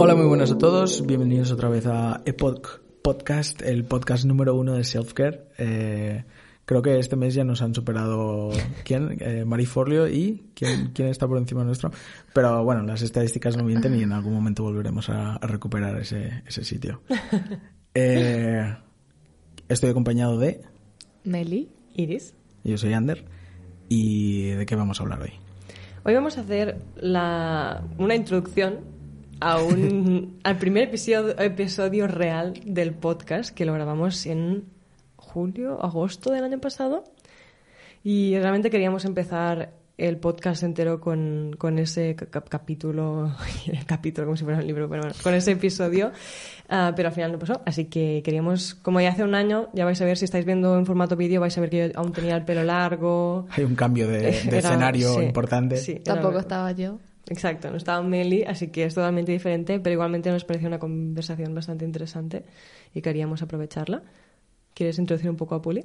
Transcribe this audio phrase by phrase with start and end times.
[0.00, 1.04] Hola, muy buenas a todos.
[1.04, 5.48] Bienvenidos otra vez a Epoch Podcast, el podcast número uno de Selfcare.
[5.58, 6.24] Eh,
[6.64, 8.52] creo que este mes ya nos han superado
[8.84, 11.90] quién, eh, Mari Forleo y quién, quién está por encima nuestro.
[12.32, 16.42] Pero bueno, las estadísticas no mienten y en algún momento volveremos a, a recuperar ese,
[16.46, 17.02] ese sitio.
[17.94, 18.76] Eh,
[19.68, 20.60] estoy acompañado de.
[21.24, 22.32] Meli, Iris.
[22.62, 23.24] Yo soy Ander.
[23.88, 25.32] ¿Y de qué vamos a hablar hoy?
[26.04, 28.80] Hoy vamos a hacer la, una introducción
[29.40, 34.64] a un, al primer episodio, episodio real del podcast que lo grabamos en
[35.16, 37.04] julio, agosto del año pasado.
[38.04, 43.34] Y realmente queríamos empezar el podcast entero con, con ese cap- capítulo,
[43.86, 46.12] capítulo como si fuera un libro, pero bueno, con ese episodio,
[46.68, 47.60] ah, pero al final no pasó.
[47.66, 50.78] Así que queríamos, como ya hace un año, ya vais a ver, si estáis viendo
[50.78, 53.46] en formato vídeo, vais a ver que yo aún tenía el pelo largo.
[53.56, 55.76] Hay un cambio de, de Era- escenario sí, importante.
[55.78, 57.00] sí, era- Tampoco estaba yo.
[57.30, 61.54] Exacto, no estaba Meli, así que es totalmente diferente, pero igualmente nos pareció una conversación
[61.54, 62.44] bastante interesante
[62.94, 64.02] y queríamos aprovecharla.
[64.72, 65.84] ¿Quieres introducir un poco a Puli?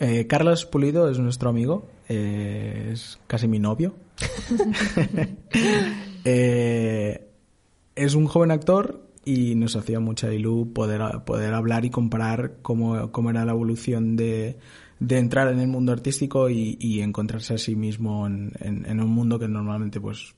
[0.00, 3.94] Eh, Carlos Pulido es nuestro amigo, eh, es casi mi novio.
[6.24, 7.26] Eh,
[7.94, 13.10] es un joven actor y nos hacía mucha ilú poder, poder hablar y comparar cómo,
[13.10, 14.58] cómo era la evolución de,
[14.98, 19.00] de entrar en el mundo artístico y, y encontrarse a sí mismo en, en- en
[19.00, 20.34] un mundo que normalmente pues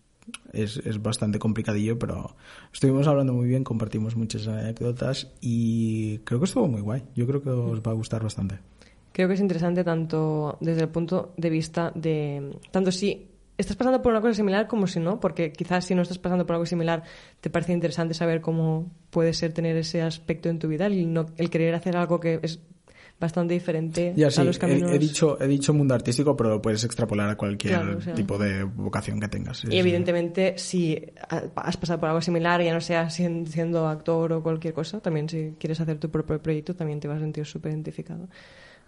[0.52, 2.36] es, es bastante complicadillo, pero
[2.72, 7.02] estuvimos hablando muy bien, compartimos muchas anécdotas y creo que estuvo muy guay.
[7.16, 8.58] Yo creo que os va a gustar bastante.
[9.12, 12.56] Creo que es interesante tanto desde el punto de vista de...
[12.70, 16.02] Tanto si estás pasando por una cosa similar como si no, porque quizás si no
[16.02, 17.02] estás pasando por algo similar
[17.40, 21.26] te parece interesante saber cómo puede ser tener ese aspecto en tu vida, el, no,
[21.36, 22.60] el querer hacer algo que es
[23.20, 24.90] bastante diferente Ya sí, a los caminos...
[24.90, 28.14] he, dicho, he dicho mundo artístico, pero lo puedes extrapolar a cualquier Claro, o sea.
[28.14, 29.64] tipo de vocación que tengas.
[29.64, 31.00] Y evidentemente, si
[31.54, 35.28] has pasado por algo similar, ya no sea sien- siendo actor o cualquier cosa, también
[35.28, 38.28] si quieres hacer tu propio proyecto, también te vas a sentir súper identificado.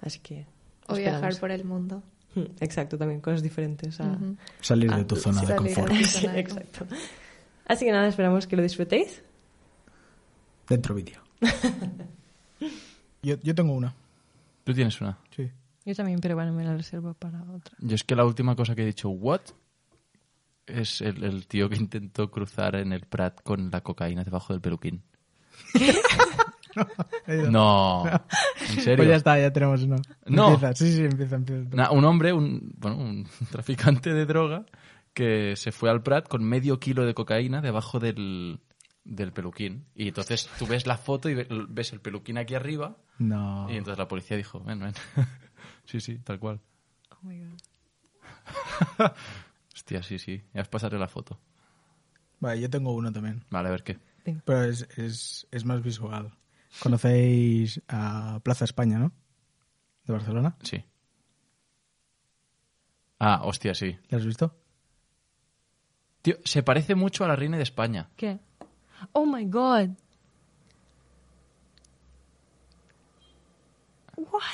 [0.00, 0.46] Así que...
[0.86, 2.02] O viajar por el mundo.
[2.60, 4.00] Exacto, también cosas diferentes.
[4.00, 4.18] A...
[4.60, 5.92] Salir de tu zona de confort.
[6.04, 6.86] zona de exacto.
[7.66, 9.22] Así que nada, esperamos que lo disfrutéis.
[10.68, 11.20] Dentro vídeo.
[13.22, 13.94] yo, yo tengo una.
[14.64, 15.18] Tú tienes una.
[15.34, 15.50] Sí.
[15.84, 17.76] Yo también, pero bueno, me la reservo para otra.
[17.78, 19.42] Yo es que la última cosa que he dicho, ¿what?
[20.66, 24.62] Es el, el tío que intentó cruzar en el Prat con la cocaína debajo del
[24.62, 25.02] peluquín.
[27.50, 28.96] No, en serio.
[28.96, 29.96] Pues ya está, ya tenemos uno.
[30.26, 30.54] No.
[30.54, 31.90] Empieza, sí, sí, empieza, empieza.
[31.90, 34.64] Un hombre, un, bueno, un traficante de droga
[35.12, 38.60] que se fue al Prat con medio kilo de cocaína debajo del,
[39.04, 39.86] del peluquín.
[39.94, 43.66] Y entonces tú ves la foto y ve- ves el peluquín aquí arriba No.
[43.70, 44.94] y entonces la policía dijo, ven, ven.
[45.84, 46.60] sí, sí, tal cual.
[47.12, 47.52] Oh my God.
[49.74, 50.42] Hostia, sí, sí.
[50.52, 51.38] Ya os pasaré la foto.
[52.40, 53.44] Vale, yo tengo uno también.
[53.50, 53.98] Vale, a ver qué.
[54.44, 56.32] Pero es, es, es más visual.
[56.80, 59.12] Conocéis a Plaza España, ¿no?
[60.04, 60.56] De Barcelona.
[60.62, 60.84] Sí.
[63.18, 63.96] Ah, hostia, sí.
[64.08, 64.54] ¿La has visto?
[66.22, 68.10] Tío, se parece mucho a la reina de España.
[68.16, 68.38] ¿Qué?
[69.12, 69.90] Oh my God.
[74.16, 74.50] What?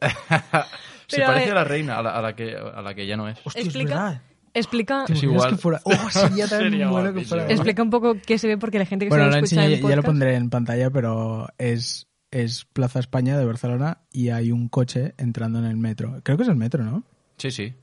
[1.06, 2.94] Se Pero, a parece ver- a la reina, a la, a la que, a la
[2.94, 3.38] que ya no es.
[3.44, 4.22] Hostia, Explica- es verdad.
[4.54, 5.50] Explica, ¿Te Es imaginas igual.
[5.50, 5.80] que fuera...
[5.84, 7.40] Oh, sería tan Sería bueno que guapísimo.
[7.40, 7.52] fuera...
[7.52, 9.80] explica un poco qué se ve porque la gente que Bueno, se lo escucha enseñé,
[9.80, 14.28] en ya lo podcast- pondré en pantalla, pero es, es Plaza España de Barcelona y
[14.30, 16.20] hay un coche entrando en el metro.
[16.22, 17.02] Creo que es el metro, ¿no?
[17.36, 17.74] Sí, sí.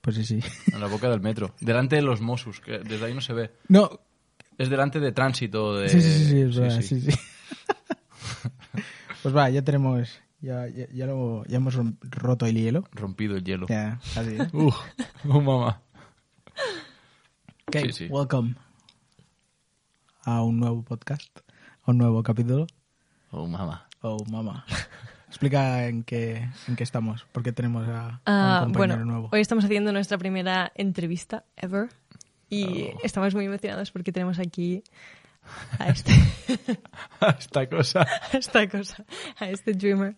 [0.00, 0.40] Pues sí, sí.
[0.72, 1.54] En la boca del metro.
[1.60, 3.50] Delante de los Mossos, que desde ahí no se ve.
[3.68, 3.90] No,
[4.58, 5.88] Es delante de tránsito de...
[5.88, 7.00] sí, sí, sí, sí, es verdad, sí.
[7.00, 7.18] sí, sí.
[9.22, 12.84] pues va, ya tenemos, ya, ya, ya, lo- ya hemos roto el hielo.
[12.92, 13.66] Rompido el hielo.
[13.68, 14.36] Ya, así.
[14.36, 14.48] ¿eh?
[14.52, 14.72] Uh,
[15.24, 15.80] uh, mamá.
[17.74, 18.06] Ok, Sí, sí.
[18.10, 18.54] welcome
[20.24, 21.36] a un nuevo podcast,
[21.84, 22.66] a un nuevo capítulo.
[23.30, 23.88] Oh, mamá.
[24.02, 24.64] Oh, mamá.
[25.28, 29.28] Explica en qué, en qué estamos, porque tenemos a, a Ah, un compañero bueno, nuevo.
[29.32, 31.88] hoy estamos haciendo nuestra primera entrevista ever
[32.50, 32.98] y Oh.
[33.04, 34.82] estamos muy emocionados porque tenemos aquí
[35.78, 36.12] a este,
[37.38, 38.02] Esta cosa.
[38.32, 39.04] a esta cosa,
[39.38, 40.14] a este dreamer.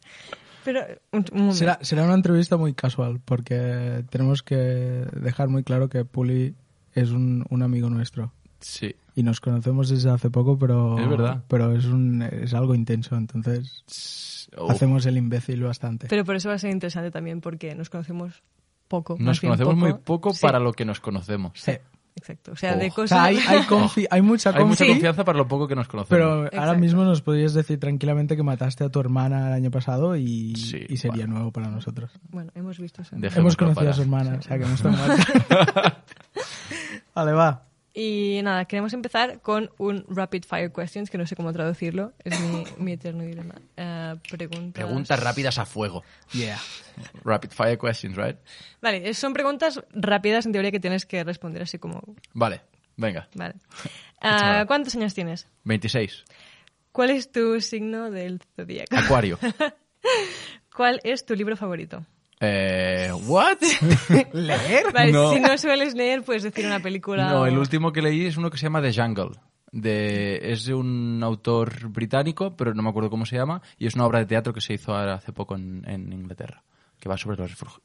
[0.65, 0.81] Pero
[1.13, 1.55] un, un momento.
[1.57, 6.57] Será, será una entrevista muy casual, porque tenemos que dejar muy claro que Puli
[6.95, 8.33] es un, un amigo nuestro.
[8.61, 8.95] Sí.
[9.15, 11.45] Y nos conocemos desde hace poco, pero Es verdad.
[11.49, 14.71] pero es, un, es algo intenso, entonces Oh.
[14.71, 16.07] hacemos el imbécil bastante.
[16.09, 18.43] Pero por eso va a ser interesante también porque nos conocemos
[18.89, 19.17] poco.
[19.19, 19.87] Nos conocemos poco.
[19.87, 20.41] muy poco Sí.
[20.43, 21.53] para lo que nos conocemos.
[21.57, 21.73] Sí.
[22.17, 22.53] Exacto.
[22.53, 22.93] O sea, de Oh.
[22.93, 23.09] O cosas...
[23.19, 26.09] sea, hay, hay, confi- hay mucha Hay mucha confianza para lo poco que nos conocemos.
[26.09, 30.17] pero ahora mismo nos podrías decir tranquilamente que mataste a tu hermana el año pasado
[30.17, 31.35] y, Sí, y sería bueno.
[31.35, 32.11] nuevo para nosotros.
[32.31, 33.17] Bueno, hemos visto eso.
[33.17, 36.03] Hemos conocido para- a su hermana, o sea que no está muerta.
[37.15, 37.63] vale, va.
[37.97, 42.13] Y nada, queremos empezar con un rapid fire questions, que no sé cómo traducirlo.
[42.25, 43.55] Es mi, mi eterno dilema.
[43.77, 44.73] Eh, preguntas...
[44.85, 46.03] Preguntas rápidas a fuego.
[46.33, 46.59] Yeah.
[47.23, 48.37] Rapid fire questions, right?
[48.83, 52.03] Vale, son preguntas rápidas en teoría que tienes que responder así como...
[52.33, 52.63] Vale,
[52.97, 53.29] venga.
[53.35, 53.55] Vale.
[54.27, 55.47] Ah, ¿Cuántos años tienes?
[55.65, 56.25] 26.
[56.93, 58.97] ¿Cuál es tu signo del zodíaco?
[58.97, 59.39] Acuario.
[60.75, 62.07] ¿Cuál es tu libro favorito?
[62.47, 63.59] Eh, ¿What?
[64.33, 64.93] ¿Leer?
[64.93, 65.33] Vale, No.
[65.33, 67.29] si no sueles leer, puedes decir una película.
[67.31, 69.31] No, o- el último que leí es uno que se llama The Jungle.
[69.73, 73.97] De, es de un autor británico, pero no me acuerdo cómo se llama, y es
[73.97, 76.63] una obra de teatro que se hizo hace poco en, en Inglaterra,
[77.01, 77.39] que va sobre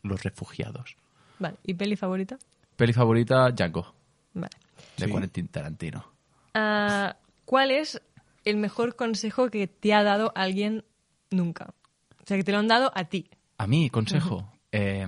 [0.04, 0.98] los refugiados.
[1.40, 2.38] Vale, ¿y peli favorita?
[2.76, 3.92] Peli favorita, Django,
[4.36, 4.50] Vale.
[4.98, 5.12] de Sí.
[5.12, 6.06] Quentin Tarantino.
[6.54, 7.16] Ah,
[7.46, 8.00] ¿Cuál es
[8.46, 10.84] el mejor consejo que te ha dado alguien
[11.32, 11.74] nunca?
[12.22, 13.32] O sea, que te lo han dado a ti.
[13.60, 14.52] A mí, consejo.
[14.72, 15.06] eh,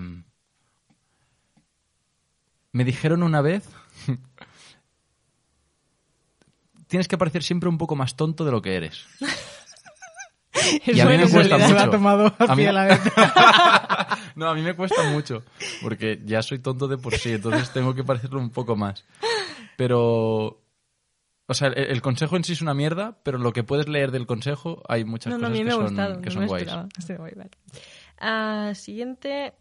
[2.73, 3.67] me dijeron una vez.
[6.87, 9.05] Tienes que parecer siempre un poco más tonto de lo que eres.
[10.85, 12.35] Es Y a mí me cuesta mucho.
[12.39, 12.65] A mí-.
[14.35, 15.43] No, a mí me cuesta mucho.
[15.81, 19.05] Porque ya soy tonto de por sí, entonces tengo que parecerlo un poco más.
[19.77, 20.57] Pero.
[21.47, 24.11] O sea, el, el consejo en sí es una mierda, pero lo que puedes leer
[24.11, 26.21] del consejo hay muchas No, no, a cosas mí me que ha son, gustado.
[26.21, 26.69] que no son me guays.
[26.97, 27.49] Estoy guay, vale.
[28.21, 29.53] Ah, siguiente.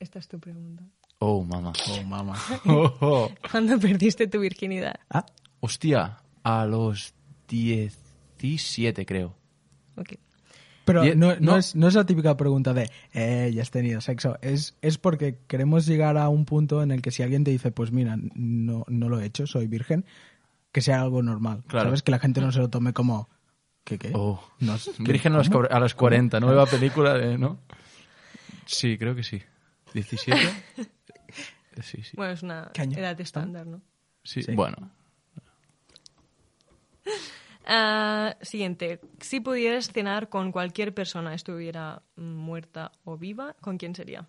[0.00, 0.82] Esta es tu pregunta.
[1.20, 1.72] Oh, mamá.
[1.88, 2.36] Oh, mamá.
[2.66, 3.30] Oh, oh.
[3.50, 4.96] ¿Cuándo perdiste tu virginidad?
[5.08, 5.24] Ah,
[5.60, 7.14] Hostia, a los
[7.48, 9.36] 17 creo.
[9.96, 10.14] Ok.
[10.84, 11.56] pero Die- no, no no.
[11.56, 14.36] es, no es la típica pregunta de, eh, ya has tenido sexo.
[14.42, 17.70] Es, es porque queremos llegar a un punto en el que si alguien te dice,
[17.70, 20.04] pues mira, no, no lo he hecho, soy virgen,
[20.72, 21.62] que sea algo normal.
[21.68, 21.90] Claro.
[21.90, 22.02] ¿Sabes?
[22.02, 23.28] Que la gente no se lo tome como,
[23.84, 24.12] ¿qué qué?
[24.14, 24.42] Oh.
[24.98, 25.60] Virgen a los, ¿Cómo?
[25.62, 27.60] cor- a los 40, nueva película de, ¿no?
[28.66, 29.42] Sí, creo que sí.
[29.94, 30.52] ¿17?
[31.80, 32.14] Sí, sí.
[32.18, 33.80] Bueno, es una edad estándar, ¿no?
[34.22, 34.52] Sí, sí.
[34.54, 34.90] bueno.
[37.64, 39.00] Ah, siguiente.
[39.20, 44.28] Si pudieras cenar con cualquier persona, estuviera muerta o viva, ¿con quién sería?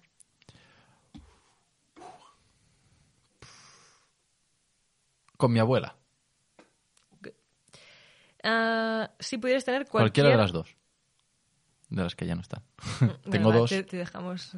[5.38, 5.98] Con mi abuela.
[8.44, 10.02] Ah, si pudieras tener cualquier...
[10.02, 10.76] Cualquiera de las dos.
[11.90, 12.64] De las que ya no están.
[13.00, 13.70] Bueno, Tengo va, dos.
[13.70, 14.58] Te, te dejamos...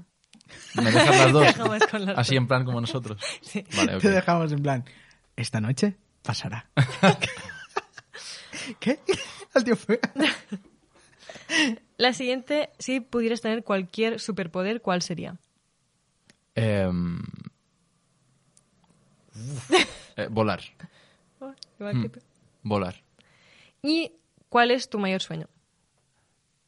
[0.76, 1.42] ¿Me dejas las dos?
[1.46, 2.42] Te dejamos con las Así dos.
[2.42, 3.22] en plan como nosotros.
[3.42, 3.66] Sí.
[3.76, 4.02] Vale, ok.
[4.02, 4.86] Te dejamos en plan,
[5.36, 6.70] esta noche pasará.
[8.80, 9.00] ¿Qué?
[9.54, 10.00] Al tío fue.
[11.98, 15.38] La siguiente, si pudieras tener cualquier superpoder, ¿cuál sería?
[16.56, 17.20] Em,
[19.36, 19.72] uf,
[20.18, 20.62] eh, volar.
[21.40, 22.20] Oh, igual que tú.
[22.64, 23.05] Volar.
[23.86, 24.14] ¿Y
[24.50, 25.48] cuál es tu mayor sueño?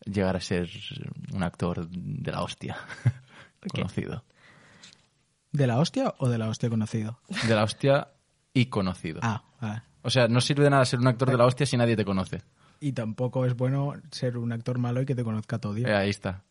[0.05, 0.69] Llegar a ser
[1.33, 2.77] un actor de la hostia.
[3.73, 4.23] Conocido.
[5.51, 7.19] ¿De la hostia o de la hostia conocido?
[7.47, 8.09] De la hostia
[8.53, 9.19] y conocido.
[9.23, 9.81] Ah, vale.
[10.03, 12.05] O sea, no sirve de nada ser un actor de la hostia si nadie te
[12.05, 12.43] conoce.
[12.79, 15.75] Y tampoco es bueno ser un actor malo y que te conozca todo.
[15.75, 16.43] Eh, ahí está.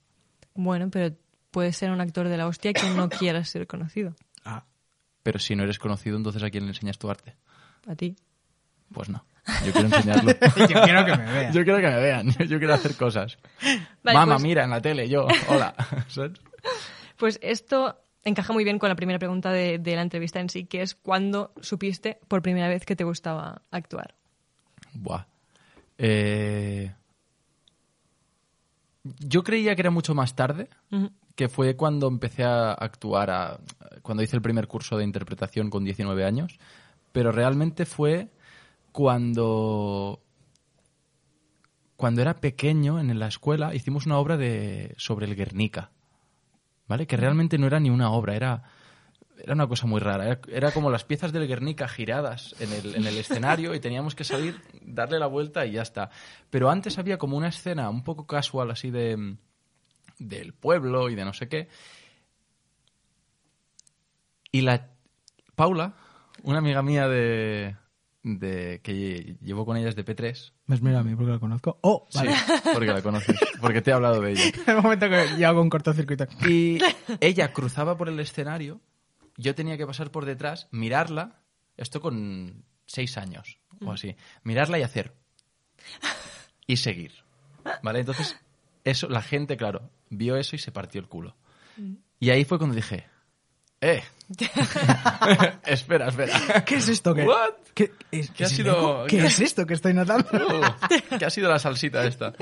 [0.54, 1.14] Bueno, pero
[1.52, 4.14] puedes ser un actor de la hostia que no quieras ser conocido.
[4.44, 4.64] Ah,
[5.22, 7.36] Pero si no eres conocido, entonces ¿a quién le enseñas tu arte?
[7.86, 8.16] A ti.
[8.92, 9.24] Pues no.
[9.64, 10.32] Yo quiero enseñarlo.
[10.68, 11.52] yo quiero que me vean.
[11.52, 12.30] Yo quiero que me vean.
[12.48, 13.38] Yo quiero hacer cosas.
[14.02, 15.26] Vale, Mamá, pues- mira, en la tele, yo.
[15.48, 15.74] Hola.
[17.16, 20.66] Pues esto encaja muy bien con la primera pregunta de, de la entrevista en sí,
[20.66, 24.14] que es ¿cuándo supiste por primera vez que te gustaba actuar?
[24.92, 25.24] Buah.
[25.96, 26.92] Eh,
[29.20, 30.68] Yo creía que era mucho más tarde,
[31.36, 33.60] que fue cuando empecé a actuar, a-
[34.02, 36.58] cuando hice el primer curso de interpretación con 19 años,
[37.12, 38.28] pero realmente fue
[38.96, 40.22] cuando
[41.96, 45.90] cuando era pequeño en la escuela hicimos una obra de sobre el Guernica,
[46.88, 47.06] ¿vale?
[47.06, 48.62] Que realmente no era ni una obra, era
[49.36, 50.40] era una cosa muy rara.
[50.48, 54.24] Era, como las piezas del Guernica giradas en el, en el escenario y teníamos que
[54.24, 56.08] salir, darle la vuelta y ya está.
[56.48, 59.36] Pero antes había como una escena un poco casual así de
[60.18, 61.68] del pueblo y de no sé qué.
[64.50, 64.88] Y la
[65.54, 65.96] Paula,
[66.44, 67.76] una amiga mía de,
[68.26, 70.52] de que llevo con ella desde P3.
[70.66, 70.82] ¿Ves?
[70.82, 71.78] Mira a mí porque la conozco.
[71.82, 72.34] Oh, vale.
[72.34, 74.42] Sí, porque la conoces, porque te he hablado de ella.
[74.66, 76.26] el momento que yo hago un cortocircuito.
[76.48, 76.78] Y
[77.20, 78.80] ella cruzaba por el escenario,
[79.36, 81.40] yo tenía que pasar por detrás, mirarla,
[81.76, 85.14] esto con seis años o así, mirarla y hacer.
[86.66, 87.12] Y seguir.
[87.80, 88.00] ¿Vale?
[88.00, 88.36] Entonces,
[88.82, 91.36] eso, la gente, claro, vio eso y se partió el culo.
[92.18, 93.06] Y ahí fue cuando dije,
[93.80, 94.02] ¡Eh!
[95.66, 96.64] espera, espera.
[96.64, 97.14] ¿Qué es esto?
[97.14, 97.54] ¿Qué, What?
[97.74, 99.06] ¿Qué, es, ¿Qué ha sido-?
[99.06, 100.28] ¿Qué es esto que estoy notando?
[100.36, 102.32] Uh, ¿Qué ha sido la salsita esta?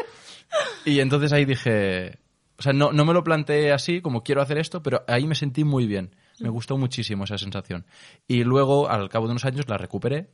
[0.84, 2.18] Y entonces ahí dije...
[2.56, 5.34] O sea, no, no me lo planteé así, como quiero hacer esto, pero ahí me
[5.34, 6.14] sentí muy bien.
[6.38, 7.84] Me gustó muchísimo esa sensación.
[8.28, 10.28] Y luego, al cabo de unos años, la recuperé,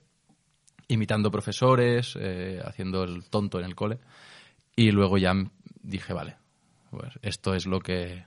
[0.88, 3.98] imitando profesores, eh, haciendo el tonto en el cole.
[4.76, 5.32] Y luego ya
[5.82, 6.36] dije, vale,
[6.90, 8.24] pues esto es lo que...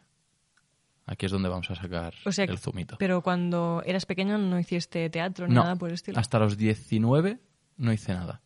[1.06, 2.96] Aquí es donde vamos a sacar O sea, el zumito.
[2.98, 6.18] pero cuando eras pequeño no hiciste teatro ni No, nada por el estilo.
[6.20, 7.40] hasta los 19
[7.78, 8.42] no hice nada.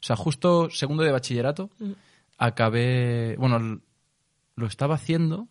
[0.00, 1.70] O sea, justo segundo de bachillerato
[2.38, 3.80] acabé, bueno,
[4.54, 5.48] lo estaba haciendo,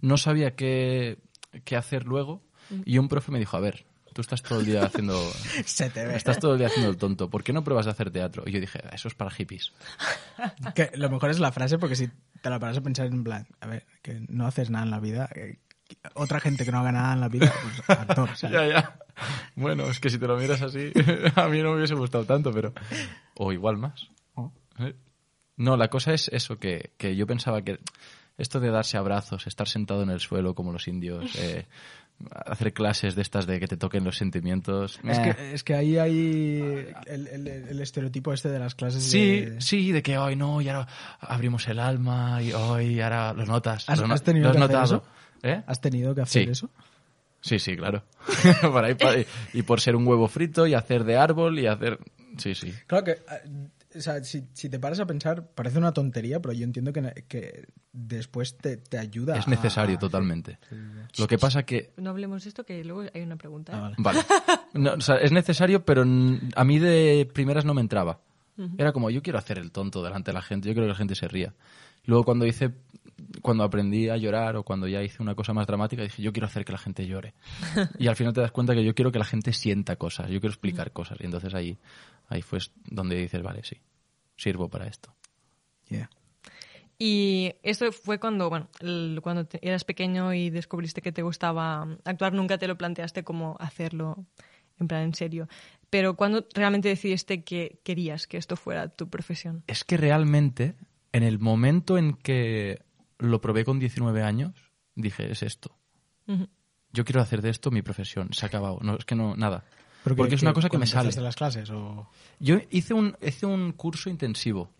[0.00, 1.18] no sabía qué,
[1.64, 2.42] qué hacer luego
[2.84, 5.18] y un profe me dijo, a ver, tú estás todo el día haciendo...
[5.64, 6.16] Se te ve.
[6.16, 8.44] Estás todo el día haciendo el tonto, ¿por qué no pruebas a hacer teatro?
[8.46, 9.72] Y yo dije, "Ah, eso es para hippies.
[10.74, 12.08] Que lo mejor es la frase porque si
[12.42, 15.00] te la paras a pensar en plan, a ver, que no haces nada en la
[15.00, 15.58] vida, eh,
[16.14, 18.30] otra gente que no haga nada en la vida, pues actor.
[18.50, 18.98] Ya, ya.
[19.56, 20.92] Bueno, es que si te lo miras así,
[21.36, 22.72] a mí no me hubiese gustado tanto, pero...
[23.34, 24.08] O igual más.
[24.34, 24.52] Oh.
[24.78, 24.94] ¿Eh?
[25.56, 27.78] No, la cosa es eso, que, que yo pensaba que
[28.36, 31.66] esto de darse abrazos, estar sentado en el suelo como los indios, eh,
[32.46, 35.00] hacer clases de estas de que te toquen los sentimientos...
[35.02, 35.22] Es eh.
[35.36, 39.60] que, es que ahí hay el, el- el estereotipo este de las clases Sí, de...
[39.60, 40.86] sí, de que hoy no, y ahora
[41.20, 43.88] abrimos el alma, y hoy ahora lo notas.
[43.88, 44.84] ¿Has- lo no- has tenido lo has notado.
[44.84, 45.04] eso?
[45.42, 45.62] ¿Eh?
[45.66, 46.50] ¿Has tenido que hacer Sí.
[46.50, 46.70] eso?
[47.40, 48.02] Sí, sí, claro.
[48.72, 49.26] por ahí, por ahí.
[49.52, 51.98] Y por ser un huevo frito y hacer de árbol y hacer...
[52.36, 52.72] Sí, sí.
[52.86, 56.52] Claro que, eh, o sea, si, si te paras a pensar, parece una tontería, pero
[56.52, 60.58] yo entiendo que, que después te, te ayuda Es necesario a- totalmente.
[61.18, 61.92] Lo que pasa que...
[61.96, 63.72] No hablemos de esto, que luego hay una pregunta.
[63.72, 63.76] ¿eh?
[63.76, 63.96] Ah, vale.
[63.98, 64.18] Vale.
[64.74, 68.20] No, o sea, es necesario, pero a mí de primeras no me entraba.
[68.76, 70.98] Era como, yo quiero hacer el tonto delante de la gente, yo quiero que la
[70.98, 71.54] gente se ría.
[72.04, 72.72] Luego cuando hice,
[73.42, 76.46] cuando aprendí a llorar o cuando ya hice una cosa más dramática, dije, yo quiero
[76.46, 77.34] hacer que la gente llore.
[77.98, 80.40] y al final te das cuenta que yo quiero que la gente sienta cosas, yo
[80.40, 81.18] quiero explicar cosas.
[81.20, 81.78] Y entonces ahí,
[82.28, 83.76] ahí fue donde dices, vale, sí,
[84.36, 85.14] sirvo para esto.
[85.88, 86.10] Yeah.
[86.98, 91.86] Y esto fue cuando, bueno, el- cuando te- eras pequeño y descubriste que te gustaba
[92.04, 94.26] actuar, nunca te lo planteaste como hacerlo
[94.80, 95.48] en plan en serio.
[95.90, 99.62] Pero cuando realmente decidiste que querías que esto fuera tu profesión.
[99.66, 100.74] Es que realmente,
[101.12, 102.82] en el momento en que
[103.18, 104.54] lo probé con 19 años,
[104.94, 105.76] dije, es esto.
[106.92, 108.32] Yo quiero hacer de esto mi profesión.
[108.32, 108.78] Se ha acabado.
[108.82, 109.64] No, es que no, nada.
[110.04, 111.08] ¿Pero Porque es una cosa que me sale.
[111.08, 112.08] empezaste las clases o...?
[112.38, 114.70] Yo hice un, hice un curso intensivo.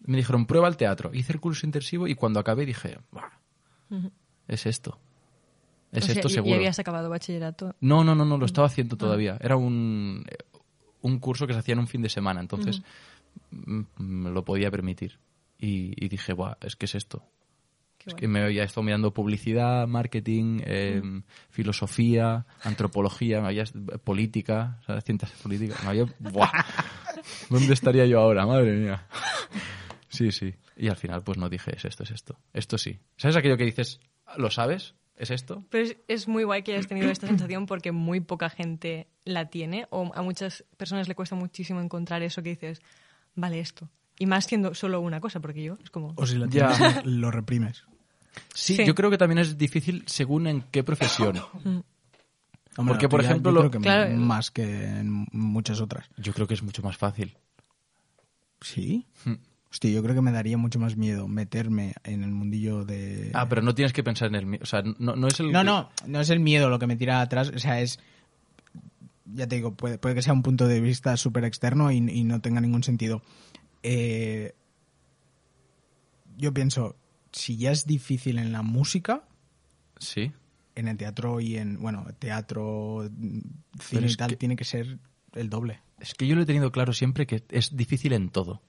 [0.00, 1.10] Me dijeron, prueba el teatro.
[1.14, 3.30] Hice el curso intensivo y cuando acabé dije, "Buah,
[4.48, 4.98] es esto.
[5.92, 6.54] Es O sea, esto y- seguro.
[6.54, 7.74] Y habías acabado bachillerato.
[7.80, 9.38] No, no, no, no, lo estaba haciendo todavía.
[9.40, 10.24] Era un,
[11.00, 12.82] un curso que se hacía en un fin de semana, entonces
[13.50, 15.18] me lo podía permitir.
[15.58, 17.22] Y, y dije, Buah, es que es esto.
[18.06, 21.02] Qué Es que me había estado mirando publicidad, marketing, eh,
[21.50, 23.64] filosofía, antropología, me había,
[24.04, 25.02] política, ¿sabes?
[25.04, 25.82] Ciencias políticas.
[25.82, 26.50] Me había, ¡buah!
[27.50, 28.46] ¿Dónde estaría yo ahora?
[28.46, 29.06] Madre mía.
[30.08, 30.54] Sí, sí.
[30.76, 32.38] Y al final, pues no dije, es esto, es esto.
[32.52, 33.00] Esto sí.
[33.16, 34.00] ¿Sabes aquello que dices,
[34.36, 34.94] lo sabes?
[35.16, 35.64] ¿Es esto?
[35.70, 39.48] Pero es, es muy guay que hayas tenido esta sensación porque muy poca gente la
[39.48, 42.80] tiene o a muchas personas le cuesta muchísimo encontrar eso que dices,
[43.34, 43.88] vale, esto.
[44.18, 46.12] Y más siendo solo una cosa, porque yo es como...
[46.16, 46.70] O si lo Ya.
[46.74, 47.84] tienes, lo reprimes.
[48.54, 48.84] Sí, Sí.
[48.86, 51.36] yo creo que también es difícil según en qué profesión.
[52.78, 54.16] Hombre, Porque, la por ejemplo, yo lo- creo que Claro.
[54.16, 56.06] más que en muchas otras.
[56.18, 57.36] Yo creo que es mucho más fácil.
[58.60, 59.06] ¿Sí?
[59.24, 59.34] Hmm.
[59.70, 63.30] Hostia, yo creo que me daría mucho más miedo meterme en el mundillo de...
[63.34, 64.60] Ah, pero no tienes que pensar en el mío.
[64.62, 65.52] O sea, no, no es el.
[65.52, 67.98] No, no, no es el miedo lo que me tira atrás, o sea, es...
[69.26, 72.24] Ya te digo, puede, puede que sea un punto de vista súper externo y, y
[72.24, 73.22] no tenga ningún sentido.
[73.82, 74.54] Eh,
[76.36, 76.96] yo pienso,
[77.36, 79.28] si ya es difícil en la música,
[79.98, 80.32] Sí.
[80.74, 83.08] en el teatro y en, bueno, teatro,
[83.80, 84.98] cine y tal, que- tiene que ser
[85.34, 85.80] el doble.
[86.00, 88.62] Es que yo lo he tenido claro siempre que es difícil en todo.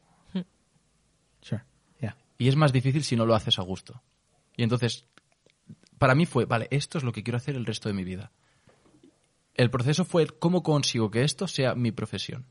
[1.42, 1.64] Sure,
[2.02, 2.18] yeah.
[2.38, 4.02] Y es más difícil si no lo haces a gusto.
[4.58, 5.06] Y entonces,
[5.98, 8.32] para mí fue, vale, esto es lo que quiero hacer el resto de mi vida.
[9.54, 12.46] El proceso fue el cómo consigo que esto sea mi profesión.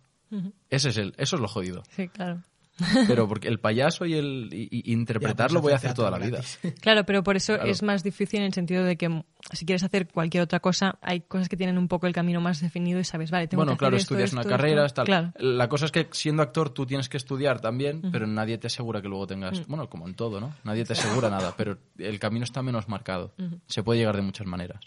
[0.70, 1.82] Ese es el, eso es lo jodido.
[1.90, 2.42] Sí, claro.
[3.06, 5.95] Pero porque el payaso y el y- y interpretar Ya, lo pues voy a hacer
[5.95, 6.40] toda la vida.
[6.80, 7.71] Claro, pero por eso Claro.
[7.71, 11.21] es más difícil en el sentido de que si quieres hacer cualquier otra cosa, hay
[11.23, 13.73] cosas que tienen un poco el camino más definido y sabes, vale, tengo que Bueno,
[13.73, 14.50] hacer claro, esto, estudias esto, una esto.
[14.50, 15.06] carrera, tal.
[15.06, 15.33] Claro.
[15.38, 19.00] La cosa es que siendo actor tú tienes que estudiar también, pero nadie te asegura
[19.00, 19.64] que luego tengas, Mm.
[19.68, 20.54] bueno, como en todo, ¿no?
[20.64, 23.33] Nadie te asegura nada, pero el camino está menos marcado.
[23.68, 24.80] Se puede llegar de muchas maneras.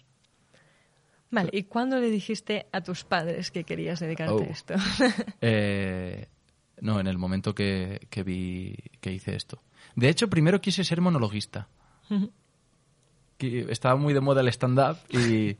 [1.31, 4.41] Vale, ¿y cuándo le dijiste a tus padres que querías dedicarte Oh.
[4.41, 4.73] a esto?
[5.41, 6.27] Eh,
[6.81, 9.61] no, en el momento que, que vi que hice esto.
[9.95, 11.67] De hecho, primero quise ser monologuista.
[13.39, 15.57] Estaba muy de moda el stand-up y,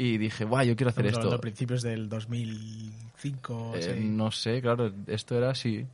[0.00, 1.36] Y dije, guau, yo quiero hacer Estamos esto.
[1.36, 3.72] a principios del 2005.
[3.76, 4.04] Eh, sí.
[4.04, 5.84] No sé, claro, esto era así.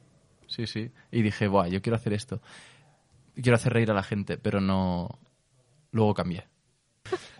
[0.47, 0.91] Sí, sí.
[1.11, 2.41] Y dije, buah, yo quiero hacer esto.
[3.35, 5.09] Quiero hacer reír a la gente, pero no.
[5.91, 6.47] Luego cambié.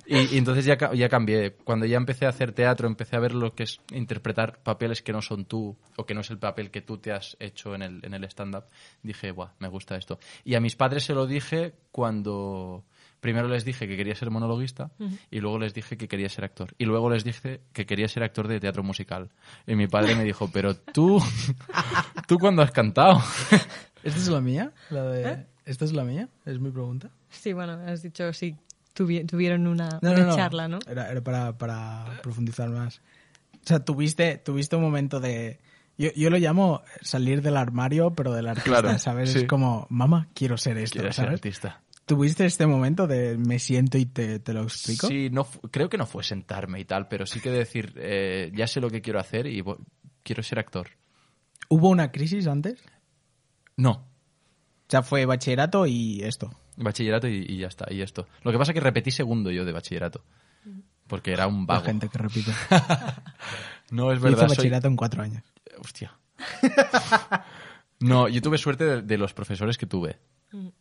[0.07, 1.53] Y, y entonces ya, ya cambié.
[1.65, 5.13] Cuando ya empecé a hacer teatro, empecé a ver lo que es interpretar papeles que
[5.13, 7.83] no son tú o que no es el papel que tú te has hecho en
[7.83, 8.65] el, en el stand-up.
[9.03, 10.19] Dije, buah, me gusta esto.
[10.45, 12.85] Y a mis padres se lo dije cuando.
[13.21, 14.91] Primero les dije que quería ser monologuista
[15.31, 16.75] y luego les dije que quería ser actor.
[16.77, 19.31] Y luego les dije que quería ser actor de teatro musical.
[19.67, 21.23] Y mi padre me dijo, pero tú,
[22.29, 23.23] ¿tú cuándo has cantado?
[24.03, 24.73] ¿Esta es la mía?
[24.91, 25.47] La de...
[25.65, 26.29] ¿Esta es la mía?
[26.45, 27.11] Es mi pregunta.
[27.31, 28.57] Sí, bueno, has dicho si
[28.95, 30.37] tuvi- tuvieron una, No, una no, no.
[30.37, 30.79] charla, ¿no?
[30.87, 33.01] Era, era para, para profundizar más.
[33.55, 35.59] O sea, tuviste, tuviste un momento de...
[35.97, 39.31] Yo, yo lo llamo salir del armario, pero del artista, Claro, ¿sabes?
[39.33, 39.39] sí.
[39.41, 41.39] Es como, mamá, quiero ser esto, Quiero ser ¿sabes?
[41.41, 41.81] artista.
[42.07, 45.07] ¿Tuviste este momento de me siento y te, te lo explico?
[45.07, 48.67] Sí, no, creo que no fue sentarme y tal, pero sí que decir, eh, ya
[48.67, 49.63] sé lo que quiero hacer y
[50.23, 50.89] quiero ser actor.
[51.71, 52.83] ¿Hubo una crisis antes?
[53.77, 54.07] No, O
[54.89, 56.51] sea, fue bachillerato y esto.
[56.77, 58.27] Bachillerato y, y ya está, y esto.
[58.43, 60.23] Lo que pasa es que repetí segundo yo de bachillerato,
[61.07, 61.85] porque era un La vago.
[61.87, 62.53] gente que repite.
[63.91, 64.57] No, es Yo hice verdad, soy...
[64.57, 65.43] bachillerato en cuatro años.
[65.79, 66.13] Hostia.
[68.01, 70.19] No, yo tuve suerte de, de los profesores que tuve,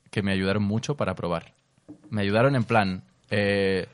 [0.10, 1.54] que me ayudaron mucho para probar.
[2.10, 3.88] Me ayudaron en plan, eh,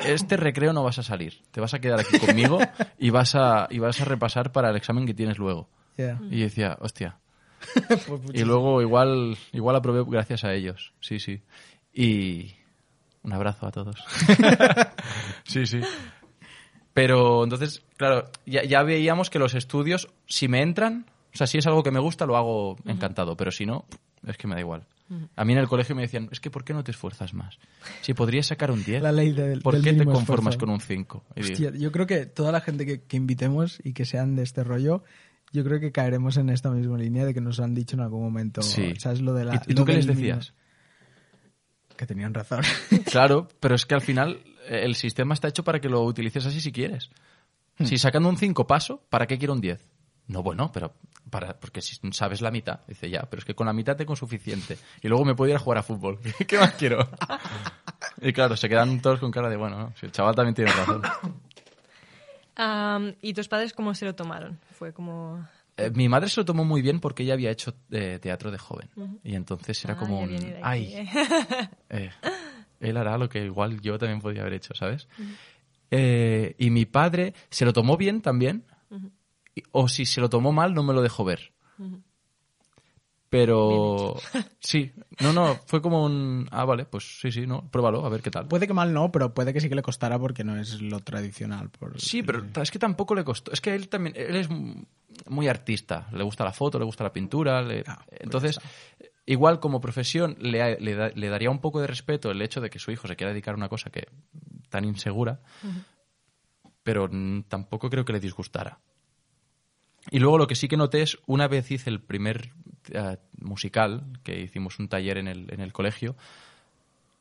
[0.00, 2.58] este recreo no vas a salir, te vas a quedar aquí conmigo
[2.98, 5.68] y vas a, y vas a repasar para el examen que tienes luego.
[5.96, 6.18] Yeah.
[6.30, 7.18] Y yo decía, hostia.
[8.06, 11.40] Pues Y luego igual, igual aprobé gracias a ellos, sí, sí.
[11.94, 12.52] Y
[13.22, 13.96] un abrazo a todos.
[15.44, 15.80] sí, sí.
[16.94, 21.58] Pero entonces, claro, ya, ya veíamos que los estudios, si me entran, o sea, si
[21.58, 23.86] es algo que me gusta, lo hago encantado, pero si no,
[24.26, 24.86] es que me da igual.
[25.36, 27.58] A mí en el colegio me decían, es que ¿por qué no te esfuerzas más?
[28.00, 30.58] Si podrías sacar un 10, La ley del- ¿por del qué te conformas esfuerzo.
[30.60, 31.24] con un 5?
[31.36, 34.36] Y digo, Hostia, yo creo que toda la gente que, que invitemos y que sean
[34.36, 35.04] de este rollo,
[35.52, 38.22] yo creo que caeremos en esta misma línea de que nos han dicho en algún
[38.22, 38.62] momento.
[38.62, 38.94] Sí.
[38.98, 39.62] ¿Sabes lo de la.
[39.66, 40.54] ¿Y, tú qué les decías?
[41.96, 42.62] Que tenían razón.
[43.04, 46.46] Claro, pero es que al final eh, el sistema está hecho para que lo utilices
[46.46, 47.10] así si quieres.
[47.78, 47.84] Hmm.
[47.84, 49.86] Si sacando un 5 paso, ¿para qué quiero un 10?
[50.28, 50.94] No, bueno, pero
[51.30, 54.16] para, porque si sabes la mitad, dice ya, pero es que con la mitad tengo
[54.16, 54.78] suficiente.
[55.02, 56.18] Y luego me puedo ir a jugar a fútbol.
[56.46, 57.08] ¿Qué más quiero?
[58.20, 59.92] Y claro, se quedan todos con cara de, bueno, ¿no?
[59.98, 61.02] si el chaval también tiene razón.
[62.56, 64.58] Am, ¿Y tus padres cómo se lo tomaron?
[64.72, 65.46] Fue como...
[65.76, 68.58] Eh, mi madre se lo tomó muy bien porque ella había hecho eh, teatro de
[68.58, 68.90] joven.
[69.24, 70.34] Y entonces era Ah, como un...
[70.34, 70.94] aquí, Ay,
[71.88, 72.10] ¿eh?
[72.80, 75.08] él hará lo que igual yo también podía haber hecho, ¿sabes?
[75.90, 78.64] Eh, y mi padre se lo tomó bien también,
[79.54, 81.52] y- o si se lo tomó mal no me lo dejó ver.
[83.32, 84.14] Pero
[84.60, 86.46] sí, no, no, fue como un...
[86.50, 88.46] Ah, vale, pues sí, sí, no, pruébalo, a ver qué tal.
[88.46, 91.00] puede que mal no, pero puede que sí que le costara porque no es lo
[91.00, 91.70] tradicional.
[91.70, 93.50] Por Sí, pero es que tampoco le costó.
[93.50, 94.48] Es que él también, él es
[95.30, 96.08] muy artista.
[96.12, 97.62] Le gusta la foto, le gusta la pintura.
[97.62, 98.58] le- Ah, pues Entonces,
[99.24, 102.68] igual como profesión, le, le da- le daría un poco de respeto el hecho de
[102.68, 104.08] que su hijo se quiera dedicar a una cosa que
[104.68, 105.40] tan insegura,
[106.82, 107.08] pero
[107.48, 108.78] tampoco creo que le disgustara.
[110.10, 112.52] Y luego lo que sí que noté es, una vez hice el primer
[112.90, 116.16] eh, musical, que hicimos un taller en el, en el colegio,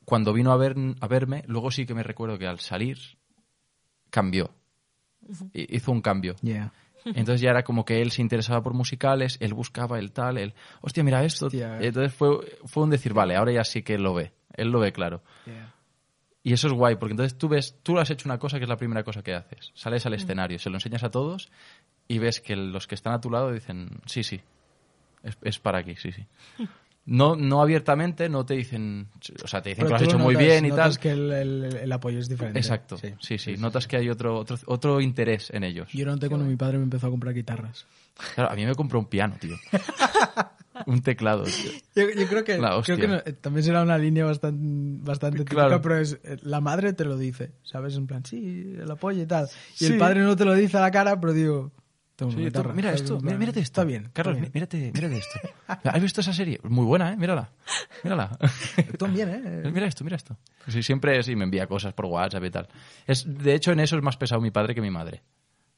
[0.06, 2.98] cuando vino a, ver, a verme, luego sí que me recuerdo que al salir
[4.10, 4.52] cambió.
[5.54, 6.36] Hi- Hizo un cambio.
[6.42, 6.74] Yeah.
[7.06, 10.54] Entonces ya era como que él se interesaba por musicales, él buscaba el tal, él,
[10.82, 11.48] hostia, mira esto.
[11.48, 11.80] Hostia.
[11.82, 14.34] Entonces fue, fue un decir, vale, ahora ya sí que él lo ve.
[14.54, 15.24] Él lo ve claro.
[15.46, 15.74] Yeah.
[16.44, 18.70] Y eso es guay, porque entonces tú ves, tú has hecho una cosa que es
[18.70, 19.72] la primera cosa que haces.
[19.76, 20.08] Sales Mm.
[20.08, 21.50] al escenario, se lo enseñas a todos
[22.08, 24.42] y ves que los que están a tu lado dicen, sí, sí,
[25.24, 26.26] es, es para aquí, sí, sí.
[27.04, 29.08] No, no abiertamente, no te dicen,
[29.44, 31.00] o sea, te dicen Pero que lo has hecho muy notas- bien y notas tal.
[31.02, 32.60] que el, el- el apoyo es diferente.
[32.60, 35.90] Exacto, sí, sí, Notas que hay otro, otro, otro interés en ellos.
[35.94, 37.88] Yo noté cuando mi padre me empezó a comprar guitarras.
[38.36, 39.56] Claro, a mí me compró un piano, tío.
[40.86, 41.72] un teclado, tío.
[41.96, 44.60] Yo, yo creo que, La creo que no- eh, también será una línea bastante,
[45.04, 45.82] bastante típica, Claro.
[45.82, 47.96] pero es eh, la madre te lo dice, ¿sabes?
[47.96, 49.48] En plan, sí, el apoyo y tal.
[49.74, 49.94] Y Sí.
[49.94, 51.72] el padre no te lo dice a la cara, pero digo,
[52.30, 53.82] Sí, guitarra, mira esto, mira, mírate esto.
[53.82, 54.10] Está bien.
[54.14, 54.52] Carlos, está bien.
[54.54, 55.40] mírate, mírate esto.
[55.90, 56.60] ¿Has visto esa serie?
[56.64, 57.18] Muy buena, ¿eh?
[57.18, 57.50] Mírala.
[58.04, 58.38] Mírala.
[58.78, 59.72] Actúan bien, ¿eh?
[59.74, 60.38] Mira esto, mira esto.
[60.68, 62.68] Sí, siempre sí me envía cosas por WhatsApp y tal.
[63.08, 65.24] Es, de hecho, en eso es más pesado mi padre que mi madre.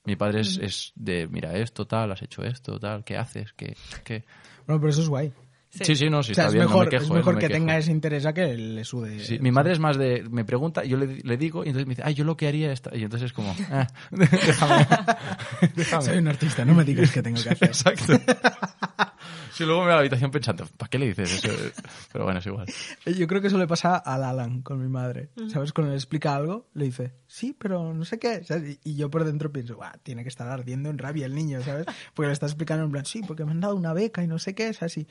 [0.06, 3.54] Mi padre es, es de, mira esto, tal, has hecho esto, tal, ¿qué haces?
[3.54, 4.26] ¿Qué, qué?
[4.68, 5.32] Bueno, pero eso es guay.
[5.82, 7.04] Sí, sí, no, sí, o sea, está es bien, mejor, no me quejo.
[7.04, 7.60] es eh, mejor no me que quejo.
[7.60, 9.20] tenga ese interés a que le sude.
[9.20, 11.92] Sí, mi madre es más de, me pregunta, yo le, le digo, y entonces me
[11.96, 12.96] dice, ay, yo lo que haría esta.
[12.96, 14.88] Y entonces es como, ah, déjame.
[15.76, 16.04] déjame.
[16.06, 17.68] Soy un artista, no me digas qué tengo que hacer.
[17.70, 18.14] Exacto.
[19.58, 21.54] Sí, luego me voy a la habitación pensando, ¿para qué le dices eso?
[22.12, 22.66] Pero bueno, es igual.
[23.06, 25.30] Yo creo que eso le pasa al Alan con mi madre.
[25.52, 25.74] ¿Sabes?
[25.74, 28.44] Cuando le explica algo, le dice, sí, pero no sé qué.
[28.44, 28.80] ¿sabes?
[28.84, 31.86] Y yo por dentro pienso, "Buah, tiene que estar ardiendo en rabia el niño, ¿sabes?
[32.14, 34.40] Porque le está explicando en plan, sí, porque me han dado una beca y no
[34.40, 34.98] sé qué, ¿sabes?
[34.98, 35.08] Y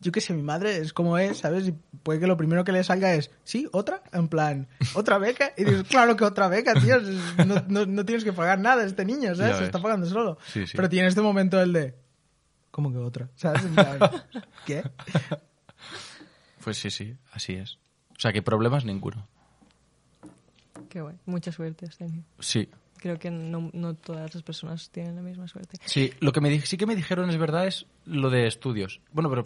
[0.00, 1.68] yo qué sé, mi madre es como es, ¿sabes?
[1.68, 5.52] Y puede que lo primero que le salga es, sí, otra, en plan, ¿otra beca?
[5.56, 6.96] Y dices, claro que otra beca, tío.
[7.46, 9.52] No, no- no tienes que pagar nada a este niño, ¿sabes?
[9.58, 10.38] Se está pagando solo.
[10.52, 10.72] Sí, sí.
[10.76, 11.94] Pero tiene este momento el de,
[12.74, 13.30] ¿cómo que otra?
[13.36, 13.62] ¿Sabes?
[14.66, 14.82] ¿qué?
[16.62, 17.76] Pues sí, sí, así es.
[18.10, 19.28] O sea, que problemas ninguno.
[20.88, 21.16] Qué guay.
[21.26, 22.24] Mucha suerte has tenido.
[22.40, 22.68] Sí.
[22.96, 25.76] Creo que no, no todas las personas tienen la misma suerte.
[25.84, 29.00] Sí, lo que me di- sí que me dijeron es verdad es lo de estudios.
[29.12, 29.42] Bueno, pero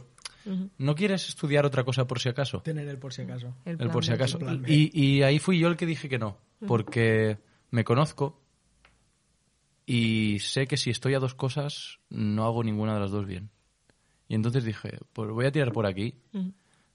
[0.47, 0.71] Ujú.
[0.79, 2.63] ¿no quieres estudiar otra cosa por si acaso?
[2.63, 3.55] Tener el por si acaso.
[3.65, 4.39] El, El por si acaso.
[4.67, 7.39] Y, y ahí fui yo el que dije que no, porque
[7.71, 8.41] me conozco
[9.91, 13.49] y sé que si estoy a dos cosas no hago ninguna de las dos bien.
[14.29, 16.15] Y entonces dije, pues voy a tirar por aquí.
[16.35, 16.53] Ujú.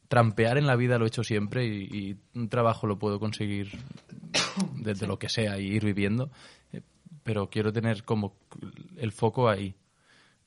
[0.07, 3.71] Trampear en la vida lo he hecho siempre y, y un trabajo lo puedo conseguir
[4.75, 6.29] desde lo que sea y ir viviendo,
[6.71, 6.81] eh,
[7.23, 8.35] pero quiero tener como
[8.97, 9.73] el foco ahí,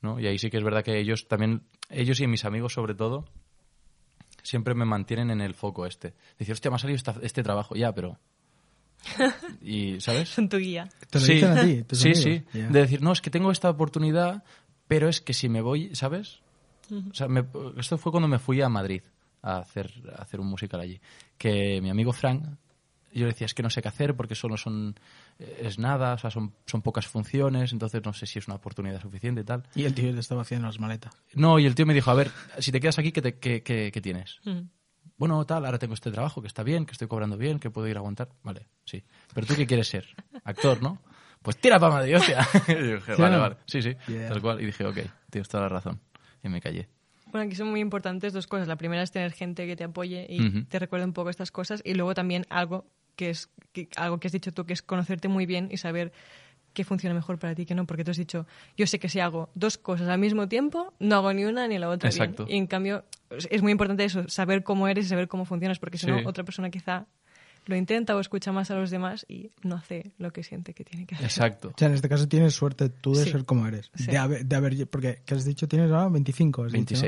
[0.03, 0.21] ¿no?
[0.21, 3.25] Y ahí sí que es verdad que ellos también, ellos y mis amigos sobre todo,
[4.45, 6.15] siempre me mantienen en el foco este.
[6.39, 8.21] Dice, hostia, me ha salido esta- este trabajo, ya, pero...
[9.63, 10.29] Y, ¿sabes?
[10.31, 10.89] Son tu guía.
[11.11, 12.23] Te lo sí, dicen a ti, tus sí, amigos.
[12.25, 12.45] sí.
[12.59, 12.69] Ya.
[12.69, 14.45] De decir, no, es que tengo esta oportunidad,
[14.89, 16.41] pero es que si me voy, ¿sabes?
[16.91, 17.45] O sea, me-
[17.79, 19.03] esto fue cuando me fui a Madrid
[19.43, 21.01] a hacer, a hacer un musical allí.
[21.37, 22.45] Que mi amigo Frank,
[23.13, 24.95] yo le decía, es que no sé qué hacer porque solo son,
[25.39, 28.57] eh, es nada, o sea, son, son pocas funciones, entonces no sé si es una
[28.57, 29.65] oportunidad suficiente y tal.
[29.75, 31.13] Y el tío le estaba haciendo las maletas.
[31.35, 33.63] No, y el tío me dijo, a ver, si te quedas aquí, ¿qué, te- qué-
[33.63, 34.39] qué- qué tienes?
[34.47, 34.67] Ujú.
[35.19, 37.89] Bueno, tal, ahora tengo este trabajo que está bien, que estoy cobrando bien, que puedo
[37.89, 38.29] ir a aguantar.
[38.43, 39.03] Vale, sí.
[39.35, 40.07] Pero tú qué quieres ser?
[40.45, 41.01] Actor, ¿no?
[41.43, 42.41] Pues tira para Madrid, hostia.
[42.69, 43.43] Y dije, ¿Sí vale, no?
[43.43, 43.57] vale.
[43.67, 44.29] Sí, sí, Yeah.
[44.29, 44.61] tal cual.
[44.61, 44.99] Y dije, ok,
[45.31, 46.01] tienes toda la razón.
[46.43, 46.89] Y me callé.
[47.33, 48.69] Bueno, aquí son muy importantes dos cosas.
[48.69, 51.81] La primera es tener gente que te apoye y te recuerde un poco estas cosas.
[51.85, 55.29] Y luego también algo que es que- algo que has dicho tú, que es conocerte
[55.29, 56.13] muy bien y saber
[56.77, 57.87] qué funciona mejor para ti y qué no.
[57.87, 61.17] Porque tú has dicho, yo sé que si hago dos cosas al mismo tiempo, no
[61.17, 62.23] hago ni una ni la otra bien.
[62.23, 62.47] Exacto.
[62.49, 63.05] Y en cambio,
[63.51, 65.79] es muy importante eso, saber cómo eres y saber cómo funcionas.
[65.79, 66.13] Porque si Sí.
[66.13, 67.07] no, otra persona quizá
[67.65, 70.85] lo intenta o escucha más a los demás y no hace lo que siente que
[70.85, 71.27] tiene que hacer.
[71.27, 71.69] Exacto.
[71.71, 73.31] O sea, en este caso tienes suerte tú de Sí.
[73.33, 73.91] ser como eres.
[73.95, 74.07] Sí.
[74.11, 75.67] De, haber, de haber- porque, ¿qué has dicho?
[75.67, 76.65] Tienes ahora 25.
[76.65, 77.01] has dicho, ¿no?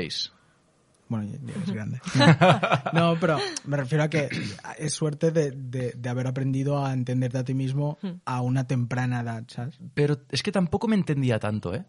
[1.09, 1.41] 26.
[1.41, 2.01] Bueno, eres grande.
[2.93, 4.29] no, pero me refiero a que
[4.77, 9.21] es suerte de, de- de haber aprendido a entenderte a ti mismo a una temprana
[9.21, 9.77] edad, ¿sabes?
[9.93, 11.85] Pero es que tampoco me entendía tanto, ¿eh?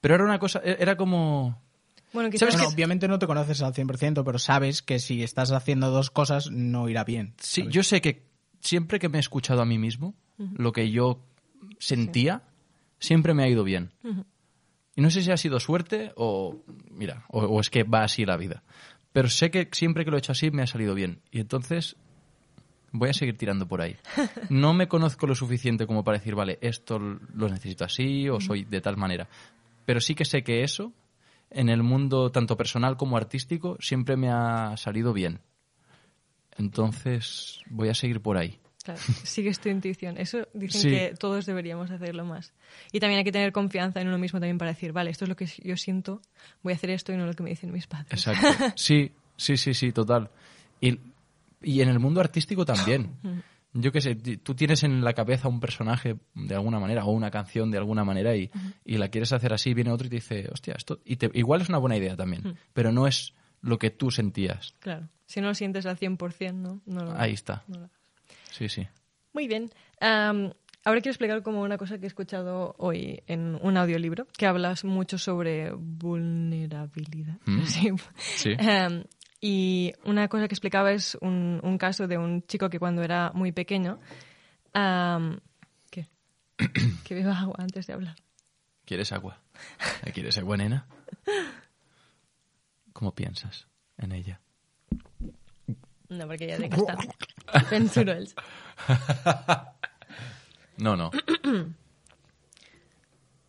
[0.00, 1.60] Pero era una cosa, e- era como...
[2.12, 5.22] Bueno, quizás ¿Sabes Bueno, que- obviamente no te conoces al 100%, pero sabes que si
[5.22, 7.34] estás haciendo dos cosas no irá bien.
[7.38, 8.26] Sí, yo sé que
[8.60, 10.14] siempre que me he escuchado a mí mismo,
[10.56, 11.24] lo que yo
[11.78, 12.42] sentía,
[12.98, 13.92] siempre me ha ido bien.
[14.94, 18.24] Y no sé si ha sido suerte o, mira, o, o es que va así
[18.24, 18.62] la vida.
[19.12, 21.20] Pero sé que siempre que lo he hecho así me ha salido bien.
[21.30, 21.96] Y entonces
[22.92, 23.96] voy a seguir tirando por ahí.
[24.50, 28.64] No me conozco lo suficiente como para decir, vale, esto lo necesito así o soy
[28.64, 29.28] de tal manera.
[29.84, 30.92] Pero sí que sé que eso,
[31.50, 35.40] en el mundo tanto personal como artístico, siempre me ha salido bien.
[36.56, 38.58] Entonces voy a seguir por ahí.
[38.82, 40.18] Claro, sigues tu intuición.
[40.18, 40.90] Eso dicen Sí.
[40.90, 42.52] que todos deberíamos hacerlo más.
[42.92, 45.28] Y también hay que tener confianza en uno mismo también para decir, vale, esto es
[45.28, 46.20] lo que yo siento,
[46.62, 48.10] voy a hacer esto y no lo que me dicen mis padres.
[48.26, 48.46] Exacto.
[48.76, 50.30] Sí, sí, sí, sí, total.
[50.80, 50.98] Y,
[51.62, 53.12] y en el mundo artístico también.
[53.74, 57.30] Yo qué sé, tú tienes en la cabeza un personaje de alguna manera o una
[57.30, 58.50] canción de alguna manera y,
[58.84, 61.00] y la quieres hacer así, viene otro y te dice, hostia, esto...
[61.06, 64.74] Y te, igual es una buena idea también, pero no es lo que tú sentías.
[64.80, 65.08] Claro.
[65.24, 66.82] Si no lo sientes al 100%, ¿no?
[66.84, 67.64] no lo- Ahí está.
[67.68, 67.90] no lo-
[68.52, 68.86] Sí, sí.
[69.32, 69.70] Muy bien.
[70.84, 74.84] Ahora quiero explicar como una cosa que he escuchado hoy en un audiolibro, que hablas
[74.84, 77.38] mucho sobre vulnerabilidad.
[77.46, 77.62] Mm.
[78.18, 78.56] Sí.
[79.44, 83.32] Y una cosa que explicaba es un, un caso de un chico que cuando era
[83.34, 83.98] muy pequeño...
[85.90, 86.06] ¿Qué?
[87.04, 88.16] que beba agua antes de hablar.
[88.84, 89.40] ¿Quieres agua?
[90.12, 90.86] ¿Quieres agua, nena?
[92.92, 93.66] ¿Cómo piensas
[93.98, 94.40] en ella?
[96.08, 96.96] No, porque ya de que está.
[97.68, 98.14] Censuro.
[100.78, 101.10] No, no.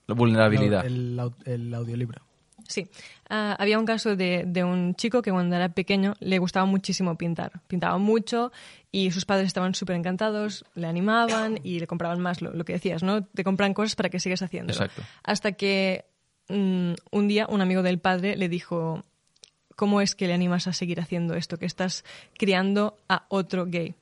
[0.08, 0.86] La vulnerabilidad.
[0.86, 2.22] El, au- el audiolibro.
[2.68, 2.88] Sí.
[3.30, 7.18] Ah, había un caso de, de un chico que cuando era pequeño le gustaba muchísimo
[7.18, 7.52] pintar.
[7.68, 8.52] Pintaba mucho
[8.92, 12.74] y sus padres estaban súper encantados, le animaban y le compraban más lo, lo que
[12.74, 13.24] decías, ¿no?
[13.26, 14.74] Te compran cosas para que sigas haciéndolo.
[14.78, 15.02] Exacto.
[15.24, 16.06] Hasta que
[16.50, 19.04] mm, un día un amigo del padre le dijo,
[19.76, 21.58] ¿cómo es que le animas a seguir haciendo esto?
[21.58, 22.04] Que estás
[22.38, 23.96] criando a otro gay.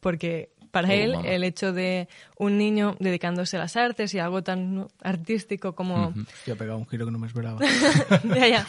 [0.00, 1.28] Porque para Oh, él mamá.
[1.28, 6.14] el hecho de un niño dedicándose a las artes y algo tan artístico como...
[6.46, 7.60] Yo he pegado un giro que no me esperaba.
[8.24, 8.66] ya, ya.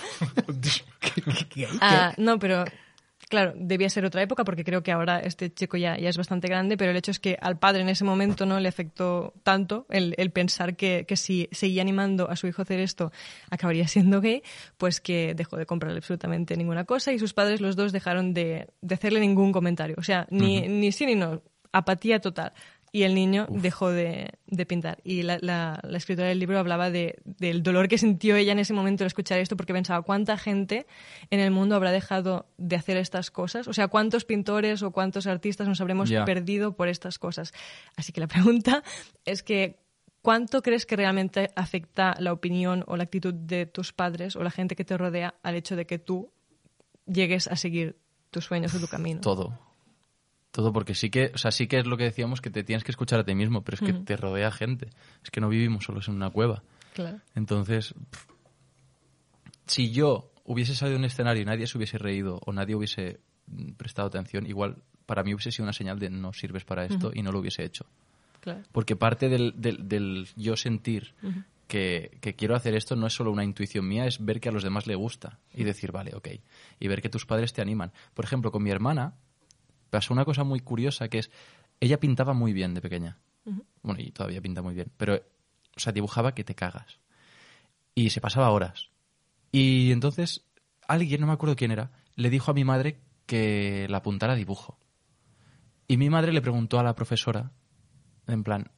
[1.49, 1.67] ¿Qué?
[1.79, 2.65] Ah, no, pero
[3.33, 6.47] claro, debía ser otra época porque creo que ahora este chico ya, ya es bastante
[6.47, 9.87] grande, pero el hecho es que al padre en ese momento no le afectó tanto
[9.89, 13.11] el, el pensar que, que si seguía animando a su hijo a hacer esto
[13.49, 14.43] acabaría siendo gay,
[14.77, 18.67] pues que dejó de comprarle absolutamente ninguna cosa y sus padres los dos dejaron de,
[18.81, 19.95] de hacerle ningún comentario.
[19.97, 21.41] O sea, ni, ni sí ni no,
[21.71, 22.53] apatía total.
[22.95, 24.99] Y el niño dejó de, de pintar.
[25.03, 28.59] Y la, la- la escritora del libro hablaba de, del dolor que sintió ella en
[28.59, 30.85] ese momento al escuchar esto, porque pensaba cuánta gente
[31.31, 33.67] en el mundo habrá dejado de hacer estas cosas.
[33.67, 37.51] O sea, cuántos pintores o cuántos artistas nos habremos perdido por estas cosas.
[37.95, 38.83] Así que la pregunta
[39.25, 39.79] es que,
[40.21, 44.51] ¿cuánto crees que realmente afecta la opinión o la actitud de tus padres o la
[44.51, 46.31] gente que te rodea al hecho de que tú
[47.07, 47.97] llegues a seguir
[48.29, 49.19] tus sueños o tu camino?
[49.21, 49.57] Todo.
[50.53, 52.83] Todo porque sí que, o sea, sí que es lo que decíamos que te tienes
[52.85, 54.87] que escuchar a ti mismo, pero es que te rodea gente.
[55.23, 56.63] Es que no vivimos solos en una cueva.
[56.93, 57.19] Claro.
[57.35, 58.25] Entonces, pff,
[59.65, 63.19] si yo hubiese salido a un escenario y nadie se hubiese reído o nadie hubiese
[63.47, 67.11] mm, prestado atención, igual para mí hubiese sido una señal de no sirves para esto
[67.13, 67.85] y no lo hubiese hecho.
[68.39, 68.61] Claro.
[68.71, 71.13] Porque parte del, del- del yo sentir
[71.67, 74.51] que, que quiero hacer esto no es solo una intuición mía, es ver que a
[74.51, 76.27] los demás le gusta y decir, vale, ok.
[76.79, 77.91] Y ver que tus padres te animan.
[78.13, 79.15] Por ejemplo, con mi hermana
[79.93, 81.31] pasó una cosa muy curiosa que es,
[81.79, 83.19] ella pintaba muy bien de pequeña.
[83.83, 84.91] Bueno, y todavía pinta muy bien.
[84.97, 86.99] Pero, o sea, dibujaba que te cagas.
[87.93, 88.89] Y se pasaba horas.
[89.51, 90.45] Y entonces
[90.87, 94.35] alguien, no me acuerdo quién era, le dijo a mi madre que la apuntara a
[94.35, 94.79] dibujo.
[95.87, 97.51] Y mi madre le preguntó a la profesora,
[98.25, 98.71] en plan,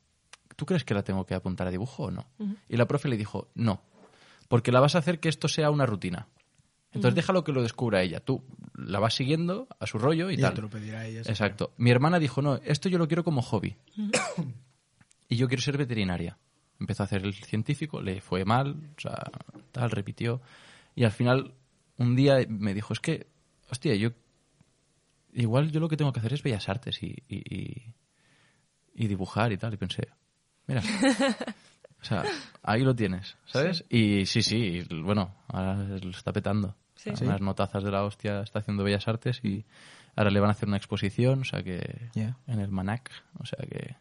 [0.57, 2.27] ¿tú crees que la tengo que apuntar a dibujo o no?
[2.67, 3.83] Y la profe le dijo, no,
[4.49, 6.27] porque la vas a hacer que esto sea una rutina.
[6.95, 8.19] Entonces déjalo que lo descubra ella.
[8.19, 10.53] Tú la vas siguiendo a su rollo y Ya tal.
[10.55, 11.21] te lo pedirá ella.
[11.21, 11.73] Exacto.
[11.77, 13.75] Mi hermana dijo, no, esto yo lo quiero como hobby.
[15.29, 16.37] y yo quiero ser veterinaria.
[16.79, 19.23] Empezó a hacer el científico, le fue mal, o sea,
[19.71, 20.41] tal, repitió.
[20.95, 21.53] Y al final,
[21.97, 23.27] un día me dijo, es que,
[23.69, 24.09] hostia, yo...
[25.33, 27.93] Igual yo lo que tengo que hacer es bellas artes y, y, y-
[28.93, 29.73] y dibujar y tal.
[29.73, 30.07] Y pensé,
[30.67, 30.81] mira,
[32.01, 32.23] o sea,
[32.63, 33.83] ahí lo tienes, ¿sabes?
[33.89, 36.75] Y sí, sí, y, bueno, ahora lo está petando.
[37.13, 37.23] Sí.
[37.25, 39.65] Unas notazas de la hostia está haciendo bellas artes y
[40.15, 42.37] ahora le van a hacer una exposición, o sea que Ya.
[42.47, 43.95] en el Manac, o sea que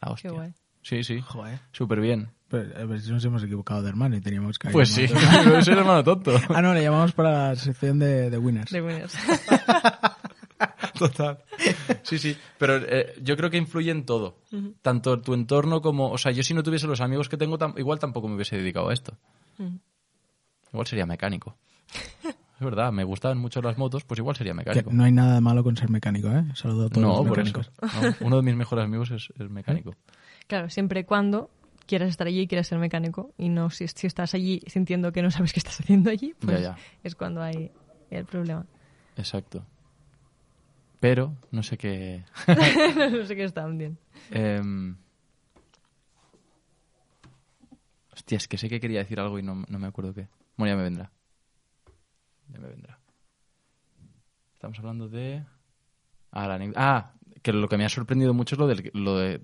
[0.00, 0.30] la hostia.
[0.30, 0.52] guay.
[0.82, 1.58] Sí, sí, Joder.
[1.72, 2.28] súper bien.
[2.48, 4.70] Pero, a ver si nos hemos equivocado de hermano y teníamos que...
[4.70, 6.32] Pues sí, llamar- soy el hermano tonto.
[6.54, 8.70] Ah, no, le llamamos para la sección de, de Winners.
[8.70, 9.14] De winners.
[10.98, 11.38] Total.
[12.02, 12.36] Sí, sí.
[12.58, 14.38] Pero eh, yo creo que influye en todo.
[14.80, 16.10] Tanto tu entorno como.
[16.10, 18.56] O sea, yo si no tuviese los amigos que tengo, tam- igual tampoco me hubiese
[18.56, 19.18] dedicado a esto.
[20.72, 21.56] Igual sería mecánico.
[22.58, 24.90] Es verdad, me gustaban mucho las motos, pues igual sería Que mecánico.
[24.92, 26.44] no hay nada de malo con ser mecánico, ¿eh?
[26.54, 27.58] Saludo a todos No, los por eso.
[27.58, 28.20] mecánicos.
[28.20, 29.94] No, uno de mis mejores amigos es, es mecánico.
[30.48, 31.50] Claro, siempre y cuando
[31.88, 35.20] quieras estar allí y quieras ser mecánico y no si, si estás allí sintiendo que
[35.20, 36.76] no sabes qué estás haciendo allí, pues Ya, ya.
[37.02, 37.72] es cuando hay
[38.10, 38.64] el problema.
[39.16, 39.66] Exacto.
[41.00, 42.22] Pero, no sé qué.
[43.12, 43.98] no sé qué está bien.
[44.30, 44.96] Em,
[48.12, 50.28] Hostia, es que sé que quería decir algo y no, no me acuerdo qué.
[50.56, 51.10] Bueno, ya me vendrá.
[52.52, 52.98] Ya me vendrá.
[54.54, 55.44] Estamos hablando de...
[56.32, 59.42] Ah, la ah, que lo que me ha sorprendido mucho es lo, del, lo de...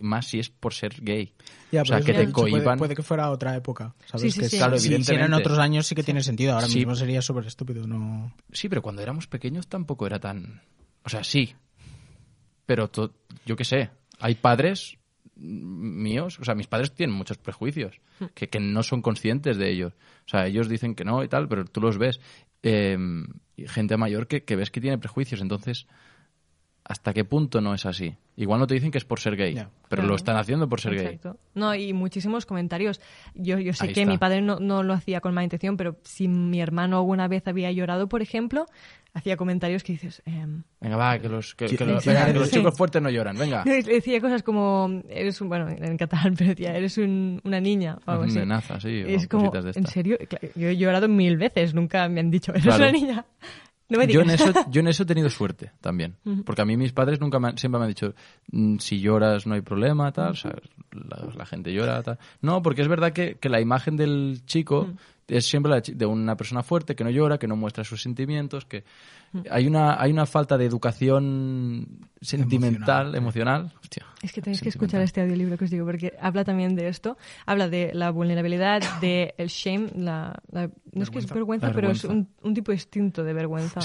[0.00, 1.34] Más si es por ser gay.
[1.72, 2.78] Ya, o sea, que te dicho, puede- cohiban...
[2.78, 4.22] Puede, que fuera otra época, ¿sabes?
[4.22, 4.56] Sí, sí, que sí.
[4.56, 5.24] Claro, si, si evidentemente.
[5.24, 6.54] eran otros años sí que tiene sentido.
[6.54, 6.78] Ahora Sí.
[6.78, 8.32] mismo sería súper estúpido, no...
[8.52, 10.62] Sí, pero cuando éramos pequeños tampoco era tan...
[11.04, 11.54] O sea, sí.
[12.66, 14.96] Pero to- yo qué sé, hay padres
[15.40, 18.00] míos, o sea, mis padres tienen muchos prejuicios,
[18.34, 19.94] que, que no son conscientes de ellos.
[20.26, 22.20] O sea, ellos dicen que no y tal, pero tú los ves.
[22.62, 22.96] Eh,
[23.56, 25.86] y gente mayor que, que ves que tiene prejuicios, entonces,
[26.84, 28.16] ¿hasta qué punto no es así?
[28.36, 30.08] Igual no te dicen que es por ser gay, pero Claro.
[30.08, 31.06] lo están haciendo por ser gay.
[31.06, 31.38] Exacto.
[31.54, 33.00] No, y muchísimos comentarios.
[33.34, 34.10] Yo, yo sé Ahí que está.
[34.12, 37.46] mi padre no, no lo hacía con mala intención, pero si mi hermano alguna vez
[37.46, 38.66] había llorado, por ejemplo,
[39.12, 40.22] hacía comentarios que dices...
[40.26, 43.36] em, Venga, va, que los, que, que los, venga, que los chicos fuertes no lloran,
[43.36, 43.64] venga.
[43.66, 47.98] le decía cosas como, eres un, bueno, en catalán, pero decía, eres un- una niña
[48.06, 48.34] o algo así.
[48.38, 50.16] nenaza, sí, es como, de ¿en serio?
[50.54, 52.82] Yo he llorado mil veces, nunca me han dicho, eres Claro.
[52.84, 53.24] una niña.
[53.88, 54.40] No me yo digas.
[54.40, 56.14] en eso yo en eso he tenido suerte también
[56.46, 58.14] porque a mí mis padres nunca me han- siempre me han dicho
[58.52, 60.54] "Mm, si lloras no hay problema tal o sea,
[60.92, 64.90] la, la gente llora tal no porque es verdad que, que la imagen del chico
[65.36, 68.64] es siempre la de una persona fuerte que no llora que no muestra sus sentimientos
[68.66, 68.84] que
[69.50, 71.86] hay una hay una falta de educación
[72.20, 76.44] sentimental emocional, Hostia, Es que tenéis que escuchar este audiolibro que os digo, porque habla
[76.44, 77.16] también de esto.
[77.46, 81.74] Habla de la vulnerabilidad, de el shame, la, la- no es que es vergüenza, La
[81.74, 83.80] pero es un, un tipo distinto de vergüenza.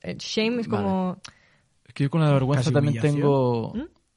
[0.00, 0.84] El shame es Vale.
[0.84, 1.20] como...
[1.92, 3.14] que yo con la vergüenza Casi también humillación.
[3.14, 3.72] tengo...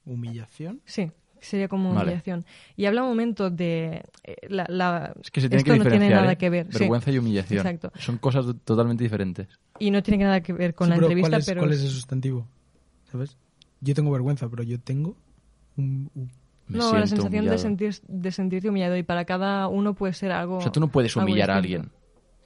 [0.06, 0.80] ¿Humillación?
[0.84, 2.10] Sí, sería como Vale.
[2.12, 2.44] humillación.
[2.76, 4.02] Y habla un momento de...
[4.24, 6.36] eh, la, la- Es que se tiene esto que no tiene nada ¿eh?
[6.38, 6.66] que ver.
[6.70, 6.78] sí.
[6.80, 7.66] Vergüenza y humillación.
[7.66, 7.92] Exacto.
[7.98, 9.48] Son cosas totalmente diferentes.
[9.78, 11.60] Y no tiene nada que ver con Sí, la pero entrevista, ¿cuál es, pero...
[11.60, 12.46] ¿Cuál es el sustantivo?
[13.10, 13.36] ¿Sabes?
[13.80, 15.16] Yo tengo vergüenza, pero yo tengo
[15.76, 16.10] un...
[16.14, 16.30] un-
[16.68, 20.32] Me no, la sensación de, sentir, de sentirte humillado y para cada uno puede ser
[20.32, 20.58] algo...
[20.58, 21.90] O sea, tú no puedes humillar a alguien,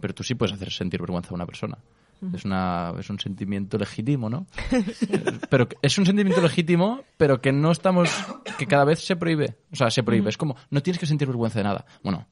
[0.01, 1.79] pero tú sí puedes hacer sentir vergüenza a una persona.
[2.35, 4.47] Es, una, es un sentimiento legítimo, ¿no?
[5.51, 8.11] pero es un sentimiento legítimo, pero que no estamos...
[8.59, 9.59] que cada vez se prohíbe.
[9.73, 10.31] O sea, se prohíbe.
[10.31, 11.85] Es como, no tienes que sentir vergüenza de nada.
[12.03, 12.27] Bueno,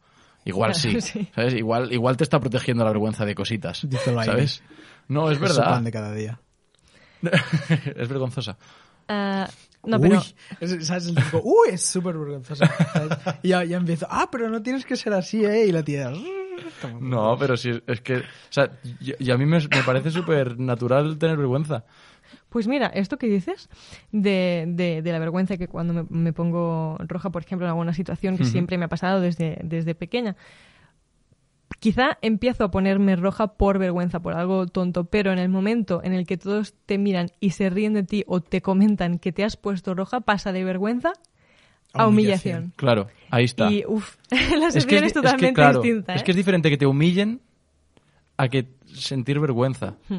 [0.45, 0.99] igual sí.
[1.01, 1.29] Sí.
[1.35, 1.55] ¿Sabes?
[1.55, 3.87] Igual, igual te está protegiendo la vergüenza de cositas.
[3.89, 4.27] Díselo ahí.
[4.27, 4.63] ¿Sabes?
[5.09, 5.81] No, es Es su pan verdad.
[5.83, 6.41] de cada día.
[7.97, 8.57] es vergonzosa.
[9.09, 9.49] Ah,
[9.85, 10.19] no, pero...
[10.21, 10.25] Uy,
[10.61, 11.07] es- ¿sabes?
[11.09, 12.65] El tipo, uy, es súper vergonzoso.
[12.93, 13.19] ¿sabes?
[13.43, 15.67] Y ya, ya empiezo, ah, pero no tienes que ser así, ¿eh?
[15.67, 16.13] Y la tía...
[17.01, 18.17] No, pero sí, es que...
[18.19, 21.85] O sea, y, y a mí me, me parece súper natural tener vergüenza.
[22.49, 23.69] Pues mira, esto que dices
[24.11, 27.95] de, de, de la vergüenza que cuando me, me pongo roja, por ejemplo, en alguna
[27.95, 30.37] situación que siempre me ha pasado desde, desde pequeña.
[31.79, 36.13] Quizá empiezo a ponerme roja por vergüenza, por algo tonto, pero en el momento en
[36.13, 39.45] el que todos te miran y se ríen de ti o te comentan que te
[39.45, 41.13] has puesto roja, pasa de vergüenza
[41.95, 42.55] a humillación.
[42.57, 42.73] humillación.
[42.77, 43.71] Claro, ahí está.
[43.71, 46.15] Y uff, la es que, es, es que, totalmente claro, distinta.
[46.15, 46.25] es ¿eh?
[46.25, 47.41] que es diferente que te humillen
[48.37, 49.97] a que sentir vergüenza.
[50.09, 50.19] Hmm.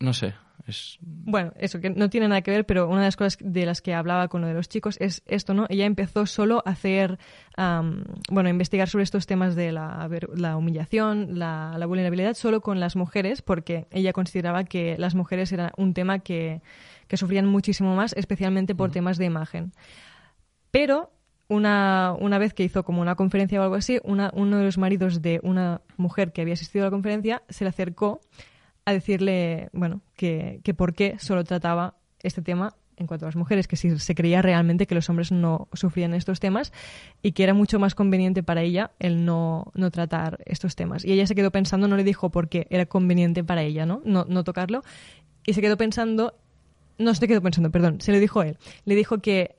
[0.00, 0.34] No sé,
[0.66, 0.98] es...
[1.00, 3.80] Bueno, eso, que no tiene nada que ver, pero una de las cosas de las
[3.80, 5.66] que hablaba con lo de los chicos es esto, ¿no?
[5.70, 7.18] Ella empezó solo a hacer,
[7.56, 12.34] am, bueno, a investigar sobre estos temas de la, ver- la humillación, la, la vulnerabilidad,
[12.34, 16.60] solo con las mujeres, porque ella consideraba que las mujeres era un tema que,
[17.08, 19.72] que sufrían muchísimo más, especialmente por temas de imagen.
[20.70, 21.10] Pero
[21.48, 24.78] una, una vez que hizo como una conferencia o algo así, una- uno de los
[24.78, 28.20] maridos de una mujer que había asistido a la conferencia se le acercó
[28.86, 33.34] a decirle, bueno, que, que por qué solo trataba este tema en cuanto a las
[33.36, 36.72] mujeres, que si se creía realmente que los hombres no sufrían estos temas
[37.22, 41.04] y que era mucho más conveniente para ella el no, no tratar estos temas.
[41.04, 44.00] Y ella se quedó pensando, no le dijo por qué era conveniente para ella, ¿no?
[44.04, 44.82] No, no tocarlo.
[45.44, 46.34] Y se quedó pensando,
[46.98, 48.58] no se quedó pensando, perdón, se lo dijo él.
[48.84, 49.56] Le dijo que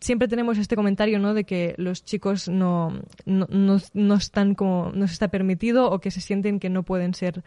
[0.00, 1.34] siempre tenemos este comentario, ¿no?
[1.34, 6.00] De que los chicos no, no, no, no están como, no se está permitido o
[6.00, 7.44] que se sienten que no pueden ser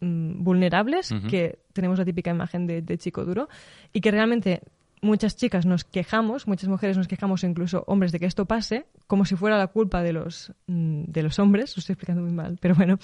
[0.00, 3.48] mm, vulnerables, que tenemos la típica imagen de, de chico duro,
[3.92, 4.62] y que realmente
[5.06, 9.24] muchas chicas nos quejamos, muchas mujeres nos quejamos, incluso hombres, de que esto pase, como
[9.24, 12.58] si fuera la culpa de los, mm, de los hombres, lo estoy explicando muy mal,
[12.60, 12.98] pero bueno,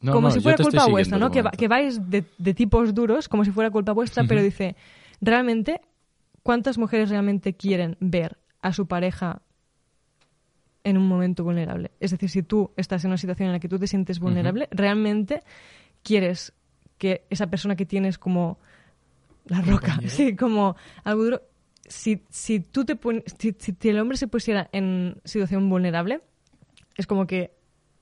[0.00, 1.30] No, como no, si fuera culpa vuestra, ¿no?
[1.30, 4.76] Que, que vais de, de tipos duros, como si fuera culpa vuestra, pero dice,
[5.20, 5.80] realmente,
[6.42, 9.42] ¿cuántas mujeres realmente quieren ver a su pareja
[10.84, 11.90] en un momento vulnerable?
[11.98, 14.68] Es decir, si tú estás en una situación en la que tú te sientes vulnerable,
[14.70, 15.42] ¿realmente
[16.02, 16.52] quieres
[16.98, 18.58] que esa persona que tienes como
[19.46, 20.10] la roca, Compañero.
[20.14, 21.42] sí, como algo duro,
[21.86, 26.20] si, si tú te pon- si, si el hombre se pusiera en situación vulnerable,
[26.96, 27.52] es como que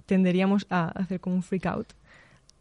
[0.06, 1.88] tenderíamos a hacer como un freak out.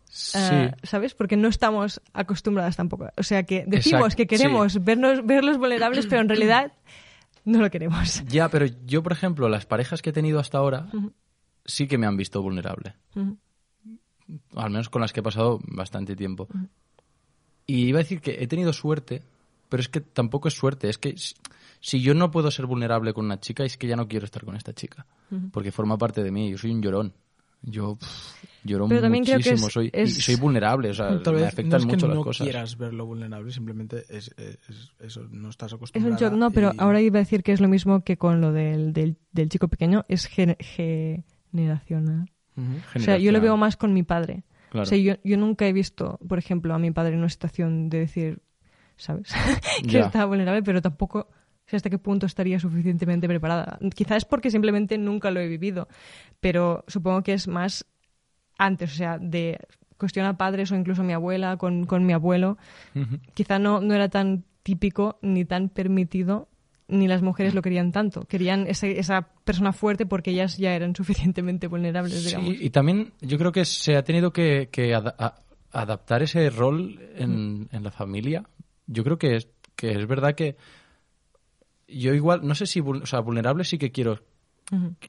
[0.10, 0.38] Sí.
[0.38, 1.14] Ah, ¿Sabes?
[1.16, 3.10] Porque no estamos acostumbradas tampoco.
[3.18, 6.72] O sea que decimos Exacto, que queremos vernos, verlos vulnerables, pero en realidad
[7.46, 8.24] no lo queremos.
[8.28, 10.88] Ya, pero yo, por ejemplo, las parejas que he tenido hasta ahora
[11.66, 12.96] sí que me han visto vulnerable.
[14.56, 16.48] Al menos con las que he pasado bastante tiempo.
[17.66, 19.22] Y iba a decir que he tenido suerte,
[19.70, 20.90] pero es que tampoco es suerte.
[20.90, 21.34] Es que si,
[21.80, 24.44] si yo no puedo ser vulnerable con una chica, es que ya no quiero estar
[24.46, 25.06] con esta chica.
[25.52, 26.52] Porque forma parte de mí.
[26.52, 27.14] Yo soy un llorón.
[27.66, 29.68] Yo pff, lloro Pero también creo que muchísimo.
[29.68, 30.90] es- soy, y es- soy vulnerable.
[30.90, 32.46] O sea, Tal me afectan no es que mucho no las cosas.
[32.46, 36.14] quieras verlo vulnerable, simplemente es, es- es- eso, no estás Es acostumbrado.
[36.14, 38.52] un shock, no, pero ahora iba a decir que es lo mismo que con lo
[38.52, 40.58] del, del, del chico pequeño, es gen-
[41.52, 42.30] generacional.
[42.96, 44.44] O sea, yo lo veo más con mi padre.
[44.74, 44.84] Claro.
[44.84, 47.92] O sea, yo, yo nunca he visto, por ejemplo, a mi padre en una situación
[47.92, 48.42] de decir,
[48.98, 49.32] ¿sabes?
[49.88, 51.28] que está vulnerable, pero tampoco
[51.68, 53.78] sé hasta qué punto estaría suficientemente preparada.
[53.94, 55.88] Quizás es porque simplemente nunca lo he vivido,
[56.40, 57.86] pero supongo que es más
[58.58, 59.60] antes, o sea, de
[60.00, 62.58] cuestión a padres o incluso a mi abuela con, con mi abuelo.
[62.96, 63.20] Ujú.
[63.36, 66.50] Quizá no, no era tan típico ni tan permitido
[66.94, 68.26] ni las mujeres lo querían tanto.
[68.26, 72.50] Querían ese- esa persona fuerte porque ellas ya eran suficientemente vulnerables, digamos.
[72.58, 74.94] Sí, y también yo creo que se ha tenido que, que
[75.72, 78.44] adaptar ese rol en, en la familia.
[78.88, 80.56] Yo creo que es, que es verdad que
[81.88, 84.20] yo igual, no sé si, vul- o sea, vulnerable sí que quiero,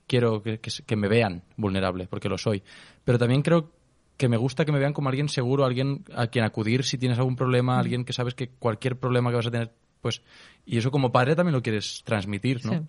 [0.06, 2.62] quiero que, que se- que me vean vulnerable, porque lo soy.
[3.04, 3.70] Pero también creo
[4.16, 7.18] que me gusta que me vean como alguien seguro, alguien a quien acudir si tienes
[7.18, 9.72] algún problema, alguien que sabes que cualquier problema que vas a tener,
[10.04, 10.22] pues...
[10.66, 12.72] Y eso como padre también lo quieres transmitir, ¿no?
[12.72, 12.80] Sí.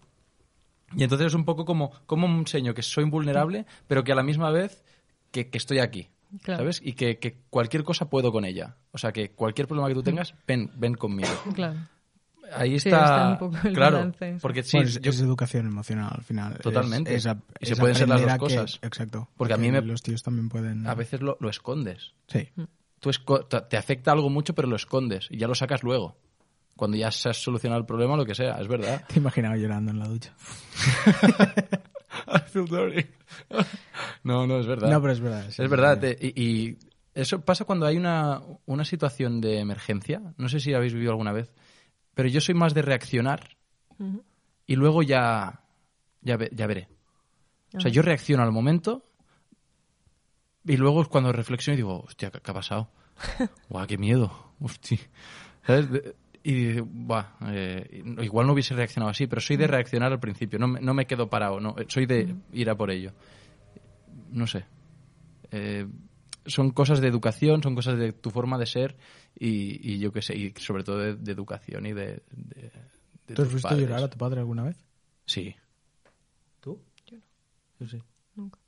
[0.98, 4.24] Y entonces es un poco como, como enseño que soy vulnerable, pero que a la
[4.24, 4.84] misma vez
[5.32, 6.10] que, que estoy aquí.
[6.44, 6.60] Claro.
[6.64, 6.82] ¿sabes?
[6.84, 8.76] Y que, que cualquier cosa puedo con ella.
[8.92, 11.30] O sea, que cualquier problema que tú tengas, ven, ven conmigo.
[11.54, 11.80] Claro.
[12.54, 16.12] Ahí Sí, está, un poco el claro, balance, porque sí, es, yo- es educación emocional
[16.14, 16.58] al final.
[16.60, 17.16] Totalmente.
[17.16, 17.28] es
[17.60, 18.80] Y se pueden ser las dos que- cosas.
[18.84, 19.30] exacto.
[19.38, 20.86] Porque a mí me- Los tíos también pueden...
[20.88, 22.14] a veces lo, lo escondes.
[22.28, 22.50] Sí.
[23.00, 26.18] Tú esco- te afecta algo mucho, pero lo escondes y ya lo sacas luego.
[26.76, 29.06] Cuando ya se has solucionado el problema, lo que sea, es verdad.
[29.08, 30.34] Te imaginaba llorando en la ducha.
[32.28, 33.08] I feel dirty.
[34.24, 34.90] No, no, es verdad.
[34.90, 35.50] No, pero es verdad.
[35.52, 36.00] sí, es verdad.
[36.00, 36.78] te- y, y
[37.14, 40.22] eso pasa cuando hay una, una situación de emergencia.
[40.38, 41.54] No sé si habéis vivido alguna vez.
[42.14, 43.58] Pero yo soy más de reaccionar
[44.68, 45.62] y luego ya,
[46.22, 46.88] ya, ve- ya veré.
[47.74, 49.04] O sea, yo reacciono al momento
[50.66, 52.90] y luego es cuando reflexiono y digo, hostia, ¿qué, qué ha pasado?
[53.70, 54.54] Guau, qué miedo.
[54.60, 55.00] Hostia.
[55.66, 55.92] ¿Sabes?
[55.92, 56.16] De-
[56.48, 60.60] Y, buah, eh, igual no hubiese reaccionado así, pero soy de reaccionar al principio.
[60.60, 63.14] No, me- no me quedo parado, no, soy de ir a por ello.
[64.30, 64.64] No sé.
[65.50, 65.88] Eh,
[66.46, 68.96] son cosas de educación, son cosas de tu forma de ser
[69.40, 72.22] y, y yo qué sé, y sobre todo de, de educación y de...
[72.32, 72.72] de,
[73.28, 73.88] de ¿Tú has visto padres.
[73.88, 74.78] llorar a tu padre alguna vez?
[75.26, 75.56] Sí.
[76.60, 76.80] ¿Tú?
[77.80, 78.00] Yo sí.
[78.36, 78.60] Nunca.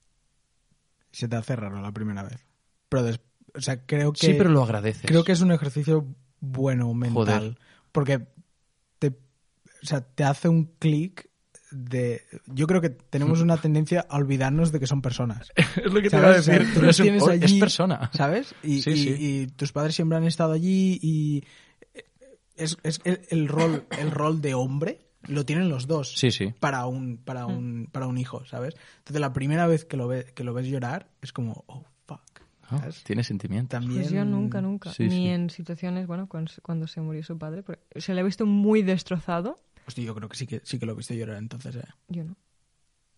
[1.11, 2.43] Se te hace raro la primera vez.
[2.89, 3.21] Pero, des-
[3.53, 4.25] o sea, creo que...
[4.25, 5.05] Sí, pero lo agradeces.
[5.05, 6.07] Creo que es un ejercicio
[6.39, 7.23] bueno mental.
[7.25, 7.57] Joder.
[7.91, 8.27] Porque
[8.99, 11.29] te, o sea, te hace un clic
[11.71, 12.21] de...
[12.45, 15.51] Yo creo que tenemos una tendencia a olvidarnos de que son personas.
[15.75, 16.23] es lo que te ¿Sabes?
[16.27, 16.67] iba a O sea, decir.
[16.69, 16.99] tú pero los
[17.43, 18.09] es, un- persona.
[18.13, 18.55] ¿Sabes?
[18.63, 19.15] Y, Sí, y- sí.
[19.19, 21.43] y tus padres siempre han estado allí y
[22.55, 26.53] es, es el, el rol, el rol de hombre lo tienen los dos Sí, sí.
[26.59, 28.75] para un, para un, para un hijo, ¿sabes?
[28.99, 31.85] Entonces la primera vez que lo, ve, que lo ves llorar es como, oh,
[32.69, 33.03] ¿sabes?
[33.03, 33.77] tiene sentimiento.
[33.77, 34.01] También...
[34.01, 34.91] Pues yo nunca, nunca.
[34.91, 35.27] Sí, Ni sí.
[35.27, 37.63] en situaciones, bueno, cuando, cuando se murió su padre.
[37.63, 39.57] porque Se le ha visto muy destrozado.
[39.87, 41.83] Hostia, yo creo que sí que, sí que lo viste llorar entonces, ¿eh?
[42.09, 42.35] Yo no.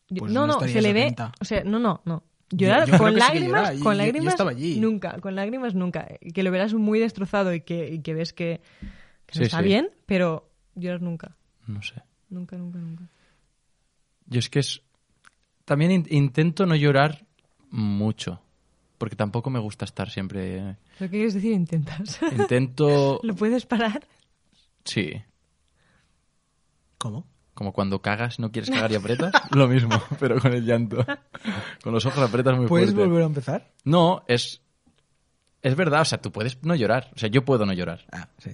[0.09, 1.15] Yo- Pues no, no se le ve.
[1.41, 2.23] O sea, no, no, no.
[2.51, 4.35] Llorar Yo- yo con sí lágrimas, y- con yo- yo lágrimas.
[4.79, 6.07] Nunca, con lágrimas nunca.
[6.33, 8.61] Que lo verás muy destrozado y que, y que ves que,
[9.27, 9.63] que Sí, no está sí.
[9.65, 11.35] bien, pero llorar nunca.
[11.67, 12.01] No sé.
[12.29, 13.03] Nunca, nunca, nunca.
[14.25, 14.81] Yo es que es...
[15.65, 17.25] También in- intento no llorar
[17.69, 18.41] mucho.
[18.99, 20.77] Porque tampoco me gusta estar siempre...
[20.99, 21.53] ¿Pero qué quieres decir?
[21.53, 22.19] Intentas.
[22.37, 23.19] Intento...
[23.23, 24.05] ¿Lo puedes parar?
[24.83, 25.13] Sí.
[26.97, 27.25] ¿Cómo?
[27.53, 29.31] Como cuando cagas, no quieres cagar y apretas.
[29.51, 30.97] Lo mismo, pero con el llanto.
[31.81, 33.07] Con los ojos apretas muy ¿Puedes fuerte.
[33.07, 33.71] volver a empezar?
[33.85, 34.61] No, es...
[35.61, 37.09] Es verdad, o sea, tú puedes no llorar.
[37.15, 38.05] O sea, yo puedo no llorar.
[38.11, 38.51] Ah, sí.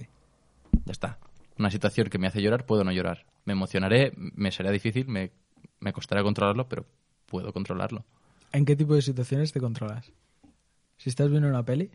[0.84, 1.18] Ya está.
[1.58, 3.26] Una situación que me hace llorar, puedo no llorar.
[3.44, 5.32] Me emocionaré, me será difícil, me,
[5.80, 6.86] me costará controlarlo, pero
[7.26, 8.04] puedo controlarlo.
[8.52, 10.12] ¿En qué tipo de situaciones te controlas?
[10.96, 11.90] Si estás viendo una peli,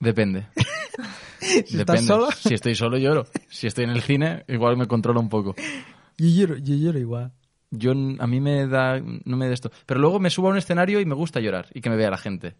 [0.00, 0.46] Depende.
[1.40, 1.78] si Depende.
[1.80, 3.26] estás solo, Si estoy solo, lloro.
[3.48, 5.54] Si estoy en el cine, igual me controlo un poco.
[6.18, 7.32] yo lloro, yo lloro igual.
[7.70, 9.70] Yo, a mí me da, no me da esto.
[9.86, 12.10] Pero luego me subo a un escenario y me gusta llorar y que me vea
[12.10, 12.54] la gente.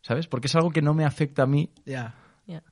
[0.00, 0.26] ¿Sabes?
[0.26, 1.70] Porque es algo que no me afecta a mí.
[1.84, 2.14] Ya.
[2.46, 2.62] Ya.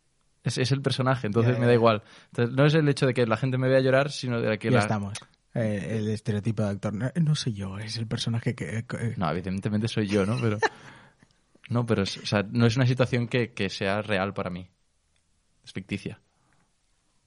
[0.43, 2.03] Es, es el personaje, entonces me da igual.
[2.33, 4.71] Entonces, no es el hecho de que la gente me vea llorar, sino de que
[4.71, 4.81] Ya la...
[4.83, 5.19] estamos.
[5.55, 6.95] Eh, el estereotipo de actor.
[6.95, 8.85] No, no soy yo, es el personaje que...
[8.89, 10.39] que- No, evidentemente soy yo, ¿no?
[10.41, 10.59] Pero...
[11.69, 14.69] No, pero es- o sea, no es una situación que, que sea real para mí.
[15.65, 16.21] Es ficticia.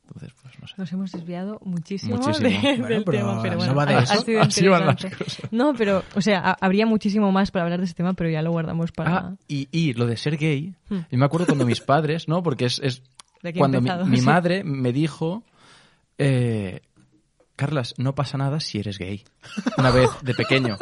[0.04, 0.74] Entonces, pues no sé.
[0.78, 2.50] Nos hemos desviado muchísimo, Muchísimo.
[2.50, 4.22] de- Bueno, del pero tema, pero no bueno, va de ha- ha eso.
[4.22, 5.56] sido Así van las interesante.
[5.56, 8.42] No, pero, o sea, ha- habría muchísimo más para hablar de este tema, pero ya
[8.42, 9.18] lo guardamos para...
[9.18, 11.00] Ah, y, y lo de ser gay, Hmm.
[11.10, 12.44] yo me acuerdo cuando mis padres, ¿no?
[12.44, 13.04] Porque es, es
[13.58, 15.44] cuando mi, empezado, mi madre me dijo,
[16.18, 16.82] eh,
[17.62, 19.24] Carlas, no pasa nada si eres gay.
[19.78, 20.78] Una vez, de pequeño.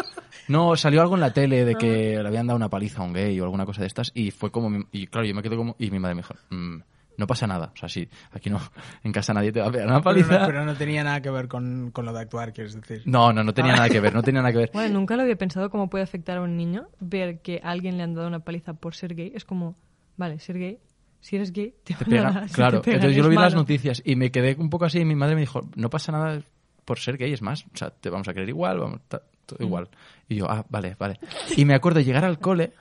[0.48, 3.12] No, salió algo en la tele de que le habían dado una paliza a un
[3.12, 5.58] gay o alguna cosa de estas y fue como, mi- y claro, yo me quedé
[5.58, 6.78] como, y mi madre me dijo, "Mm,
[7.18, 7.72] no pasa nada.
[7.76, 8.60] O sea, sí, aquí no,
[9.04, 10.40] en casa nadie te va a pegar una Pero paliza.
[10.40, 13.02] no, pero no tenía nada que ver con, con lo de actuar, quieres decir.
[13.06, 14.72] No, no, no tenía nada que ver, no tenía nada que ver.
[14.74, 17.98] Bueno, nunca lo había pensado cómo puede afectar a un niño ver que a alguien
[17.98, 19.34] le han dado una paliza por ser gay.
[19.36, 19.76] Es como,
[20.16, 20.80] vale, ser gay,
[21.20, 22.80] si eres gay, te, Te van a pega, si claro.
[22.80, 25.00] te pegan, Entonces yo lo vi en las noticias y me quedé un poco así
[25.00, 26.42] y mi madre me dijo, no pasa nada
[26.90, 29.64] por ser gay, es más, o sea, te vamos a querer igual, vamos, ta- todo
[29.64, 29.88] igual.
[30.28, 31.20] Y yo, ah, vale, vale.
[31.56, 32.74] Y me acuerdo llegar al cole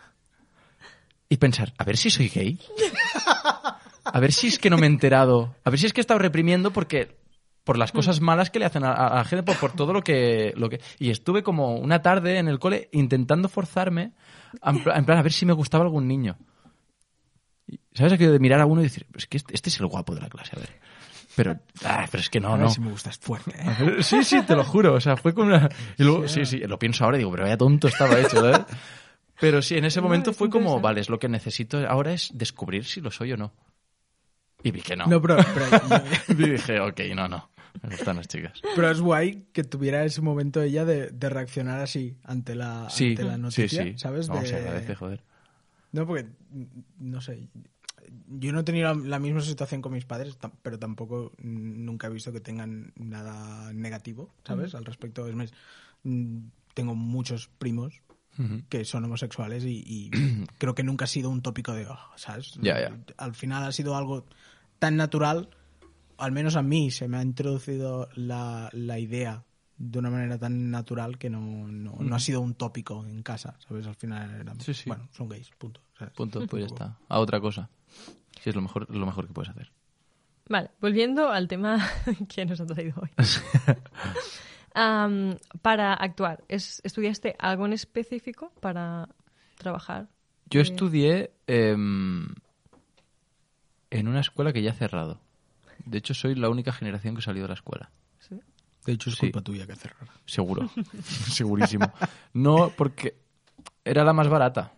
[1.28, 2.58] y pensar, a ver si soy gay.
[4.04, 5.54] A ver si es que no me he enterado.
[5.64, 7.16] A ver si es que he estado reprimiendo porque
[7.64, 10.02] por las cosas malas que le hacen a, a la gente, por, por todo lo
[10.02, 10.80] que, lo que...
[10.98, 14.12] Y estuve como una tarde en el cole intentando forzarme,
[14.64, 16.38] en pla- en plan, a ver si me gustaba algún niño.
[17.92, 20.14] ¿Sabes aquello de mirar a uno y decir, es que este, este es el guapo
[20.14, 20.70] de la clase, a ver.
[21.38, 22.68] Pero, ah, pero es que no, a ver no.
[22.68, 23.52] si me gustas fuerte.
[23.56, 24.02] ¿eh?
[24.02, 24.94] Sí, sí, te lo juro.
[24.94, 25.68] O sea, fue como una...
[25.96, 28.66] Y luego, sí, sí, lo pienso ahora y digo, pero vaya tonto estaba hecho, ¿verdad?
[29.40, 32.30] Pero sí, en ese momento es fue como, vale, es lo que necesito ahora es
[32.34, 33.52] descubrir si lo soy o no.
[34.64, 35.06] Y vi que no.
[35.06, 37.48] No, pero, pero, Y dije, ok, no, no.
[37.80, 38.60] Me gustan las chicas.
[38.74, 43.10] pero es guay que tuviera ese momento ella de, de reaccionar así ante la, Sí,
[43.10, 43.94] ante la sí, noticia, sí.
[43.96, 44.28] ¿sabes?
[44.28, 44.46] No, de...
[44.46, 45.22] se agradece, joder.
[45.92, 46.26] No, porque,
[46.98, 47.48] no sé,
[48.28, 52.10] yo no he tenido la, la misma situación con mis padres, pero tampoco nunca he
[52.10, 54.74] visto que tengan nada negativo, ¿sabes?
[54.74, 55.52] Al respecto, es más,
[56.74, 58.02] tengo muchos primos
[58.68, 60.10] que son homosexuales y, y
[60.58, 62.56] creo que nunca ha sido un tópico de, "Oh", ¿sabes?
[63.16, 64.26] Al final ha sido algo
[64.78, 65.50] tan natural,
[66.18, 69.44] al menos a mí se me ha introducido la, la idea
[69.76, 73.56] de una manera tan natural que no, no, no ha sido un tópico en casa,
[73.66, 73.86] ¿sabes?
[73.86, 74.84] Al final era, Sí, sí.
[74.88, 75.80] bueno, son gays, punto.
[75.96, 76.14] ¿sabes?
[76.14, 76.98] Punto, pues ya está.
[77.08, 77.70] A otra cosa.
[78.42, 79.70] Sí, es lo mejor, lo mejor que puedes hacer.
[80.48, 81.78] Vale, volviendo al tema
[82.28, 83.10] que nos ha traído hoy.
[85.62, 89.08] Para actuar, ¿es- ¿estudiaste algo en específico para
[89.56, 90.08] trabajar?
[90.50, 92.28] Yo Eh, estudié em,
[93.90, 95.20] en una escuela que ya ha cerrado.
[95.84, 97.90] De hecho, soy la única generación que salió de la escuela.
[98.20, 98.38] ¿sí?
[98.86, 99.20] De hecho, es Sí.
[99.26, 100.08] culpa tuya que cerrar.
[100.26, 100.68] Seguro.
[101.02, 101.92] Segurísimo.
[102.34, 103.16] No, porque
[103.84, 104.72] era la más barata.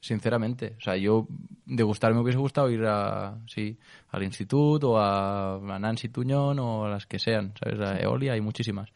[0.00, 0.74] Sinceramente.
[0.76, 1.26] O sea, yo
[1.64, 3.78] de gustar me hubiese gustado ir a, sí,
[4.10, 7.54] al instituto o a, a Nancy Tuñón o a las que sean.
[7.58, 7.80] ¿Sabes?
[7.80, 8.90] A Eolia hay muchísimas.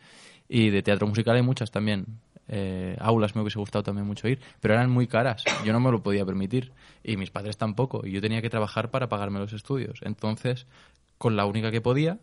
[0.49, 2.21] Y de teatro musical hay muchas también.
[2.49, 5.45] Eh, aulas me hubiese gustado también mucho ir, pero eran muy caras.
[5.65, 6.73] Yo no me lo podía permitir.
[7.03, 8.07] Y mis padres tampoco.
[8.07, 10.01] Y yo tenía que trabajar para pagarme los estudios.
[10.03, 10.67] Entonces,
[11.19, 12.19] con la única que podía,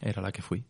[0.00, 0.64] era la que fui.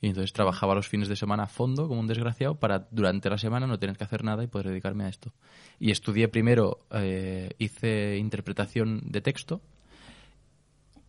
[0.00, 3.38] Y entonces trabajaba los fines de semana a fondo, como un desgraciado, para durante la
[3.38, 5.32] semana no tener que hacer nada y poder dedicarme a esto.
[5.78, 9.62] Y estudié primero, eh, hice interpretación de texto.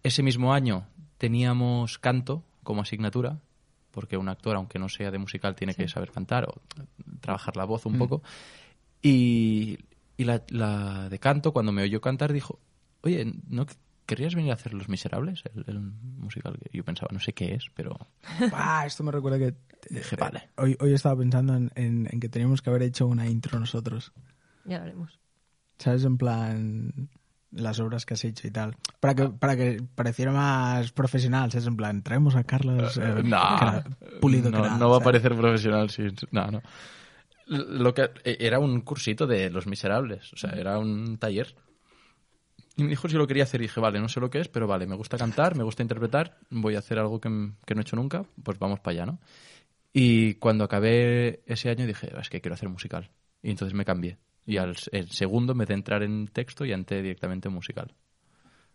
[0.03, 3.39] Ese mismo año teníamos canto como asignatura,
[3.91, 6.61] porque un actor, aunque no sea de musical, tiene que saber cantar o
[7.19, 8.21] trabajar la voz un poco.
[9.01, 9.79] Y,
[10.15, 12.59] y la, la de canto, cuando me oyó cantar, dijo,
[13.01, 13.65] oye, ¿no
[14.07, 15.43] querrías venir a hacer Los Miserables?
[15.53, 17.95] El, el musical que yo pensaba, no sé qué es, pero
[18.51, 19.53] Ah, esto me recuerda que
[19.91, 20.49] dije, vale.
[20.57, 24.11] hoy, hoy estaba pensando en, en- en que teníamos que haber hecho una intro nosotros.
[24.65, 25.19] Ya lo haremos.
[25.77, 26.03] ¿Sabes?
[26.05, 27.09] En plan,
[27.51, 28.75] las obras que has hecho y tal.
[28.99, 31.67] Para que, para que pareciera más profesional, ¿sabes?
[31.67, 33.83] En plan, traemos a Carlos eh, no, cara-
[34.19, 36.07] pulido no, cara, no va a parecer profesional, sí.
[36.31, 36.61] No, no.
[37.45, 41.55] Lo que, eh, era un cursito de Los Miserables, o sea, era un taller.
[42.77, 44.47] Y me dijo si lo quería hacer y dije, vale, no sé lo que es,
[44.47, 47.29] pero vale, me gusta cantar, me gusta interpretar, voy a hacer algo que,
[47.65, 49.19] que no he hecho nunca, pues vamos para allá, ¿no?
[49.93, 53.09] Y cuando acabé ese año dije, es que quiero hacer musical.
[53.41, 54.19] Y entonces me cambié.
[54.45, 57.95] Y al el segundo me de entrar en texto y entré directamente en musical.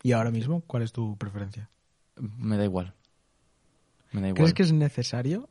[0.02, 1.70] Y ahora mismo, ¿cuál es tu preferencia?
[2.16, 2.94] Me da igual.
[4.10, 4.38] Me da igual.
[4.38, 5.48] ¿Crees que es necesario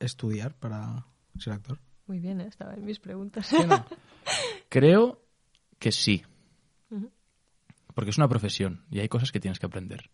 [0.00, 1.06] estudiar para
[1.38, 1.78] ser actor?
[2.06, 2.48] Muy bien, ¿eh?
[2.48, 3.48] estaba en mis preguntas.
[4.68, 5.22] Creo
[5.78, 6.24] que sí.
[6.90, 7.10] Ujú.
[7.94, 10.10] Porque es una profesión y hay cosas que tienes que aprender.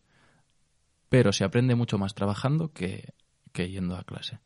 [1.08, 3.14] Pero se aprende mucho más trabajando que,
[3.52, 4.40] que yendo a clase.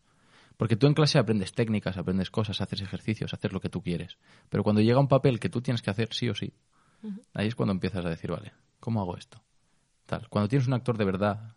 [0.57, 4.19] Porque tú en clase aprendes técnicas, aprendes cosas, haces ejercicios, haces lo que tú quieres.
[4.49, 6.53] Pero cuando llega un papel que tú tienes que hacer sí o sí,
[7.35, 9.43] ahí es cuando empiezas a decir, vale, ¿cómo hago esto?
[10.07, 10.29] Tal.
[10.29, 11.57] Cuando tienes un actor de verdad,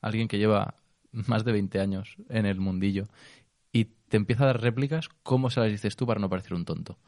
[0.00, 0.74] alguien que lleva
[1.12, 3.08] más de 20 años en el mundillo
[3.72, 6.64] y te empieza a dar réplicas, ¿cómo se las dices tú para no parecer un
[6.64, 6.98] tonto?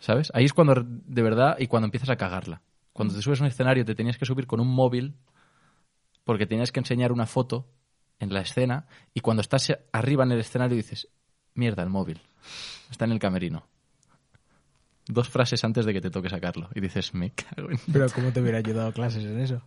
[0.00, 0.30] ¿Sabes?
[0.34, 2.62] Ahí es cuando de verdad y cuando empiezas a cagarla.
[2.98, 5.14] Cuando te subes a un escenario te tenías que subir con un móvil
[6.24, 7.64] porque tenías que enseñar una foto
[8.18, 11.06] en la escena y cuando estás arriba en el escenario dices,
[11.54, 12.20] mierda, el móvil.
[12.90, 13.64] Está en el camerino.
[15.06, 17.78] Dos frases antes de que te toque sacarlo y dices, me cago en...
[17.92, 19.62] Pero ¿cómo te hubiera ayudado clases en eso?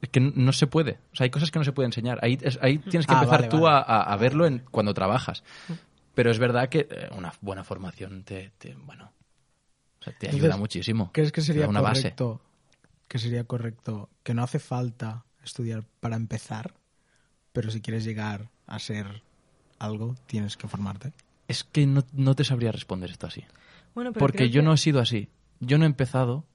[0.00, 0.98] Es que no- se puede.
[1.12, 2.18] O sea, hay cosas que no se puede enseñar.
[2.20, 3.84] Ahí, es- ahí tienes que Ah, empezar vale, tú vale.
[3.86, 5.44] A, a- verlo en, cuando trabajas.
[6.14, 9.12] Pero es verdad que eh, una buena formación te, te- bueno,
[10.00, 11.10] o sea, te ayuda Entonces, muchísimo.
[11.12, 12.14] ¿Crees que sería una base.
[13.12, 16.72] Que sería correcto que no hace falta estudiar para empezar,
[17.52, 19.22] pero si quieres llegar a ser
[19.78, 21.12] algo, tienes que formarte?
[21.46, 23.44] Es que no, no te sabría responder esto así.
[23.94, 25.28] Bueno, pero Porque yo que- no he sido así.
[25.60, 26.46] Yo no he empezado.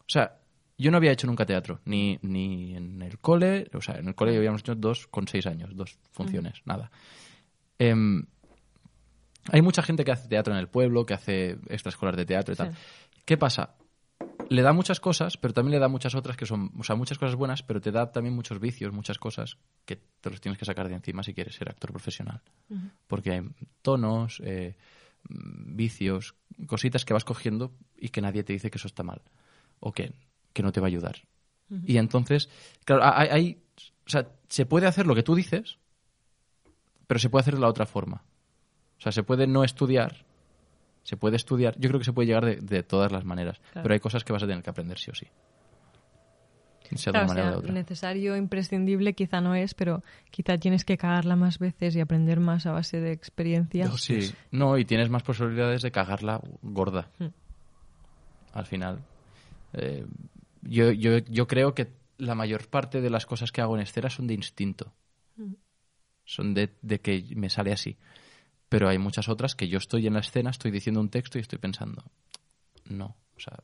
[0.00, 0.36] O sea,
[0.76, 1.80] yo no había hecho nunca teatro.
[1.86, 3.70] Ni, ni en el cole.
[3.72, 6.90] O sea, en el cole habíamos hecho dos con seis años, dos funciones, nada.
[7.78, 8.26] Em,
[9.50, 12.56] hay mucha gente que hace teatro en el pueblo, que hace extraescolar de teatro y
[12.58, 12.72] tal.
[12.74, 12.78] Sí.
[13.24, 13.76] ¿Qué pasa?
[14.48, 17.18] Le da muchas cosas, pero también le da muchas otras que son, o sea, muchas
[17.18, 20.64] cosas buenas, pero te da también muchos vicios, muchas cosas que te los tienes que
[20.64, 22.40] sacar de encima si quieres ser actor profesional.
[23.06, 23.42] Porque hay
[23.82, 24.76] tonos, eh,
[25.28, 26.34] mm, vicios,
[26.66, 29.22] cositas que vas cogiendo y que nadie te dice que eso está mal
[29.80, 30.12] o que,
[30.52, 31.16] que no te va a ayudar.
[31.86, 32.50] Y entonces,
[32.84, 33.62] claro, hay, hay-
[34.06, 35.78] o sea, se puede hacer lo que tú dices,
[37.06, 38.22] pero se puede hacer de la otra forma.
[38.98, 40.24] O sea, se puede no estudiar,
[41.02, 43.82] se puede estudiar, yo creo que se puede llegar de, de todas las maneras, Claro.
[43.82, 45.26] pero hay cosas que vas a tener que aprender sí o sí.
[46.94, 47.72] Sea de Claro, una o manera sea, o de otra.
[47.72, 52.66] necesario, imprescindible quizá no es, pero quizá tienes que cagarla más veces y aprender más
[52.66, 53.90] a base de experiencia.
[53.96, 57.08] Sí, no, y tienes más posibilidades de cagarla gorda.
[58.52, 58.98] al final.
[59.72, 60.04] Eh,
[60.60, 61.88] yo, yo, yo creo que
[62.18, 64.92] la mayor parte de las cosas que hago en escena son de instinto.
[66.24, 67.96] Son de, de que me sale así.
[68.72, 71.42] Pero hay muchas otras que yo estoy en la escena, estoy diciendo un texto y
[71.42, 72.02] estoy pensando,
[72.88, 73.58] no, o sea,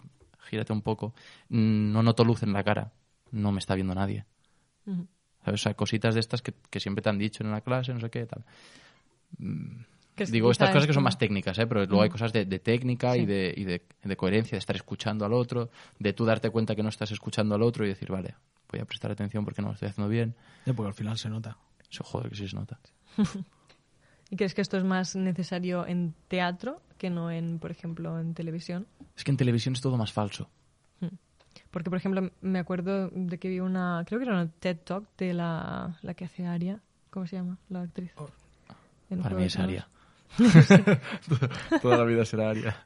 [0.48, 1.14] gírate un poco.
[1.48, 2.92] No noto luz en la cara,
[3.32, 4.24] no me está viendo nadie.
[5.44, 5.60] ¿Sabes?
[5.60, 8.00] O sea, cositas de estas que, que siempre te han dicho en la clase, no
[8.00, 8.44] sé qué, tal.
[9.38, 9.80] Mm,
[10.14, 11.66] Que es Digo, estas cosas que son más técnicas, ¿eh?
[11.66, 12.12] pero luego hay Mm.
[12.12, 15.70] cosas de, de técnica y, de, y de, de coherencia, de estar escuchando al otro,
[15.98, 18.34] de tú darte cuenta que no estás escuchando al otro y decir, vale,
[18.70, 20.34] voy a prestar atención porque no lo estoy haciendo bien.
[20.66, 21.56] Ya, porque al final se nota.
[21.90, 22.78] Eso, joder, que sí se nota.
[24.30, 28.34] ¿Y crees que esto es más necesario en teatro que no en, por ejemplo, en
[28.34, 28.86] televisión?
[29.16, 30.48] Es que en televisión es todo más falso.
[31.70, 35.04] Porque, por ejemplo, me acuerdo de que vi una, creo que era una TED Talk
[35.18, 36.80] de la, la que hace Aria.
[37.10, 37.58] ¿Cómo se llama?
[37.68, 38.12] La actriz.
[39.10, 39.58] En Para mí es.
[39.58, 39.88] Aria.
[41.82, 42.76] Toda la vida será Aria.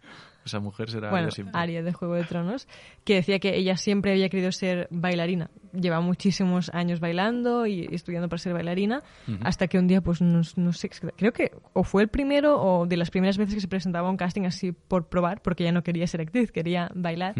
[0.44, 1.60] Esa mujer será Bueno, Aria siempre.
[1.60, 2.66] Aria de Juego de Tronos,
[3.04, 5.50] que decía que ella siempre había querido ser bailarina.
[5.72, 9.02] Lleva muchísimos años bailando y estudiando para ser bailarina,
[9.42, 12.86] hasta que un día, pues no, no sé, creo que o fue el primero o
[12.86, 15.72] de las primeras veces que se presentaba a un casting así por probar, porque ella
[15.72, 17.34] no quería ser actriz, quería bailar,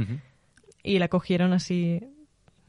[0.82, 2.00] y la cogieron así.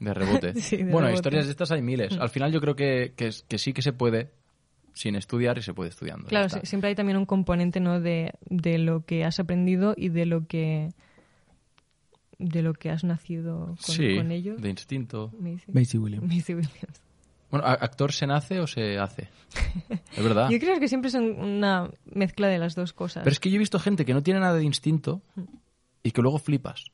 [0.00, 0.54] De rebote.
[0.60, 1.14] Sí, de bueno, rebote.
[1.14, 2.18] historias de estas hay miles.
[2.18, 4.30] Al final yo creo que, que sí que se puede
[4.94, 6.26] sin estudiar y se puede estudiando.
[6.28, 8.00] Claro, siempre hay también un componente ¿no?
[8.00, 10.88] de, de lo que has aprendido y de lo que
[12.38, 14.56] de lo que has nacido con, Sí, con ello.
[14.56, 15.32] de instinto.
[15.72, 16.26] Maisie Williams.
[16.28, 17.00] Maisie Williams.
[17.50, 19.28] Bueno, ¿a- ¿actor se nace o se hace?
[20.16, 20.48] Es verdad.
[20.50, 23.22] Yo creo que siempre son una mezcla de las dos cosas.
[23.22, 25.22] Pero es que yo he visto gente que no tiene nada de instinto
[26.02, 26.86] y que luego flipas.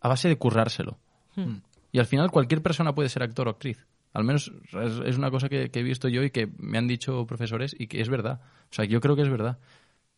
[0.00, 0.98] A base de currárselo.
[1.34, 1.56] Hmm.
[1.90, 3.84] Y al final cualquier persona puede ser actor o actriz.
[4.18, 6.88] Al menos es, es una cosa que, que he visto yo y que me han
[6.88, 8.40] dicho profesores y que es verdad.
[8.64, 9.58] O sea, yo creo que es verdad.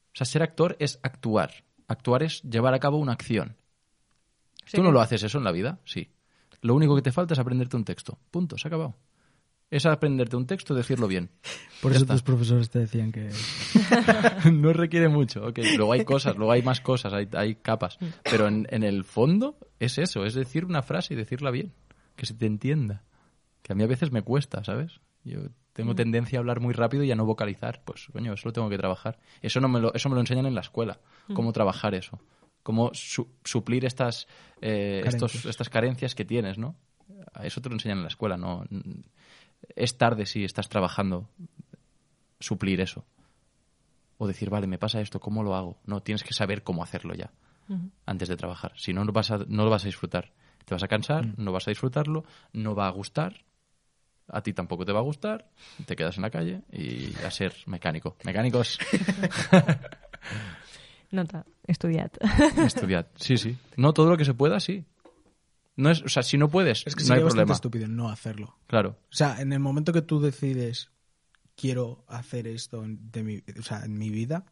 [0.07, 1.51] O sea, ser actor es actuar.
[1.87, 3.57] Actuar es llevar a cabo una acción.
[4.65, 5.81] Sí, ¿Tú no lo haces eso en la vida?
[5.85, 6.09] Sí.
[6.63, 8.19] Lo único que te falta es aprenderte un texto.
[8.31, 8.97] Punto, se ha acabado.
[9.71, 11.29] Es aprenderte un texto y decirlo bien.
[11.83, 12.15] Por Ya eso está.
[12.15, 13.29] tus profesores te decían que...
[14.53, 15.47] no requiere mucho.
[15.47, 15.59] ok.
[15.77, 17.99] Luego hay cosas, luego hay más cosas, hay, hay capas.
[18.25, 21.73] Pero en, en el fondo es eso, es decir una frase y decirla bien.
[22.17, 23.03] Que se te entienda.
[23.63, 25.01] Que a mí a veces me cuesta, ¿sabes?
[25.25, 25.41] Yo
[25.73, 27.83] tengo tendencia a hablar muy rápido y a no vocalizar.
[27.85, 29.19] Pues, coño, eso lo tengo que trabajar.
[29.43, 30.99] Eso, no me, lo, eso me lo enseñan en la escuela.
[31.35, 32.19] Cómo trabajar eso.
[32.63, 34.27] Cómo su- suplir estas,
[34.61, 36.75] eh, estos- estas carencias que tienes, ¿no?
[37.35, 38.65] A Eso te lo enseñan en la escuela, ¿no?
[39.77, 41.29] Es tarde si estás trabajando
[42.39, 43.05] suplir eso.
[44.19, 45.79] O decir, vale, me pasa esto, ¿cómo lo hago?
[45.87, 47.31] No, tienes que saber cómo hacerlo ya
[48.05, 48.73] antes de trabajar.
[48.77, 50.33] Si no, no vas a, no lo vas a disfrutar.
[50.65, 53.45] Te vas a cansar, no vas a disfrutarlo, no va a gustar,
[54.33, 55.49] a ti tampoco te va a gustar,
[55.87, 58.17] te quedas en la calle y a ser mecánico.
[58.25, 58.79] Mecánicos,
[61.11, 62.11] Nota, estudiad.
[62.65, 63.07] estudiad.
[63.17, 63.57] Sí, sí.
[63.77, 64.85] No todo lo que se pueda, sí.
[65.77, 67.55] No es, o sea, si no puedes, Es que no hay bastante problema.
[67.55, 68.57] estúpido no hacerlo.
[68.67, 68.91] Claro.
[69.11, 70.91] O sea, en el momento que tú decides
[71.57, 74.45] quiero hacer esto de mi, o sea, en mi vida,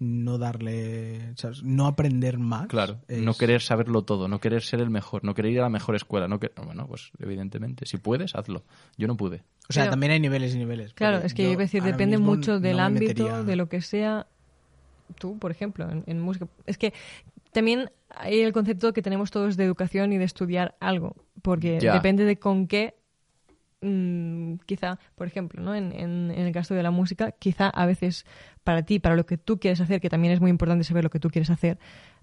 [0.00, 1.62] no darle, ¿sabes?
[1.64, 2.66] no aprender más.
[2.68, 5.62] Claro, es- no querer saberlo todo, no querer ser el mejor, no querer ir a
[5.64, 6.52] la mejor escuela, no que...
[6.64, 8.62] bueno, pues evidentemente, si puedes, hazlo.
[8.96, 9.42] Yo no pude.
[9.68, 10.94] O sea, Pero- también hay niveles y niveles.
[10.94, 13.56] Claro, es que yo iba a decir, depende mucho del no me ámbito, metería- de
[13.56, 14.26] lo que sea.
[15.18, 16.46] Tú, por ejemplo, en, en música.
[16.66, 16.92] Es que
[17.52, 21.94] también hay el concepto que tenemos todos de educación y de estudiar algo, porque Ya.
[21.94, 22.94] depende de con qué.
[23.80, 25.74] Mm, quizá, por ejemplo, ¿no?
[25.74, 28.26] En, en- en el caso de la música, quizá a veces
[28.64, 31.10] para ti, para lo que tú quieres hacer, que también es muy importante saber lo
[31.10, 31.78] que tú quieres hacer,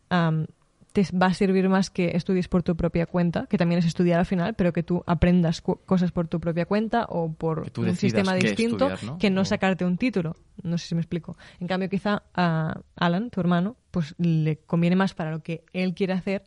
[0.09, 0.47] am,
[0.93, 4.17] te va a servir más que estudies por tu propia cuenta, que también es estudiar
[4.19, 8.33] al final, pero que tú aprendas cosas por tu propia cuenta o por un sistema
[8.33, 9.17] distinto estudiar, ¿no?
[9.17, 10.37] que no O- sacarte un título.
[10.63, 11.37] No sé si me explico.
[11.59, 15.93] En cambio, quizá a Alan, tu hermano, pues le conviene más para lo que él
[15.95, 16.43] quiere hacer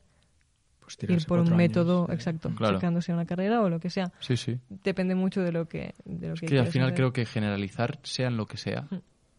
[0.97, 2.75] Pues ir por un método años, exacto, Claro.
[2.77, 4.13] sacándose una carrera o lo que sea.
[4.21, 4.59] Sí, sí.
[4.69, 6.97] Depende mucho de lo que, de lo que Es que al final hacer.
[6.97, 8.97] creo que generalizar, sea en lo que sea, Mm.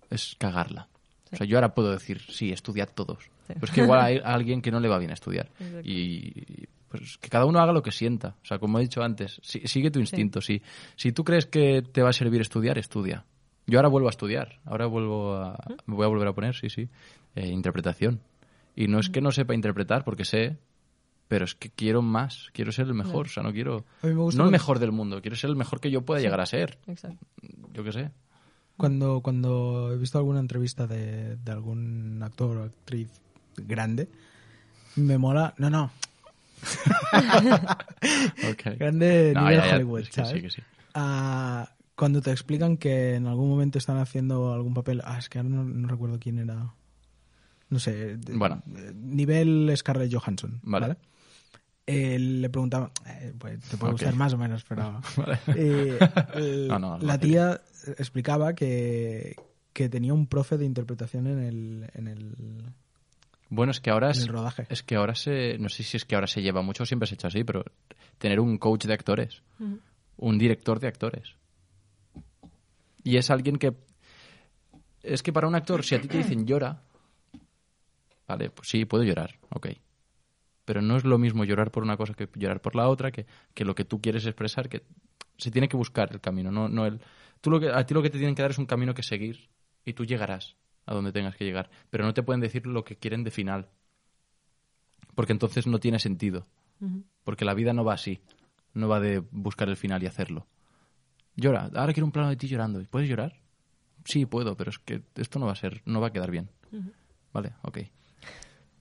[0.10, 0.88] es cagarla.
[1.26, 1.30] Sí.
[1.34, 3.24] O sea, yo ahora puedo decir, sí, estudiad todos.
[3.48, 3.54] Sí.
[3.54, 5.50] Pero es que igual hay alguien que no le va bien estudiar.
[5.60, 5.82] Exacto.
[5.90, 8.36] Y pues que cada uno haga lo que sienta.
[8.42, 10.42] O sea, como he dicho antes, si- sigue tu instinto.
[10.42, 10.62] Si,
[10.96, 13.26] si tú crees que te va a servir estudiar, estudia.
[13.68, 14.60] Yo ahora vuelvo a estudiar.
[14.66, 15.74] Ahora vuelvo a, ¿Mm?
[15.92, 16.90] me voy a volver a poner, sí, sí,
[17.36, 18.22] eh, interpretación.
[18.76, 19.02] Y no ¿Mm?
[19.02, 20.58] es que no sepa interpretar, porque sé,
[21.30, 22.50] pero es que quiero más.
[22.52, 23.28] Quiero ser el mejor.
[23.28, 23.86] O sea, no quiero...
[24.04, 25.22] A mí me gusta No el mejor del mundo.
[25.22, 26.78] Quiero ser el mejor que yo pueda llegar a ser.
[26.88, 27.26] Exacto.
[27.72, 28.12] Yo qué sé.
[28.76, 33.10] Cuando, cuando he visto alguna entrevista de, de algún actor o actriz
[33.58, 34.10] grande,
[34.98, 35.54] me mola.
[35.58, 35.92] No, no.
[38.78, 40.32] Grande No, nivel ya, ya, Hollywood, es que ¿sabes?
[40.32, 40.62] sí, que sí.
[40.94, 45.02] Ah, cuando te explican que en algún momento están haciendo algún papel.
[45.06, 46.74] Ah, es que ahora no, no recuerdo quién era.
[47.70, 48.62] no sé, de- Bueno.
[48.96, 50.88] nivel Scarlett Johansson, Vale.
[50.88, 50.98] ¿vale?
[51.92, 55.40] Eh, le preguntaba, eh, pues te puede gustar más o menos, pero Vale.
[55.56, 55.98] eh,
[56.70, 57.20] No, no, la no.
[57.20, 57.62] tía
[57.98, 59.36] explicaba que,
[59.74, 62.36] que tenía un profe de interpretación en el, en el,
[63.50, 64.68] Bueno, es que ahora en es, el rodaje.
[64.70, 67.08] es que ahora se, no sé si es que ahora se lleva mucho o siempre
[67.08, 67.64] se ha hecho así, pero
[68.20, 69.42] tener un coach de actores,
[70.18, 71.36] un director de actores.
[73.04, 73.74] Y es alguien que
[75.02, 76.84] es que para un actor, si a ti te dicen llora,
[78.28, 79.70] vale, pues sí, puedo llorar, ok.
[80.70, 83.26] Pero no es lo mismo llorar por una cosa que llorar por la otra, que,
[83.56, 84.84] que lo que tú quieres expresar, que
[85.36, 87.02] se tiene que buscar el camino, no, no el...
[87.42, 89.02] Tú lo que, a ti lo que te tienen que dar es un camino que
[89.02, 89.50] seguir
[89.84, 92.98] y tú llegarás a donde tengas que llegar, pero no te pueden decir lo que
[92.98, 93.68] quieren de final,
[95.16, 96.46] porque entonces no tiene sentido,
[97.24, 98.22] porque la vida no va así,
[98.76, 100.46] no va de buscar el final y hacerlo.
[101.36, 103.42] Llora, ahora quiero un plano de ti llorando, ¿puedes llorar?
[104.06, 106.52] Sí, puedo, pero es que esto no va a ser, no va a quedar bien.
[107.34, 107.80] Vale, ok.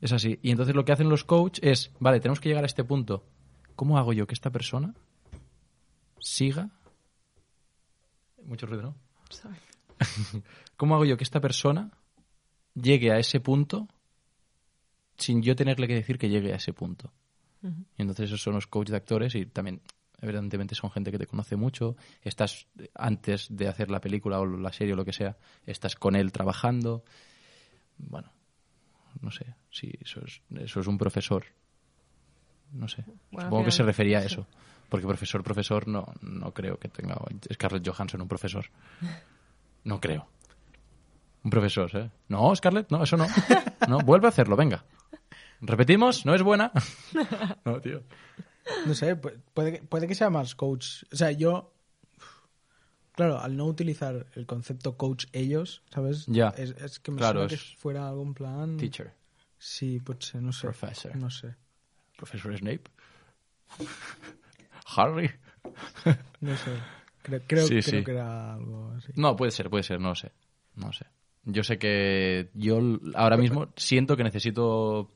[0.00, 0.38] Es así.
[0.42, 3.24] Y entonces lo que hacen los coach es, vale, tenemos que llegar a este punto.
[3.74, 4.94] ¿Cómo hago yo que esta persona
[6.20, 6.70] siga?
[8.44, 8.94] Mucho ruido, ¿no?
[9.30, 9.58] Sorry.
[10.76, 11.90] ¿Cómo hago yo que esta persona
[12.74, 13.88] llegue a ese punto
[15.16, 17.12] sin yo tenerle que decir que llegue a ese punto?
[17.60, 19.82] Y entonces esos son los coaches de actores y también,
[20.20, 21.96] evidentemente, son gente que te conoce mucho.
[22.22, 25.36] Estás antes de hacer la película o la serie o lo que sea,
[25.66, 27.04] estás con él trabajando.
[27.96, 28.32] Bueno,
[29.20, 31.44] no sé, sí, eso es, eso es un profesor.
[32.72, 34.26] No sé, Bueno, supongo que se refería a sí.
[34.26, 34.46] eso.
[34.88, 37.16] Porque profesor, profesor, no, no creo que tenga
[37.52, 38.66] Scarlett Johansson un profesor.
[39.84, 40.26] No creo.
[41.44, 42.10] Un profesor, ¿eh?
[42.28, 43.26] No, Scarlett, no, eso no.
[43.88, 44.84] No, vuelve a hacerlo, venga.
[45.60, 46.26] ¿Repetimos?
[46.26, 46.72] ¿No es buena?
[47.64, 48.02] No, tío.
[48.86, 51.04] No sé, pu- puede, que- puede que sea más coach.
[51.12, 51.72] O sea, yo.
[53.12, 56.26] Claro, al no utilizar el concepto coach ellos, ¿sabes?
[56.26, 56.48] Ya.
[56.50, 58.76] Es, es que me Claro, suena que fuera algún plan.
[58.76, 59.14] Teacher.
[59.58, 60.62] Sí, pues no sé.
[60.68, 61.16] Professor.
[61.16, 61.54] No sé.
[62.16, 62.84] Profesor Snape.
[64.96, 65.30] Harry.
[66.40, 66.70] No sé.
[67.22, 68.04] Creo, creo, Sí, creo sí.
[68.04, 69.12] que era algo así.
[69.16, 70.32] No, puede ser, puede ser, no lo sé.
[70.76, 71.06] No lo sé.
[71.44, 72.78] Yo sé que yo
[73.14, 75.10] ahora mismo siento que necesito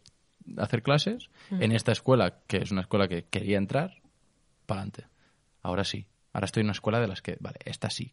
[0.58, 4.02] hacer clases en esta escuela, que es una escuela que quería entrar,
[4.66, 5.06] para adelante.
[5.62, 6.06] Ahora sí.
[6.32, 8.12] Ahora estoy en una escuela de las que, vale, esta sí.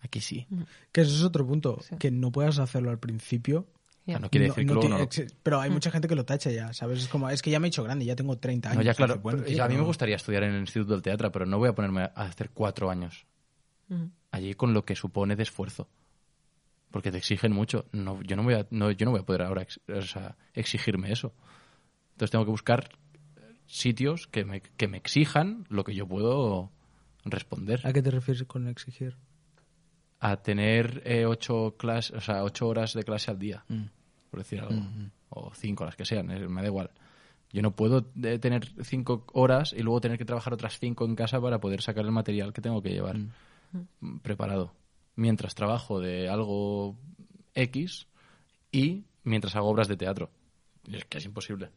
[0.00, 0.46] Aquí sí.
[0.92, 1.78] Que eso es otro punto.
[1.82, 1.96] Sí.
[1.98, 3.66] Que no puedas hacerlo al principio.
[4.06, 4.18] Ya.
[4.18, 4.98] No quiere decir que luego tiene-
[5.28, 7.00] no Pero hay mucha gente que lo tacha ya, ¿sabes?
[7.02, 8.78] Es como, es que ya me he hecho grande, ya tengo 30 años.
[8.78, 9.18] No, ya claro.
[9.20, 11.58] Bueno, pero tío, a mí me gustaría estudiar en el Instituto del Teatro, pero no
[11.58, 13.26] voy a ponerme a hacer cuatro años
[13.88, 14.10] Ujú.
[14.32, 15.88] allí con lo que supone de esfuerzo.
[16.90, 17.86] Porque te exigen mucho.
[17.92, 20.36] No, yo, no voy a, no, yo no voy a poder ahora ex- o sea,
[20.54, 21.32] exigirme eso.
[22.14, 22.90] Entonces tengo que buscar
[23.66, 26.72] sitios que me, que me exijan lo que yo puedo
[27.24, 27.80] responder.
[27.86, 29.16] ¿A qué te refieres con exigir?
[30.20, 33.84] A tener eh, ocho, clas- o sea, ocho horas de clase al día, Mm.
[34.30, 34.82] por decir algo.
[35.30, 36.90] O cinco, las que sean, eh, me da igual.
[37.52, 41.16] Yo no puedo eh, tener cinco horas y luego tener que trabajar otras cinco en
[41.16, 43.16] casa para poder sacar el material que tengo que llevar
[44.00, 44.72] mm, preparado.
[45.16, 46.96] Mientras trabajo de algo
[47.54, 48.06] X
[48.72, 50.30] y mientras hago obras de teatro.
[50.90, 51.70] Es que es imposible.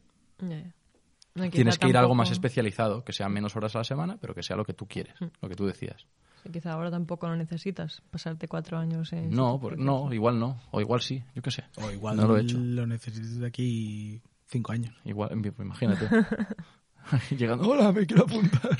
[1.34, 4.16] No, Tienes que ir a algo más especializado, que sea menos horas a la semana,
[4.20, 6.06] pero que sea lo que tú quieres, lo que tú decías.
[6.50, 9.30] Quizá ahora tampoco lo necesitas, pasarte cuatro años en...
[9.30, 10.60] No, instituto, por- no, igual no.
[10.70, 11.64] O igual sí, yo qué sé.
[11.76, 12.58] O igual no lo he hecho.
[12.58, 14.94] lo necesitas de aquí 5 años.
[15.04, 16.08] Igual, imagínate.
[17.36, 18.78] Llegando, hola, me quiero apuntar.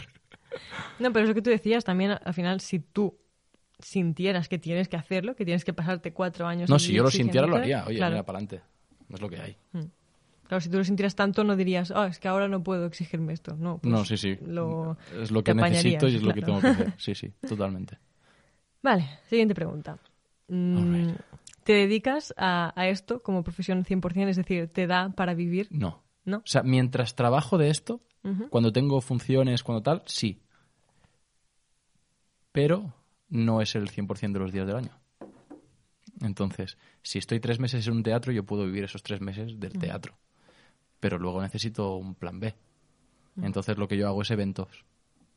[0.98, 3.18] No, pero es lo que tú decías también, al final, si tú
[3.78, 6.70] sintieras que tienes que hacerlo, que tienes que pasarte cuatro años...
[6.70, 7.84] No, si yo lo sintiera, lo haría.
[7.86, 8.12] Oye, claro.
[8.12, 8.62] mira, para adelante.
[9.08, 9.56] Es lo que hay.
[10.46, 13.32] Claro, si tú lo sintieras tanto, no dirías, oh, es que ahora no puedo exigirme
[13.32, 13.56] esto.
[13.56, 14.36] No, pues no, sí, sí.
[14.46, 16.94] Lo, es lo que necesito y es lo que tengo que hacer.
[16.98, 17.98] Sí, sí, totalmente.
[18.82, 19.98] Vale, siguiente pregunta.
[20.48, 21.12] Mm.
[21.64, 24.28] ¿Te dedicas a, a esto como profesión 100%?
[24.28, 25.68] Es decir, ¿te da para vivir?
[25.70, 26.02] No.
[26.26, 26.38] ¿No?
[26.38, 28.00] O sea, mientras trabajo de esto,
[28.48, 30.40] cuando tengo funciones, cuando tal, sí.
[32.52, 32.94] Pero
[33.28, 34.98] no es el 100% de los días del año.
[36.22, 39.72] Entonces, si estoy tres meses en un teatro, yo puedo vivir esos tres meses del
[39.78, 40.16] teatro.
[41.04, 42.54] Pero luego necesito un plan B.
[43.42, 44.86] Entonces, lo que yo hago es eventos.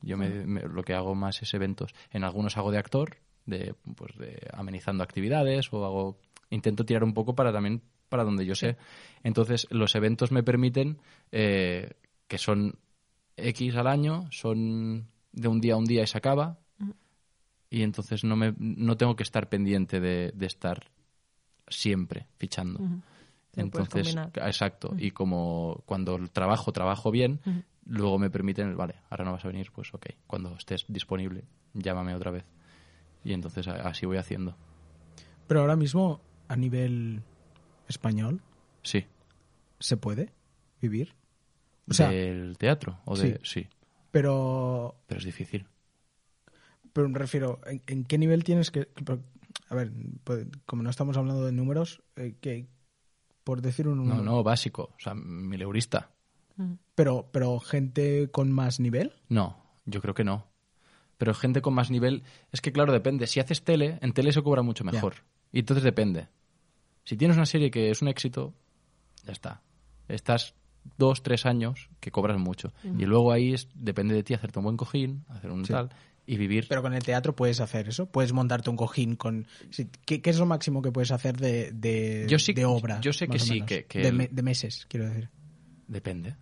[0.02, 1.94] Yo me- me- lo que hago más es eventos.
[2.10, 6.18] En algunos hago de actor, de, pues de amenizando actividades, o hago
[6.52, 8.78] intento tirar un poco para también para donde yo sé.
[9.24, 11.00] Entonces, los eventos me permiten
[11.34, 11.96] eh,
[12.30, 12.76] que son
[13.36, 16.60] X al año, son de un día a un día y se acaba.
[17.70, 20.90] Y entonces no, me, no tengo que estar pendiente de, de estar
[21.68, 22.80] siempre fichando.
[23.58, 24.94] Lo Entonces, exacto.
[24.98, 27.42] Y como cuando trabajo, trabajo bien,
[27.86, 31.44] luego me permiten, vale, ahora no vas a venir, pues ok, cuando estés disponible,
[31.74, 32.46] llámame otra vez.
[33.24, 34.56] Y entonces así voy haciendo.
[35.48, 37.24] Pero ahora mismo, a nivel
[37.88, 38.42] español,
[38.88, 39.06] Sí.
[39.80, 40.32] ¿Se puede
[40.82, 41.14] vivir?
[41.90, 43.02] O sea, ¿Del teatro?
[43.04, 43.40] O de...
[43.44, 43.68] sí.
[44.12, 45.68] pero Pero es difícil.
[46.94, 48.88] Pero me refiero, ¿en, en qué nivel tienes que...?
[49.70, 49.92] A ver,
[50.24, 52.68] pues, como no estamos hablando de números, eh, que
[53.48, 54.90] por decir un No, no, básico.
[54.98, 56.12] O sea, mileurista.
[56.96, 59.14] Pero, pero gente con más nivel.
[59.30, 60.48] No, yo creo que no.
[61.18, 62.24] Pero gente con más nivel...
[62.52, 63.26] Es que, claro, depende.
[63.26, 65.24] Si haces tele, en tele se cobra mucho mejor.
[65.54, 66.28] Y entonces depende.
[67.06, 68.54] Si tienes una serie que es un éxito,
[69.24, 69.62] ya está.
[70.10, 70.54] Estás
[70.98, 72.74] dos, tres años que cobras mucho.
[72.84, 75.72] Y luego ahí es, depende de ti hacerte un buen cojín, hacer un Sí.
[75.72, 75.90] tal,
[76.28, 76.68] y vivir...
[76.70, 78.06] Pero con el teatro puedes hacer eso.
[78.06, 79.48] Puedes montarte un cojín con...
[80.06, 83.00] ¿Qué, qué es lo máximo que puedes hacer de, de, Yo sí- de obra?
[83.02, 85.30] yo sé que sí, que- que de, el- me- de meses, quiero decir.
[85.88, 86.36] Depende.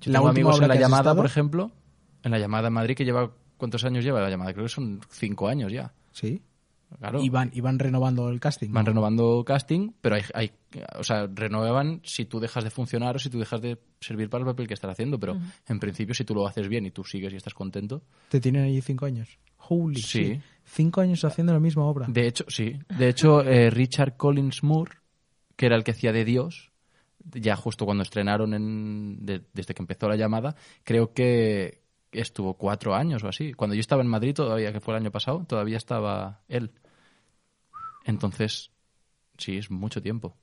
[0.00, 1.16] Yo ¿La tengo amigos en la llamada, estado?
[1.16, 1.70] por ejemplo,
[2.24, 3.30] en la llamada en Madrid que lleva...
[3.58, 4.54] ¿Cuántos años lleva la llamada?
[4.54, 5.92] Creo que son cinco años ya.
[6.12, 6.42] Sí.
[6.98, 7.22] Claro.
[7.22, 8.70] Y, van, y van renovando el casting.
[8.72, 8.90] Van ¿no?
[8.90, 10.50] renovando casting, pero hay, hay,
[10.98, 14.42] o sea, renuevan si tú dejas de funcionar o si tú dejas de servir para
[14.42, 15.36] el papel que estás haciendo, pero
[15.68, 18.02] en principio si tú lo haces bien y tú sigues y estás contento.
[18.28, 19.38] ¿Te tienen allí cinco años?
[19.68, 20.24] Holy Sí.
[20.24, 20.40] shit.
[20.64, 22.06] Cinco años haciendo la misma obra.
[22.08, 22.76] De hecho, sí.
[22.96, 24.92] De hecho, eh, Richard Collins Moore,
[25.56, 26.70] que era el que hacía de Dios,
[27.32, 31.79] ya justo cuando estrenaron en, de- desde que empezó la llamada, creo que
[32.12, 33.52] estuvo cuatro años o así.
[33.54, 36.72] Cuando yo estaba en Madrid, todavía, que fue el año pasado, todavía estaba él.
[38.04, 38.70] Entonces,
[39.38, 40.36] sí, es mucho tiempo.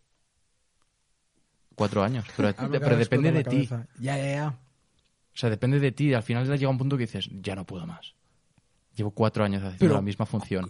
[1.76, 2.26] Cuatro años.
[2.36, 2.54] Pero,
[2.98, 3.68] depende de ti.
[4.00, 4.48] Ya, ya, ya.
[4.50, 6.14] O sea, depende de ti.
[6.14, 8.16] Al final llega un punto que dices, ya no puedo más.
[8.96, 10.68] Llevo cuatro años haciendo Pero- la misma función.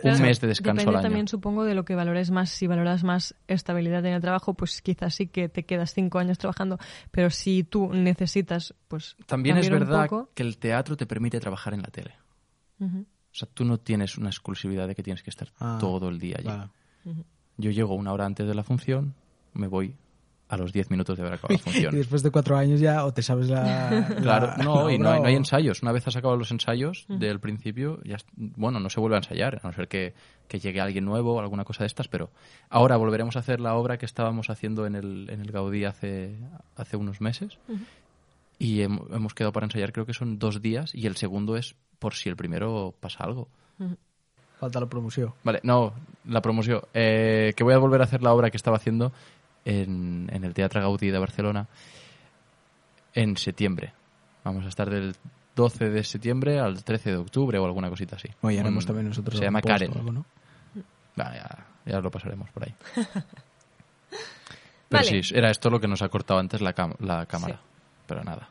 [0.00, 1.02] Claro, Un mes de descanso Depende al año.
[1.02, 2.50] también, supongo, de lo que valores más.
[2.50, 6.38] Si valoras más estabilidad en el trabajo, pues quizás sí que te quedas cinco años
[6.38, 6.78] trabajando.
[7.10, 9.16] Pero si tú necesitas, pues.
[9.26, 12.14] También es verdad poco- que el teatro te permite trabajar en la tele.
[12.80, 12.86] O
[13.32, 16.36] sea, tú no tienes una exclusividad de que tienes que estar Ah, todo el día
[16.38, 16.46] allí.
[16.48, 16.70] Vale.
[17.56, 19.14] Yo llego una hora antes de la función,
[19.52, 19.94] me voy
[20.48, 21.94] a los 10 minutos de haber acabado la Y función.
[21.94, 24.06] después de cuatro años ya o te sabes la...
[24.22, 25.82] Claro, la- no, la y no hay, no hay o- ensayos.
[25.82, 29.60] Una vez has acabado los ensayos del principio, ya, bueno, no se vuelve a ensayar,
[29.62, 30.14] a no ser que,
[30.48, 32.30] que llegue alguien nuevo o alguna cosa de estas, pero
[32.70, 36.36] ahora volveremos a hacer la obra que estábamos haciendo en el, en el Gaudí hace,
[36.76, 37.58] hace unos meses.
[38.58, 41.76] Y hem- hemos quedado para ensayar, creo que son dos días, y el segundo es
[41.98, 43.48] por si el primero pasa algo.
[44.58, 45.32] Falta la promoción.
[45.44, 45.92] Vale, no,
[46.24, 46.80] la promoción.
[46.92, 49.12] Eh, que voy a volver a hacer la obra que estaba haciendo
[49.64, 51.66] en, en el Teatro Gaudí de Barcelona
[53.14, 53.92] en septiembre.
[54.44, 55.14] Vamos a estar del
[55.56, 58.28] 12 de septiembre al 13 de octubre o alguna cosita así.
[58.42, 59.92] Oye, ya haremos Un- también nosotros Se llama o Karen.
[59.96, 60.24] algo, ¿no?
[61.20, 62.74] Va, ya, ya lo pasaremos por ahí.
[64.88, 65.22] Pero Vale.
[65.22, 67.54] sí, era esto lo que nos ha cortado antes la, la cámara.
[67.56, 67.60] Sí.
[68.06, 68.48] Pero nada.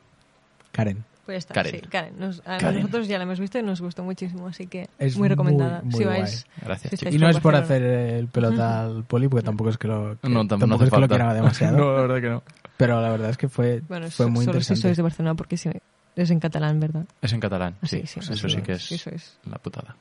[0.71, 1.03] Karen.
[1.27, 1.81] Pues ya está, Karen.
[1.81, 2.13] sí, Karen.
[2.17, 2.75] Nos- a Karen.
[2.79, 5.81] nosotros ya la hemos visto y nos gustó muchísimo, así que Es muy recomendada.
[5.81, 9.27] muy, muy si vais, Gracias, si Y no es por hacer el pelota al poli,
[9.27, 11.33] porque tampoco es que lo, que- No, tam- no tampoco hace es que lo quiera
[11.33, 11.77] demasiado.
[11.77, 12.43] no, la verdad que no.
[12.77, 14.75] Pero la verdad es que fue, Bueno, fue muy solo interesante.
[14.77, 15.69] si sois de Barcelona, porque si
[16.15, 17.03] es en catalán, ¿verdad?
[17.21, 18.03] Es en catalán, sí.
[18.05, 19.37] Sí, sí, eso sí, sí que es sí, sois.
[19.49, 19.95] la putada.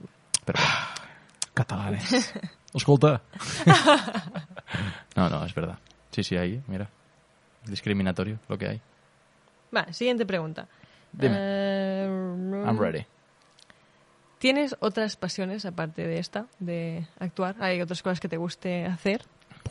[0.45, 0.75] Pero bueno.
[1.55, 2.33] Catalanes.
[2.75, 3.21] Escolta.
[5.17, 5.79] no, no, es verdad.
[6.13, 6.89] Sí, sí, ahí, mira.
[7.67, 8.81] Discriminatorio, lo que hay.
[9.75, 10.69] Va, siguiente pregunta.
[11.17, 11.37] Dime.
[11.39, 12.07] Eh,
[12.67, 13.07] I'm ready.
[14.39, 17.57] ¿Tienes otras pasiones aparte de esta, de actuar?
[17.59, 19.23] ¿Hay otras cosas que te guste hacer?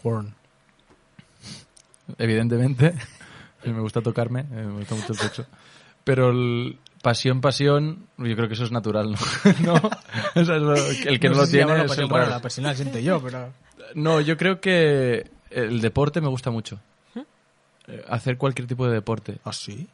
[0.02, 0.34] Porn.
[2.18, 2.94] Evidentemente,
[3.64, 5.46] me gusta tocarme, eh, me gusta mucho el sexo.
[6.04, 9.18] Pero el pasión, pasión, yo creo que eso es natural, ¿no?
[9.74, 9.74] ¿No?
[10.36, 12.36] O sea, el que no, lo sé si llamarlo tiene es pasión, el bueno, raro.
[12.36, 13.54] la pasión la siento yo, pero...
[13.94, 16.80] No, yo creo que el deporte me gusta mucho.
[17.88, 19.38] Eh, Hacer cualquier tipo de deporte.
[19.44, 19.88] ¿Ah, sí?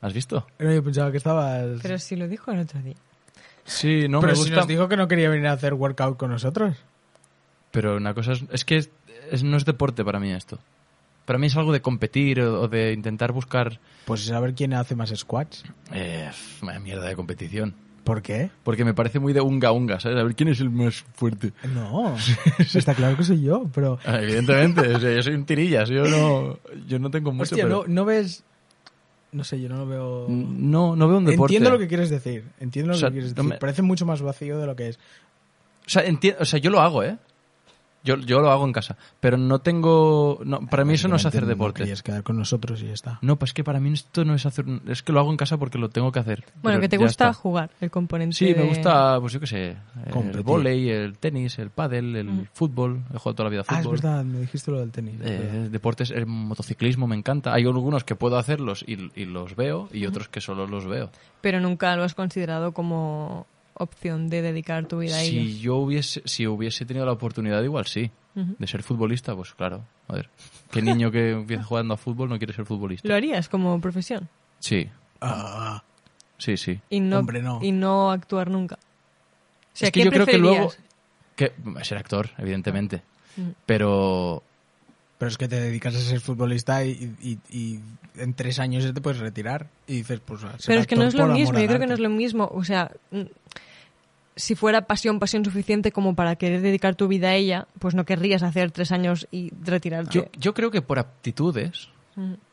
[0.00, 0.46] ¿Has visto?
[0.58, 1.80] No, yo pensaba que estabas...
[1.82, 2.94] Pero si lo dijo el otro día.
[3.64, 4.56] Sí, no pero me si gusta.
[4.56, 6.76] nos dijo que no quería venir a hacer workout con nosotros.
[7.70, 8.90] Pero una cosa es, es que es-
[9.30, 10.58] es- no es deporte para mí esto.
[11.26, 14.94] Para mí es algo de competir o, o de intentar buscar Pues saber quién hace
[14.96, 15.64] más squats.
[15.92, 16.30] eh,
[16.62, 17.74] vaya mierda de competición.
[18.04, 18.50] ¿Por qué?
[18.64, 20.16] Porque me parece muy de unga unga, ¿sabes?
[20.18, 21.52] A ver quién es el más fuerte.
[21.74, 22.16] No,
[22.74, 23.98] está claro que soy yo, pero...
[24.06, 27.64] Ah, Evidentemente, o sea, yo soy un tirillas, yo no, yo no tengo mucho, Hostia,
[27.64, 28.44] pero no, no ves...
[29.32, 30.26] No sé, yo no lo veo...
[30.28, 31.54] no, no veo un deporte.
[31.54, 32.44] Entiendo lo que quieres decir.
[32.60, 33.52] Entiendo lo O sea, que quieres no decir.
[33.54, 34.98] me- Parece mucho más vacío de lo que es.
[35.86, 37.18] O sea, enti- o sea, yo lo hago, ¿eh?
[38.04, 40.40] Yo, yo lo hago en casa, pero no tengo...
[40.44, 41.80] No, para mí eso no es hacer deporte.
[41.80, 43.18] No querías quedar con nosotros y ya está.
[43.22, 44.64] No, pues que para mí esto no es hacer...
[44.86, 46.44] Es que lo hago en casa porque lo tengo que hacer.
[46.62, 47.32] Bueno, que te gusta está.
[47.34, 49.76] jugar, el componente Sí, me gusta, pues yo qué sé,
[50.06, 53.02] el vóley, el tenis, el pádel, el fútbol.
[53.12, 53.96] He jugado toda la vida a Ah, es fútbol.
[54.00, 55.20] verdad, me dijiste lo del tenis.
[55.20, 55.30] es.
[55.30, 57.52] Eh, deportes, el motociclismo me encanta.
[57.52, 61.10] Hay algunos que puedo hacerlos y, y los veo y otros que solo los veo.
[61.40, 63.46] Pero nunca lo has considerado como
[63.78, 65.40] opción de dedicar tu vida a ello.
[65.42, 68.10] Si yo hubiese, si hubiese tenido la oportunidad, igual sí.
[68.34, 69.84] De ser futbolista, pues claro.
[70.06, 70.30] A ver,
[70.70, 73.08] ¿qué niño que empieza jugando a fútbol no quiere ser futbolista?
[73.08, 74.28] ¿Lo harías como profesión?
[74.60, 74.88] Sí,
[75.20, 75.82] Ah,
[76.36, 76.80] sí, sí.
[76.90, 77.58] Y no, Hombre, no.
[77.62, 78.76] Y no actuar nunca.
[78.76, 80.72] O sea, es que ¿qué yo creo que luego...
[81.36, 81.52] Que,
[81.82, 83.02] ser actor, evidentemente.
[83.66, 84.42] Pero
[85.18, 87.80] pero es que te dedicas a ser futbolista y, y- y
[88.16, 89.68] en tres años ya te puedes retirar.
[89.86, 90.44] Y dices, pues.
[90.44, 92.08] a ser Pero es que no es lo mismo, yo creo que no es lo
[92.10, 92.48] mismo.
[92.52, 92.90] O sea,
[94.36, 98.04] si fuera pasión, pasión suficiente como para querer dedicar tu vida a ella, pues no
[98.04, 100.12] querrías hacer tres años y retirarte.
[100.12, 101.88] yo, yo creo que por aptitudes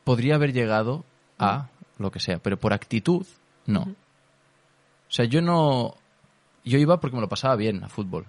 [0.04, 1.06] podría haber llegado
[1.40, 3.26] a lo que sea, pero por actitud,
[3.66, 3.82] no.
[3.82, 5.96] O sea, yo no...
[6.64, 8.26] Yo iba porque me lo pasaba bien a fútbol.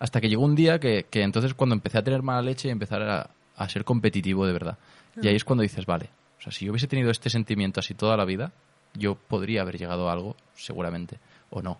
[0.00, 2.70] Hasta que llegó un día que, que entonces cuando empecé a tener mala leche y
[2.72, 4.78] empezar a, a ser competitivo de verdad.
[5.20, 7.94] Y ahí es cuando dices, vale, o sea, si yo hubiese tenido este sentimiento así
[7.94, 8.52] toda la vida,
[8.94, 11.18] yo podría haber llegado a algo, seguramente,
[11.50, 11.78] o no.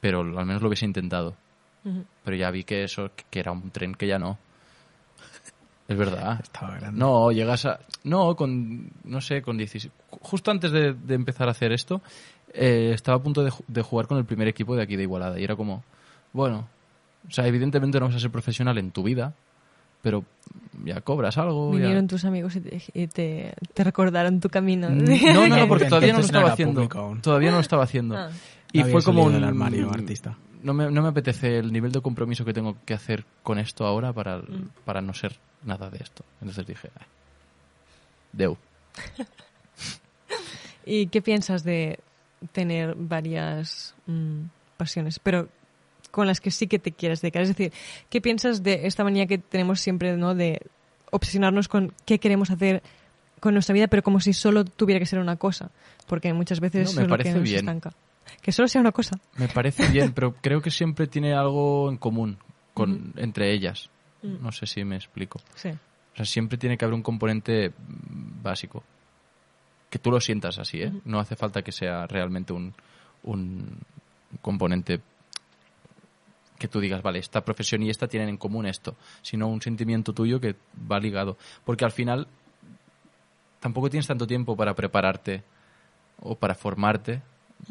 [0.00, 1.34] Pero al menos lo hubiese intentado.
[2.22, 4.38] Pero ya vi que eso, que era un tren que ya no.
[5.88, 6.38] Es verdad.
[6.42, 6.98] Estaba grande.
[6.98, 7.80] No, llegas a...
[8.04, 8.90] No, con...
[9.04, 9.88] No sé, con 16...
[10.10, 12.02] Justo antes de, de empezar a hacer esto,
[12.52, 15.40] eh, estaba a punto de, de jugar con el primer equipo de aquí de Igualada.
[15.40, 15.82] Y era como,
[16.32, 16.68] bueno...
[17.26, 19.34] O sea, evidentemente no vas a ser profesional en tu vida,
[20.02, 20.24] pero
[20.84, 21.72] ya cobras algo.
[21.72, 24.88] ya- Vinieron tus amigos y te, y te- te recordaron tu camino.
[24.90, 26.88] No, no, no, porque Que todavía no lo estaba haciendo.
[27.22, 28.16] Todavía no lo estaba haciendo.
[28.16, 28.30] Ah.
[28.72, 30.36] Y No fue como un del armario artista.
[30.62, 33.86] No me, no me apetece el nivel de compromiso que tengo que hacer con esto
[33.86, 34.70] ahora para, Mm.
[34.84, 36.24] para no ser nada de esto.
[36.40, 37.06] Entonces dije, "Ay,
[38.32, 38.56] Deu.
[40.84, 41.98] ¿Y qué piensas de
[42.52, 44.42] tener varias mm,
[44.76, 45.48] pasiones, pero
[46.10, 47.42] con las que sí que te quieres dedicar?
[47.42, 47.72] Es decir,
[48.10, 50.34] ¿qué piensas de esta manía que tenemos siempre ¿no?
[50.34, 50.60] de
[51.10, 52.82] obsesionarnos con qué queremos hacer
[53.40, 55.70] con nuestra vida, pero como si solo tuviera que ser una cosa?
[56.06, 57.58] Porque muchas veces No, eso es lo que parece nos bien.
[57.60, 57.92] estanca.
[58.42, 59.18] Que solo sea una cosa.
[59.36, 62.38] Me parece bien, pero creo que siempre tiene algo en común
[62.74, 63.90] con, entre ellas.
[64.22, 64.42] Mm.
[64.42, 65.40] No sé si me explico.
[65.54, 65.68] Sí.
[65.70, 67.72] O sea, siempre tiene que haber un componente
[68.42, 68.82] básico.
[69.88, 70.92] Que tú lo sientas así, ¿eh?
[71.04, 72.74] No hace falta que sea realmente un,
[73.22, 73.78] un
[74.42, 75.00] componente
[76.58, 80.12] que tú digas, vale, esta profesión y esta tienen en común esto, sino un sentimiento
[80.12, 80.56] tuyo que
[80.90, 81.36] va ligado.
[81.64, 82.26] Porque al final
[83.60, 85.42] tampoco tienes tanto tiempo para prepararte
[86.20, 87.22] o para formarte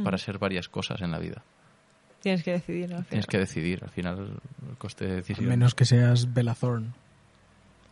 [0.03, 1.43] para ser varias cosas en la vida.
[2.21, 2.93] Tienes que decidir.
[2.93, 3.27] al Tienes final.
[3.27, 5.47] que decidir, al final el coste de A decisión.
[5.47, 6.89] menos que seas Bella Thorne.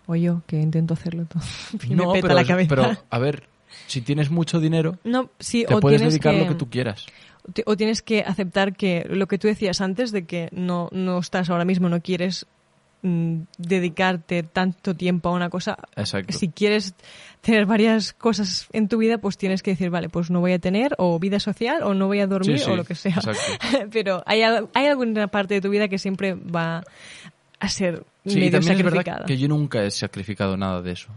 [0.08, 1.42] O yo, que intento hacerlo todo.
[1.90, 2.70] Y no, me peta pero, la cabeza.
[2.70, 3.48] pero, a ver,
[3.88, 6.42] si tienes mucho dinero, no, sí, te o puedes tienes dedicar que...
[6.42, 7.06] lo que tú quieras.
[7.66, 11.50] O tienes que aceptar que lo que tú decías antes de que no, no estás
[11.50, 12.46] ahora mismo, no quieres
[13.04, 15.78] mm, dedicarte tanto tiempo a una cosa.
[15.96, 16.34] Exacto.
[16.34, 16.96] Si quieres
[17.42, 20.60] tener varias cosas en tu vida, pues tienes que decir, vale, pues no voy a
[20.60, 23.14] tener o vida social o no voy a dormir Sí, sí, o lo que sea.
[23.16, 23.42] exacto.
[23.92, 26.84] Pero hay, hay alguna parte de tu vida que siempre va
[27.60, 29.18] a ser Sí, y medio también es sacrificada.
[29.18, 31.10] verdad que yo nunca he sacrificado nada de eso.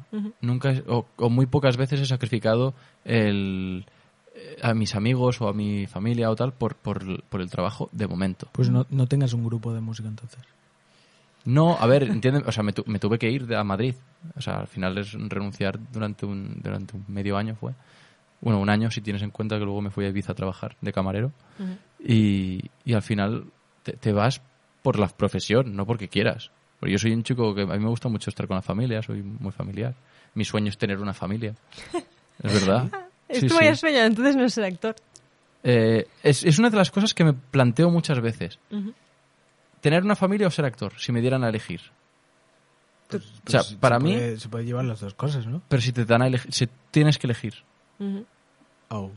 [0.43, 2.75] Nunca, o, o muy pocas veces he sacrificado
[3.07, 3.87] el,
[4.63, 8.07] a mis amigos o a mi familia o tal por, por, por el trabajo de
[8.07, 8.49] momento.
[8.53, 10.41] Pues no, no tengas un grupo de música entonces.
[11.45, 13.95] No, a ver, entienden, o sea, me, tu- me tuve que ir a Madrid.
[14.37, 17.73] O sea, al final es renunciar durante un, durante un medio año fue.
[18.41, 20.77] Bueno, un año si tienes en cuenta que luego me fui a Ibiza a trabajar
[20.81, 21.33] de camarero.
[22.05, 23.45] y, y al final
[23.83, 24.43] te, te vas
[24.83, 26.51] por la profesión, no porque quieras.
[26.79, 29.03] Porque yo soy un chico que a mí me gusta mucho estar con la familia,
[29.03, 29.95] soy muy familiar.
[30.35, 31.55] Mi sueño es tener una familia.
[32.43, 32.89] Es verdad.
[33.29, 33.61] Es Sí, tu sí.
[33.61, 34.97] mayor sueño, entonces no es ser actor.
[35.65, 38.59] Eh, es, es una de las cosas que me planteo muchas veces.
[39.81, 40.93] ¿Tener una familia o ser actor?
[40.99, 41.81] Si me dieran a elegir.
[43.09, 45.63] Pues, O sea, pues, para se mí- puede- se puede llevar las dos cosas, ¿no?
[45.69, 47.55] Pero si te dan a elegir, si tienes que elegir.
[48.91, 49.11] Oh.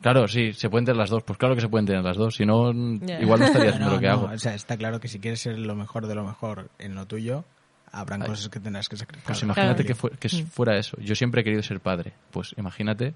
[0.00, 1.22] Claro, sí, se pueden tener las dos.
[1.22, 2.34] Pues claro que se pueden tener las dos.
[2.34, 4.26] Si no, igual no estaría haciendo No, lo que no, hago.
[4.34, 7.06] O sea, está claro que si quieres ser lo mejor de lo mejor en lo
[7.06, 7.44] tuyo,
[7.92, 8.28] habrán Ay.
[8.28, 9.26] cosas que tendrás que sacrificar.
[9.34, 9.86] Pues imagínate Claro.
[9.86, 10.46] que, fue- que Mm.
[10.48, 10.96] fuera eso.
[11.00, 12.12] Yo siempre he querido ser padre.
[12.30, 13.14] Pues imagínate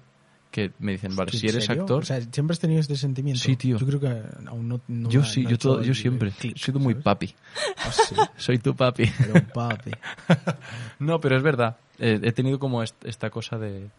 [0.51, 1.81] que me dicen, vale, ¿En si eres serio?
[1.83, 2.03] actor...
[2.03, 3.41] O sea, siempre has tenido este sentimiento.
[3.41, 3.77] Sí, tío.
[3.77, 4.79] Yo creo que aún no.
[4.87, 6.31] no yo ha- sí, no yo, todo, yo siempre.
[6.31, 7.03] click, He sido muy ¿sabes?
[7.03, 7.35] papi.
[7.77, 9.03] Ah, sí, Soy tu papi.
[9.17, 9.91] pero papi.
[10.99, 11.77] No, pero es verdad.
[11.99, 13.89] Eh, he tenido como est- esta cosa de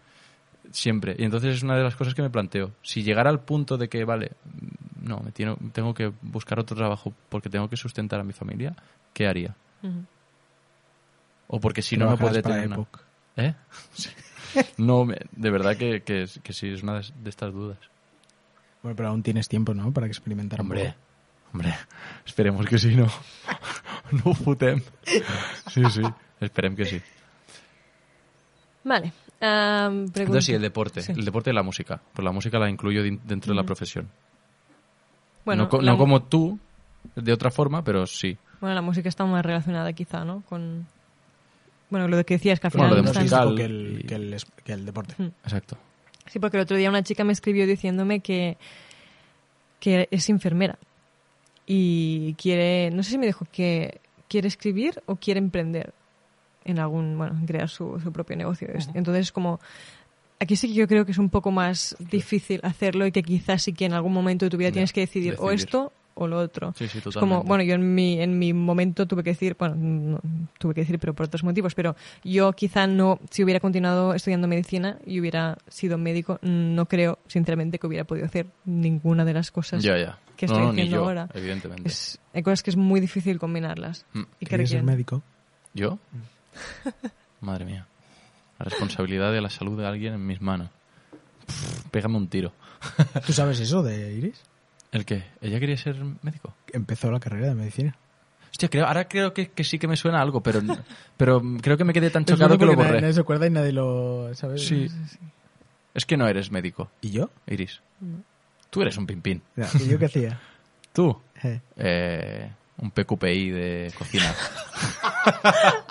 [0.72, 1.14] siempre.
[1.18, 2.72] Y entonces es una de las cosas que me planteo.
[2.82, 4.32] Si llegara al punto de que, vale,
[5.02, 8.74] no, me tiene- tengo que buscar otro trabajo porque tengo que sustentar a mi familia,
[9.12, 9.54] ¿qué haría?
[9.82, 10.04] Ujú.
[11.48, 12.86] O porque si no, no para tener una...
[13.36, 13.54] ¿Eh?
[13.94, 14.10] Sí.
[14.78, 17.78] No, me- de verdad que, que, que sí, es una de, estas dudas.
[18.82, 19.92] Bueno, pero aún tienes tiempo, ¿no?
[19.92, 20.60] Para experimentar.
[20.60, 20.94] Hombre,
[21.52, 21.74] hombre,
[22.26, 23.08] esperemos que sí, no.
[24.24, 24.80] No fotem.
[25.70, 26.02] Sí, sí,
[26.40, 27.02] esperem que sí.
[28.84, 29.12] Vale.
[29.38, 30.20] pregunta.
[30.20, 31.02] Entonces sí, el deporte.
[31.02, 31.12] Sí.
[31.12, 32.00] El deporte y la música.
[32.14, 34.08] Pues la música la incluyo dentro de la profesión.
[35.44, 36.58] Bueno, no, co- la no como tú,
[37.14, 38.38] de otra forma, pero sí.
[38.60, 40.42] Bueno, la música está más relacionada quizá, ¿no?
[40.48, 40.86] Con...
[41.90, 43.04] Bueno, lo que decías que al Bueno, final...
[43.04, 43.54] lo de musical.
[43.56, 45.14] que el, que el, es- que el deporte.
[45.18, 45.26] Mm.
[45.44, 45.76] Exacto.
[46.26, 48.58] Sí, porque el otro día una chica me escribió diciéndome que,
[49.80, 50.78] que es enfermera
[51.66, 55.92] y quiere, no sé si me dijo que quiere escribir o quiere emprender
[56.64, 58.68] en algún, bueno, en crear su, su propio negocio.
[58.94, 59.58] Entonces, como
[60.38, 63.62] aquí sí que yo creo que es un poco más difícil hacerlo y que quizás
[63.62, 65.64] sí que en algún momento de tu vida Ya, tienes que decidir, o decidir.
[65.66, 66.72] esto o lo otro.
[66.76, 67.20] Sí, sí, Es totalmente.
[67.36, 70.20] como, bueno, yo en mi, en mi momento tuve que decir, bueno, no,
[70.58, 74.48] tuve que decir, pero por otros motivos, pero yo quizá no, si hubiera continuado estudiando
[74.48, 79.50] medicina y hubiera sido médico, no creo, sinceramente, que hubiera podido hacer ninguna de las
[79.50, 80.18] cosas Ya, ya.
[80.36, 81.28] que no, estoy no, ni haciendo yo, ahora.
[81.34, 81.88] evidentemente.
[81.88, 84.04] Es- hay cosas que es muy difícil combinarlas.
[84.12, 84.20] Mm.
[84.20, 85.22] Y que ¿Quieres ser médico?
[85.74, 85.98] ¿Yo?
[87.40, 87.86] Madre mía.
[88.58, 90.70] La responsabilidad de la salud de alguien en mis manos.
[91.46, 92.52] Pff, pégame un tiro.
[93.26, 94.42] ¿Tú sabes eso de Iris?
[94.92, 95.24] ¿El qué?
[95.40, 96.54] ¿Ella quería ser médico?
[96.72, 97.96] Empezó la carrera de medicina.
[98.50, 100.60] Hostia, creo, ahora creo que, que sí que me suena algo, pero,
[101.16, 103.00] pero creo que me quedé tan Es chocado que lo porque nadie, borré.
[103.02, 104.58] nadie se acuerda y nadie lo sabe.
[104.58, 104.88] Sí.
[105.94, 107.30] Es que no eres médico, ¿Y yo?
[107.46, 107.80] Iris.
[108.70, 109.42] Tú eres un pimpín.
[109.56, 110.40] Ya, ¿Y yo qué hacía?
[110.92, 114.34] Tú, Eh, eh, un PQPI de cocina.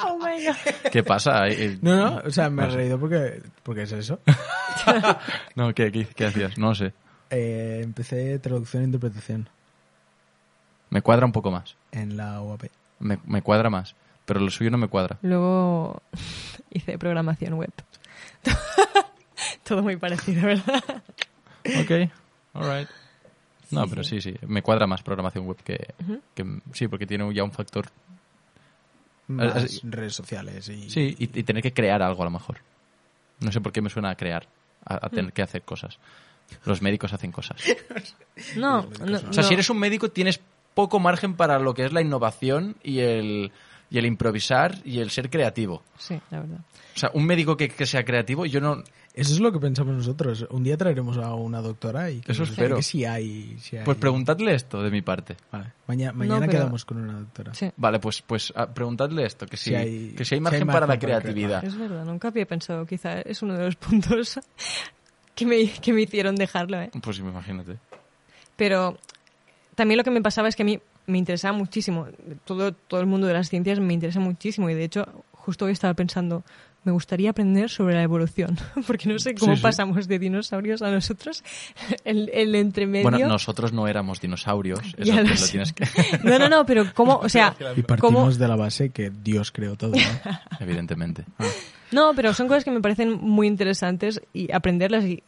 [0.04, 0.92] Oh my God.
[0.92, 1.48] ¿Qué pasa?
[1.48, 4.20] Eh, No, no, o sea, me he No reído porque, porque es eso.
[5.56, 6.58] No, ¿qué, qué, qué hacías?
[6.58, 6.94] No lo sé.
[7.30, 9.50] Eh, empecé traducción e interpretación
[10.90, 11.76] Me cuadra un poco más.
[11.92, 12.66] en la UAP.
[13.00, 13.96] Me, me cuadra más.
[14.26, 15.18] Pero lo suyo no me cuadra.
[15.22, 16.02] Luego
[16.72, 17.72] hice programación web.
[19.64, 20.84] Todo muy parecido, ¿verdad?
[21.82, 22.12] Ok,
[22.54, 22.90] alright.
[23.72, 24.34] No, pero sí, sí.
[24.48, 25.94] Me cuadra más programación web que,
[26.34, 27.88] que- Sí, porque tiene ya un factor...
[29.28, 30.90] Más así- redes sociales y...
[30.90, 32.60] Sí, y, y tener que crear algo a lo mejor.
[33.42, 34.48] No sé por qué me suena a crear,
[34.86, 36.00] a, a tener que hacer cosas.
[36.66, 37.58] Los médicos hacen cosas.
[38.56, 39.44] No, no, O sea, no.
[39.44, 40.40] si eres un médico tienes
[40.76, 43.52] poco margen para lo que es la innovación y el,
[43.90, 45.82] y el improvisar y el ser creativo.
[45.98, 46.60] Sí, la verdad.
[46.96, 48.84] O sea, un médico que, que sea creativo, yo no...
[49.16, 50.46] Eso es lo que pensamos nosotros.
[50.52, 52.78] Un día traeremos a una doctora y que Eso nos espero.
[52.78, 53.84] explique si hay, si hay...
[53.84, 55.36] Pues preguntadle esto de mi parte.
[55.52, 55.74] Vale.
[55.88, 57.56] Maña- mañana pero- quedamos con una doctora.
[57.56, 57.72] Sí.
[57.78, 60.62] Vale, pues, pues ah, preguntadle esto, que si, Si hay- que si hay si margen
[60.62, 61.64] hay para la para creatividad.
[61.66, 64.40] Es verdad, nunca había pensado, quizá es uno de los puntos
[65.38, 66.90] que me, que me hicieron dejarlo, ¿eh?
[67.02, 67.78] Pues imagínate.
[68.56, 68.98] Pero
[69.76, 72.08] también lo que me pasaba es que a mí me interesaba muchísimo,
[72.44, 75.72] todo, todo el mundo de las ciencias me interesa muchísimo y de hecho justo hoy
[75.72, 76.44] estaba pensando,
[76.88, 78.58] me gustaría aprender sobre la evolución,
[78.88, 79.62] porque no sé cómo Sí, sí.
[79.62, 81.44] pasamos de dinosaurios a nosotros,
[82.06, 83.04] el, el entremedio.
[83.10, 84.80] Bueno, nosotros no éramos dinosaurios.
[84.98, 85.86] Eso lo lo tienes que...
[86.24, 89.52] No, no, no, pero cómo, o sea, Y partimos cómo, de la base que Dios
[89.52, 90.32] creó todo, ¿no?
[90.62, 91.26] Evidentemente.
[91.92, 95.24] No, pero son cosas que me parecen muy interesantes y aprenderlas y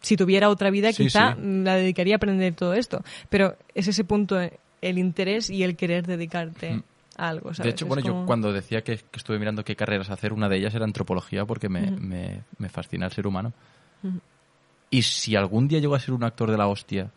[0.00, 1.40] si tuviera otra vida Sí, quizá sí.
[1.62, 3.04] la dedicaría a aprender todo esto.
[3.28, 4.40] Pero es ese punto,
[4.82, 6.82] el interés y el querer dedicarte Mm.
[7.20, 7.64] A algo, ¿sabes?
[7.64, 10.48] De hecho, Es bueno, yo cuando decía que, que estuve mirando qué carreras hacer, una
[10.48, 12.00] de ellas era antropología porque me, Ujú.
[12.00, 13.52] me- me fascina el ser humano.
[14.90, 17.10] Y si algún día llego a ser un actor de la hostia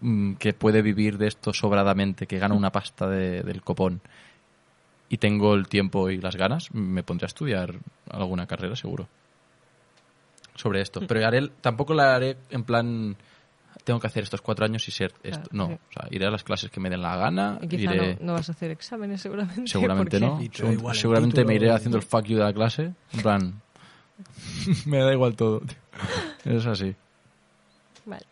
[0.00, 4.00] mm, que puede vivir de esto sobradamente, que gana una pasta de- del copón
[5.08, 7.74] y tengo el tiempo y las ganas, me pondré a estudiar
[8.10, 9.08] alguna carrera seguro
[10.56, 11.00] sobre esto.
[11.06, 13.16] Pero haré, tampoco la haré en plan
[13.84, 15.48] tengo que hacer estos cuatro años y ser esto.
[15.52, 15.74] No, sí.
[15.74, 18.14] o sea, iré a las clases que me den la gana, Y quizá iré...
[18.20, 19.66] no, no vas a hacer exámenes seguramente.
[19.70, 20.40] Seguramente no.
[20.40, 22.92] Segur- igual seguramente título me iré haciendo el fuck you de la clase.
[23.12, 23.62] En plan.
[24.86, 25.62] me da igual todo.
[26.44, 26.94] Es así.
[28.06, 28.24] Vale.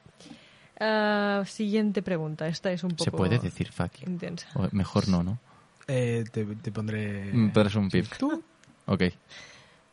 [0.80, 2.48] Ah, siguiente pregunta.
[2.48, 4.10] Esta es un poco ¿Se puede decir fuck you?
[4.10, 4.48] intensa.
[4.54, 5.38] O mejor no, ¿no?
[5.86, 7.30] Eh, te, te pondré...
[7.32, 8.06] Mm, Pero es un pip.
[8.86, 9.02] Ok.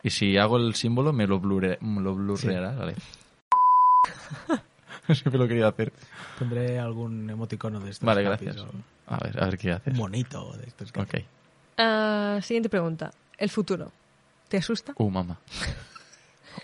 [0.04, 2.96] Y si hago el símbolo, me lo, blurre, me lo blurreará, vale.
[5.14, 5.92] Siempre lo quería hacer.
[6.38, 8.06] Pondré algún emoticono de estos.
[8.06, 8.58] Vale, gracias.
[8.58, 8.68] o
[9.08, 9.94] A ver, a ver qué haces.
[9.94, 10.92] Un monito de estos.
[10.96, 11.16] Ok.
[11.78, 13.12] Ah, siguiente pregunta.
[13.38, 13.92] El futuro.
[14.48, 14.94] ¿Te asusta?
[14.98, 15.40] Uh, mamá.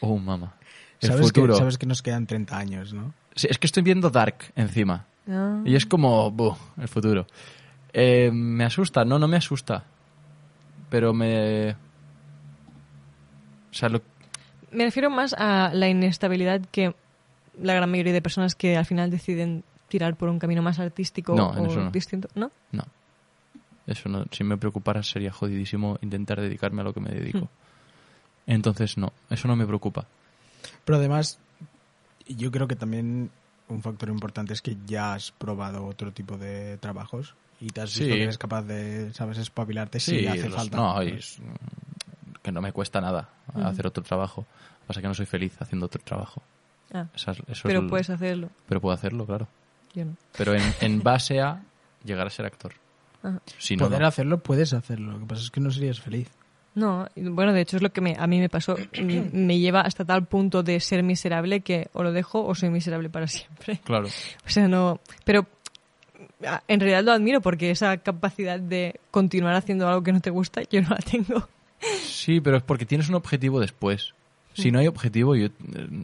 [0.02, 0.56] Uh, mamá.
[1.00, 1.54] El ¿Sabes futuro.
[1.54, 3.14] Que, sabes que nos quedan 30 años, ¿no?
[3.36, 5.06] Sí, es que estoy viendo Dark encima.
[5.30, 5.62] Ah.
[5.64, 7.28] Y es como, buh, el futuro.
[7.94, 9.06] Eh, ¿Me asusta?
[9.06, 9.84] No, no me asusta.
[10.90, 11.72] Pero me...
[11.72, 14.02] O sea, lo...
[14.72, 16.94] Me refiero más a la inestabilidad que
[17.62, 21.36] la gran mayoría de personas que al final deciden tirar por un camino más artístico
[21.36, 21.92] No, o eso no.
[21.92, 22.28] distinto.
[22.36, 22.52] ¿No?
[22.72, 22.84] No.
[23.88, 24.26] Eso no.
[24.32, 27.40] Si me preocupara sería jodidísimo intentar dedicarme a lo que me dedico.
[27.46, 27.50] Hmm.
[28.52, 29.14] Entonces, no.
[29.30, 30.06] Eso no me preocupa.
[30.84, 31.40] Pero además,
[32.28, 33.30] yo creo que también
[33.68, 37.92] un factor importante es que ya has probado otro tipo de trabajos y te has
[37.92, 38.06] Sí.
[38.06, 40.78] que eres capaz de, ¿sabes?, espabilarte si hace los- falta.
[40.78, 41.40] No, y es-
[42.44, 44.42] que no me cuesta nada hacer otro trabajo.
[44.42, 46.44] Lo que Pasa que no soy feliz haciendo otro trabajo.
[46.94, 48.50] Ah, Esa es- eso es pero el- puedes hacerlo.
[48.68, 49.48] pero puedo hacerlo, claro.
[49.94, 50.16] Yo no.
[50.38, 51.62] Pero en, en base a
[52.04, 52.74] llegar a ser actor.
[53.24, 53.40] Ajá.
[53.58, 54.08] Si no, Poder no.
[54.08, 55.14] hacerlo, puedes hacerlo.
[55.14, 56.30] Lo que pasa es que no serías feliz.
[56.76, 58.76] No, bueno, de hecho es lo que me, a mí me pasó.
[59.32, 63.10] Me lleva hasta tal punto de ser miserable que o lo dejo o soy miserable
[63.10, 63.80] para siempre.
[63.84, 64.08] Claro.
[64.46, 65.00] O sea, no.
[65.24, 65.48] Pero
[66.68, 70.62] en realidad lo admiro porque esa capacidad de continuar haciendo algo que no te gusta,
[70.64, 71.48] yo no la tengo.
[72.04, 74.14] Sí, pero es porque tienes un objetivo después.
[74.54, 75.52] Si no hay objetivo, yo eh,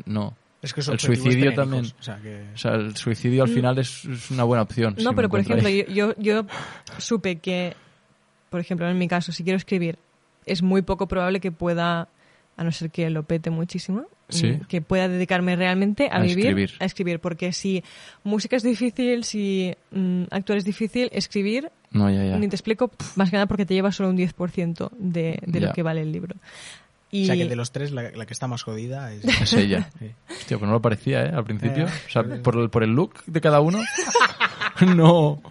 [0.05, 0.35] no.
[0.61, 1.85] Es que El suicidio también.
[1.99, 2.43] O sea, que...
[2.53, 4.95] O sea, el suicidio al final es, es una buena opción.
[4.97, 5.03] Mm.
[5.03, 6.45] No, pero por ejemplo, yo, yo, yo
[6.99, 7.73] supe que,
[8.49, 9.97] por ejemplo, en mi caso, si quiero escribir,
[10.45, 12.07] es muy poco probable que pueda,
[12.57, 14.47] a no ser que lo pete muchísimo, Sí.
[14.51, 16.71] mm, que pueda dedicarme realmente a, A vivir, escribir.
[16.79, 17.19] a escribir.
[17.19, 17.83] Porque si
[18.23, 22.37] música es difícil, si mm, actuar es difícil, escribir, No, ya, ya.
[22.37, 25.59] ni te explico, pff, más que nada porque te lleva solo un 10% de, de
[25.59, 26.35] lo que vale el libro.
[27.11, 29.25] Y O sea, que de los tres, la, la que está más jodida es...
[29.25, 29.89] Es ella.
[29.99, 30.11] Sí.
[30.29, 31.31] Hostia, pues no lo parecía, ¿eh?
[31.33, 31.85] Al principio.
[31.85, 33.79] Eh, o sea, por el, por el look de cada uno.
[34.95, 35.41] no.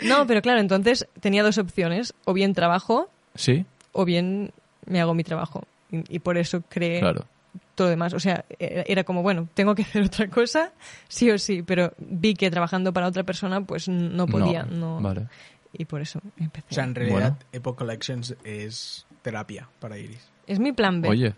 [0.00, 2.12] No, pero claro, entonces tenía dos opciones.
[2.24, 4.52] O bien trabajo, Sí, o bien
[4.86, 5.64] me hago mi trabajo.
[5.90, 7.24] Y, y por eso creé claro.
[7.74, 8.12] todo lo demás.
[8.12, 10.72] O sea, era era como, bueno, tengo que hacer otra cosa,
[11.08, 14.64] sí o sí, pero vi que trabajando para otra persona, pues no podía.
[14.64, 15.26] No, Vale.
[15.72, 16.66] Y por eso empecé.
[16.70, 17.36] O sea, en realidad, Bueno.
[17.52, 20.20] Epoch Collections es terapia para Iris.
[20.46, 21.08] Es mi plan B.
[21.08, 21.34] Oye.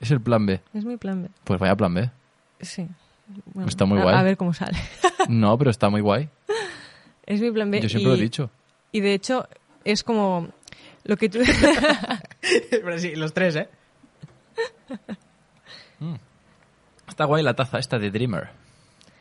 [0.00, 0.60] Es el plan B.
[0.74, 1.28] Es mi plan B.
[1.44, 2.10] Pues vaya plan B.
[2.60, 2.86] Sí.
[3.54, 4.14] Bueno, Está muy a- guay.
[4.16, 4.76] A, ver cómo sale.
[5.28, 6.28] No, pero está muy guay.
[7.26, 7.80] es mi plan B.
[7.80, 8.50] Yo siempre y, lo he dicho.
[8.92, 9.46] Y de hecho,
[9.84, 10.48] es como
[11.04, 11.38] lo que tú...
[12.70, 13.68] Pero sí, los tres, ¿eh?
[17.08, 18.48] Está guay la taza esta de Dreamer.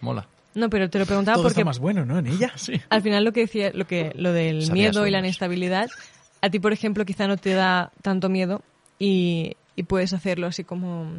[0.02, 0.28] Mola.
[0.56, 2.18] no, pero te lo preguntaba Todo porque está más bueno, ¿no?
[2.20, 2.54] En ella.
[2.56, 2.80] Sí.
[2.90, 5.90] al final lo que decía, lo que lo del Sabía miedo y la inestabilidad,
[6.42, 8.62] a ti, por ejemplo, quizá no te da tanto miedo
[8.98, 11.12] y, y puedes hacerlo así como...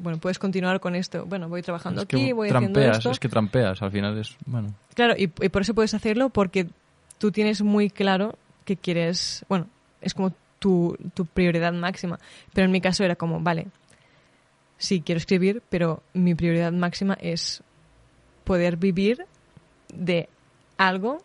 [0.00, 1.26] Bueno, puedes continuar con esto.
[1.26, 3.10] Bueno, voy trabajando Es que aquí, voy haciendo esto.
[3.10, 3.82] es que trampeas.
[3.82, 6.68] Al final es, bueno, Claro, y, y por eso puedes hacerlo porque
[7.18, 9.66] tú tienes muy claro que quieres, bueno,
[10.00, 12.18] es como tu, tu prioridad máxima.
[12.52, 13.66] Pero en mi caso era como, vale,
[14.76, 17.62] sí, quiero escribir, pero mi prioridad máxima es
[18.44, 19.26] poder vivir
[19.92, 20.28] de
[20.76, 21.22] algo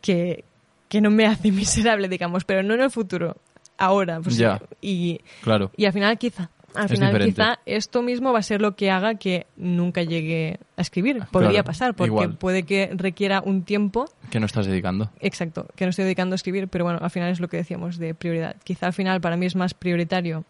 [0.00, 0.44] que,
[0.92, 3.38] que no me hace miserable, digamos, pero no en el futuro,
[3.78, 4.20] ahora.
[4.20, 4.60] pues, Ya.
[4.82, 5.70] y, claro.
[5.74, 7.32] y al final quizá, al Es final diferente.
[7.34, 11.22] quizá esto mismo va a ser lo que haga que nunca llegue a escribir.
[11.30, 12.36] Podría Claro, pasar, porque igual.
[12.36, 15.10] puede que requiera un tiempo, Que no estás dedicando.
[15.20, 17.96] exacto, que no estoy dedicando a escribir, pero bueno, al final es lo que decíamos
[17.96, 18.56] de prioridad.
[18.62, 20.44] Quizá al final para mí es más prioritario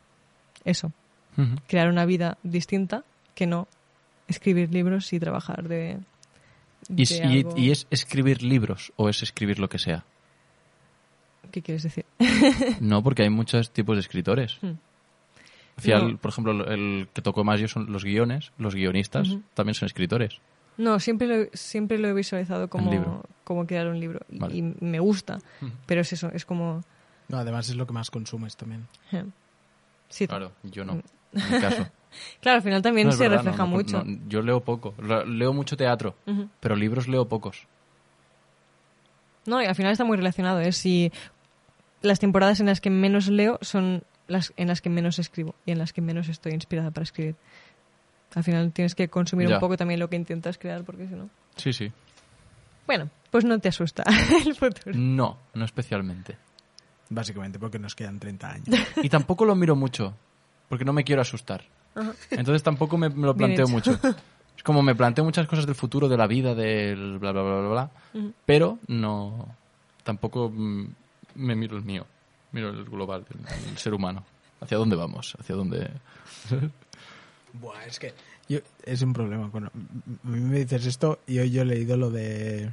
[0.65, 0.91] eso,
[1.69, 3.05] crear una vida distinta
[3.37, 3.69] que no
[4.27, 5.99] escribir libros y trabajar de...
[6.89, 10.05] ¿Y, de y- algo- y es escribir libros o es escribir lo que sea?
[11.51, 12.05] ¿Qué quieres decir?
[12.81, 14.59] No, porque hay muchos tipos de escritores.
[14.63, 14.75] Hmm.
[15.77, 16.19] Al final, No.
[16.19, 18.53] por ejemplo, el que tocó más yo son los guiones.
[18.59, 19.43] Los guionistas Ujú.
[19.55, 20.39] también son escritores.
[20.79, 23.23] No, siempre lo, siempre lo he visualizado como, libro.
[23.45, 24.57] como crear un libro y- Vale.
[24.57, 25.71] y me gusta, Ujú.
[25.87, 26.83] pero es eso, es como...
[27.29, 28.87] No, además es lo que más consumes también.
[30.09, 30.87] Sí, Claro, yo Mm.
[30.87, 30.93] no.
[30.95, 31.03] En
[31.53, 31.87] mi caso.
[32.43, 34.05] Claro, al final también No, se verdad, refleja no, no, mucho.
[34.05, 34.95] no, yo leo poco.
[35.27, 36.47] Leo mucho teatro, Ujú.
[36.61, 37.67] pero libros leo pocos.
[39.47, 40.61] No, y al final está muy relacionado.
[40.61, 41.13] Es si
[42.01, 45.73] las temporadas en las que menos leo son las en las que menos escribo y
[45.73, 47.35] en las que menos estoy inspirada para escribir.
[48.35, 49.57] Al final tienes que consumir Ya.
[49.57, 51.29] un poco también lo que intentas crear, porque si no.
[51.57, 51.93] Sí, sí.
[52.87, 54.05] Bueno, pues no te asusta
[54.47, 54.93] el futuro.
[54.97, 56.39] No, no especialmente.
[57.11, 58.67] Básicamente porque nos quedan 30 años.
[59.03, 60.15] Y tampoco lo miro mucho,
[60.69, 61.65] porque no me quiero asustar.
[61.95, 62.13] Ajá.
[62.31, 63.99] Entonces tampoco me, me lo planteo mucho.
[64.63, 67.59] Es como me planteo muchas cosas del futuro, de la vida, del bla, bla, bla,
[67.59, 67.91] bla, bla.
[68.47, 69.57] Pero no.
[70.05, 70.87] Tampoco mm,
[71.35, 72.07] me miro el mío.
[72.53, 74.25] Miro el global, el, el ser humano.
[74.61, 75.35] ¿Hacia dónde vamos?
[75.41, 75.91] ¿Hacia dónde.?
[77.55, 78.15] Buah, es que
[78.49, 79.49] yo, es un problema.
[79.49, 82.73] Bueno, a mí me dices esto y hoy yo he leído lo de...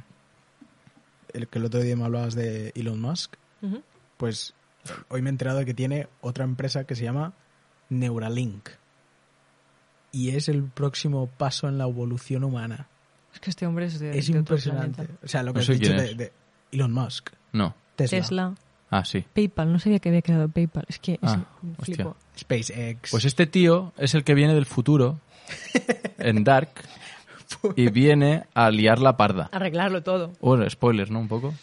[1.32, 3.34] El que el otro día me hablabas de Elon Musk.
[4.16, 4.54] Pues
[5.08, 7.32] hoy me he enterado de que tiene otra empresa que se llama
[7.88, 8.68] Neuralink.
[10.12, 12.86] Y es el próximo paso en la evolución humana.
[13.32, 14.94] Es que este hombre es de, es de otro impresionante.
[15.04, 15.14] planeta.
[15.24, 16.16] O sea, lo No que has sé dicho de, es.
[16.16, 16.32] de
[16.72, 17.30] Elon Musk.
[17.52, 17.74] No.
[17.96, 18.18] Tesla.
[18.18, 18.54] Tesla,
[18.92, 19.24] Ah, sí.
[19.32, 19.72] PayPal.
[19.72, 20.84] No sabía que había creado PayPal.
[20.88, 21.44] Es que es- Ah,
[21.80, 22.16] flipo.
[22.36, 23.10] SpaceX.
[23.12, 25.20] Pues este tío es el que viene del futuro
[26.18, 26.70] en Dark
[27.76, 29.48] y viene a liar la parda.
[29.52, 30.32] Arreglarlo todo.
[30.40, 31.20] Bueno, spoilers, ¿no?
[31.20, 31.54] Un poco.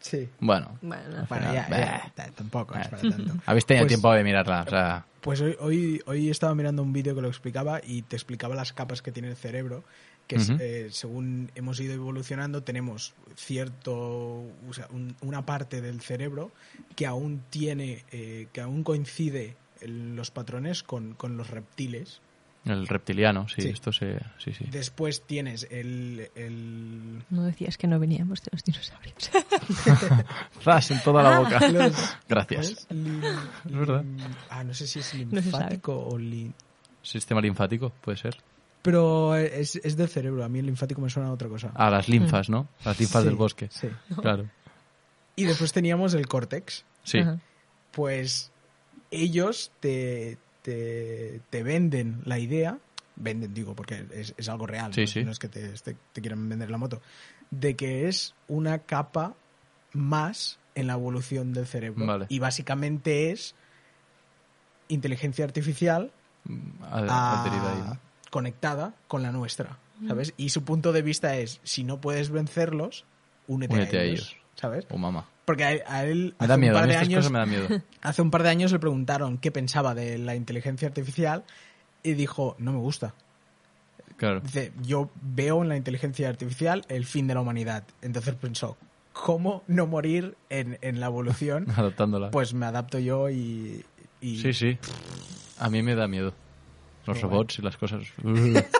[0.00, 0.28] Sí.
[0.40, 0.76] Bueno.
[0.82, 3.34] Bueno, Bueno, final, ya, ya, ta- tampoco es para tanto.
[3.46, 5.04] Habéis tenido Pues- tiempo de mirarla, o sea...
[5.20, 8.72] Pues hoy, hoy, hoy estaba mirando un vídeo que lo explicaba y te explicaba las
[8.72, 9.84] capas que tiene el cerebro,
[10.26, 16.00] que es, eh, según hemos ido evolucionando tenemos cierto, o sea, un- una parte del
[16.00, 16.52] cerebro
[16.96, 22.20] que aún tiene, eh, que aún coincide los patrones con, con los reptiles
[22.64, 23.68] El reptiliano, sí, Sí.
[23.68, 24.18] esto se...
[24.38, 24.66] Sí, sí.
[24.70, 29.30] Después tienes el, el- No decías que no veníamos de los dinosaurios.
[30.62, 30.90] ¡Zas!
[30.90, 31.68] En toda la boca.
[31.68, 32.86] los- Gracias.
[32.88, 33.64] ¿cómo es?
[33.64, 34.02] Verdad.
[34.04, 36.52] lin- ah, no sé si es No linfático o lin...
[37.02, 38.36] Sistema linfático, puede ser.
[38.82, 40.44] Pero es, es del cerebro.
[40.44, 41.70] A mí el linfático me suena a otra cosa.
[41.74, 42.68] Ah, las linfas, ¿no?
[42.84, 43.68] Las linfas Sí, del bosque.
[43.70, 43.88] Sí.
[44.20, 44.46] Claro.
[45.36, 46.84] Y después teníamos el córtex.
[47.04, 47.18] Sí.
[47.20, 47.38] Ajá.
[47.92, 48.50] Pues
[49.10, 52.78] ellos te, te, te venden la idea,
[53.16, 55.24] venden, digo, porque es, es algo real, Sí, no, sí.
[55.24, 57.00] no es que te, te, te quieran vender la moto,
[57.50, 59.34] de que es una capa
[59.92, 62.06] más en la evolución del cerebro.
[62.06, 62.26] Vale.
[62.28, 63.54] Y básicamente es
[64.88, 66.10] inteligencia artificial
[66.82, 67.98] Ad- a- adherida ahí, ¿no?
[68.30, 70.32] conectada con la nuestra, ¿sabes?
[70.36, 73.04] Y su punto de vista es, si no puedes vencerlos,
[73.48, 74.36] únete, Únete a a ellos, ellos.
[74.54, 74.86] ¿sabes?
[74.90, 75.26] Oh, mamá.
[75.50, 77.46] Porque a, él Me hace da un miedo, a par de años cosas me da
[77.46, 77.66] miedo.
[78.02, 81.42] Hace un par de años le preguntaron qué pensaba de la inteligencia artificial
[82.04, 83.14] y dijo, no me gusta.
[84.16, 84.42] Claro.
[84.42, 87.82] Dice, yo veo en la inteligencia artificial el fin de la humanidad.
[88.00, 88.76] Entonces pensó,
[89.12, 91.68] ¿cómo no morir en, en la evolución?
[91.76, 92.30] Adaptándola.
[92.30, 93.84] Pues me adapto yo y...
[94.20, 94.78] y- Sí, sí.
[95.58, 96.32] A mí me da miedo.
[97.06, 98.04] Los robots y las cosas.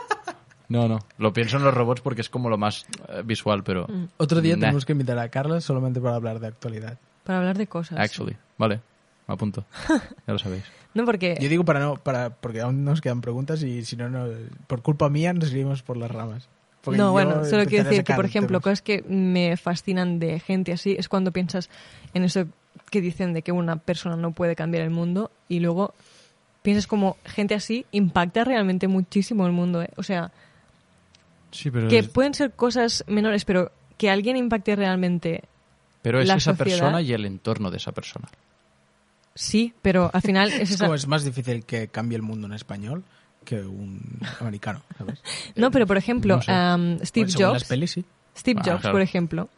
[0.71, 1.01] No, no.
[1.19, 3.87] Lo pienso en los robots porque es como lo más eh, visual, pero.
[4.17, 4.61] Otro día Nah.
[4.61, 6.97] tenemos que invitar a Carla solamente para hablar de actualidad.
[7.25, 7.99] Para hablar de cosas.
[7.99, 8.37] Actually.
[8.57, 8.81] Vale.
[9.27, 9.65] Me apunto.
[10.27, 10.65] Ya lo sabéis.
[10.95, 11.37] No, porque...
[11.41, 14.27] Yo digo para no, para, porque aún nos quedan preguntas y si no, no
[14.67, 16.49] por culpa mía nos iríamos por las ramas.
[16.83, 18.63] Porque no, bueno, solo empezaré quiero a decir que, sacar por ejemplo, temas.
[18.63, 21.69] cosas que me fascinan de gente así es cuando piensas
[22.15, 22.47] en eso
[22.91, 25.95] que dicen de que una persona no puede cambiar el mundo y luego
[26.63, 29.83] piensas como gente así impacta realmente muchísimo el mundo.
[29.83, 29.91] ¿eh?
[29.97, 30.33] O sea,
[31.53, 31.89] Sí, pero.
[31.89, 35.45] que es- pueden ser cosas menores, pero que alguien impacte realmente,
[36.03, 38.29] Pero es la esa sociedad- persona y el entorno de esa persona.
[39.35, 40.85] sí, pero al final es Es esa...
[40.87, 43.05] como es más difícil que cambie el mundo en español
[43.45, 44.01] que un
[44.41, 45.21] americano, ¿sabes?
[45.57, 46.53] No, pero por ejemplo, no sé.
[46.53, 47.69] am, Steve según las Jobs...
[47.69, 48.05] pelis, sí.
[48.37, 48.95] Steve Ah, Jobs, claro.
[48.95, 49.49] por ejemplo.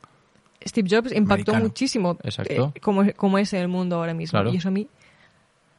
[0.64, 1.64] Steve Jobs impactó Americano.
[1.64, 2.73] muchísimo Exacto.
[2.77, 4.39] eh, como, como es el mundo ahora mismo.
[4.39, 4.52] Claro.
[4.52, 4.89] Y eso a mí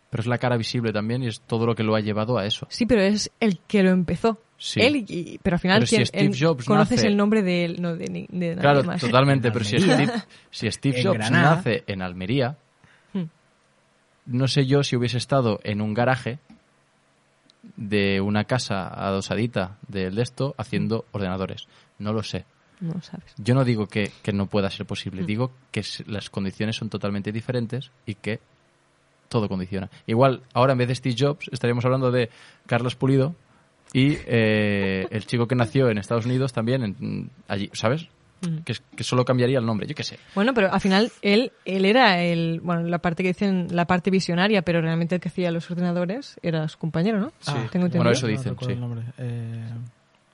[0.10, 2.45] Pero es la cara visible también y es todo lo que lo ha llevado a
[2.45, 2.68] eso.
[2.69, 4.40] Sí, pero es el que lo empezó.
[4.65, 4.80] Sí.
[4.80, 7.41] Él, y- pero al final Pero si ¿quién- Steve él- Jobs conoces nace- el nombre
[7.41, 9.02] de él, no de, ni- de nadie Claro, más.
[9.02, 9.48] totalmente.
[9.49, 9.77] En Pero si.
[9.77, 10.10] Steve,
[10.52, 11.56] si Steve Jobs Granada.
[11.57, 12.56] nace en Almería,
[13.11, 13.23] Hmm.
[14.27, 16.40] no sé yo si hubiese estado en un garaje
[17.76, 21.68] de una casa adosadita del de esto haciendo ordenadores.
[21.99, 22.45] No lo sé.
[22.80, 23.34] No sabes.
[23.38, 25.26] Yo no digo que, que no pueda ser posible, Mm.
[25.26, 28.40] digo que las condiciones son totalmente diferentes y que
[29.30, 29.90] todo condiciona.
[30.07, 32.30] Igual, ahora en vez de Steve Jobs, estaríamos hablando de
[32.65, 33.35] Carlos Pulido
[33.94, 38.07] y eh, el chico que nació en Estados Unidos también, en- allí, ¿sabes?
[38.65, 38.76] Que,
[39.06, 40.20] solo cambiaría el nombre, yo qué sé.
[40.36, 44.11] Bueno, pero al final él, él era el, bueno, la parte que dicen, la parte
[44.11, 47.32] visionaria, pero realmente el que hacía los ordenadores era su compañero, ¿no?
[47.40, 47.53] Sí.
[47.72, 47.99] Tengo entendido.
[48.03, 48.72] Bueno, eso No dicen, sí.
[48.74, 49.02] el nombre.
[49.18, 49.64] Eh,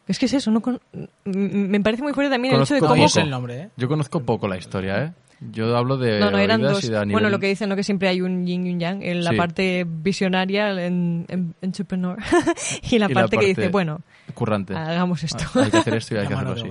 [0.08, 0.80] Es que es eso, no con-
[1.24, 2.96] me parece muy fuerte también el hecho de cómo...
[3.06, 3.20] poco.
[3.20, 3.70] el nombre, ¿eh?
[3.78, 5.14] Yo conozco poco la historia, ¿eh?
[5.42, 6.84] Yo hablo de No, no, eran dos.
[6.84, 7.76] y de a nivel- Bueno, lo que dicen, ¿no?
[7.78, 9.02] Que siempre hay un yin y un yang.
[9.04, 9.38] En la Sí.
[9.38, 12.18] parte visionaria, en, en, entrepreneur.
[12.92, 14.02] y la Y la parte que dice, bueno,
[14.34, 14.74] currante.
[14.76, 15.46] hagamos esto.
[15.56, 16.70] Ah, hay que hacer esto y hay que hacerlo así.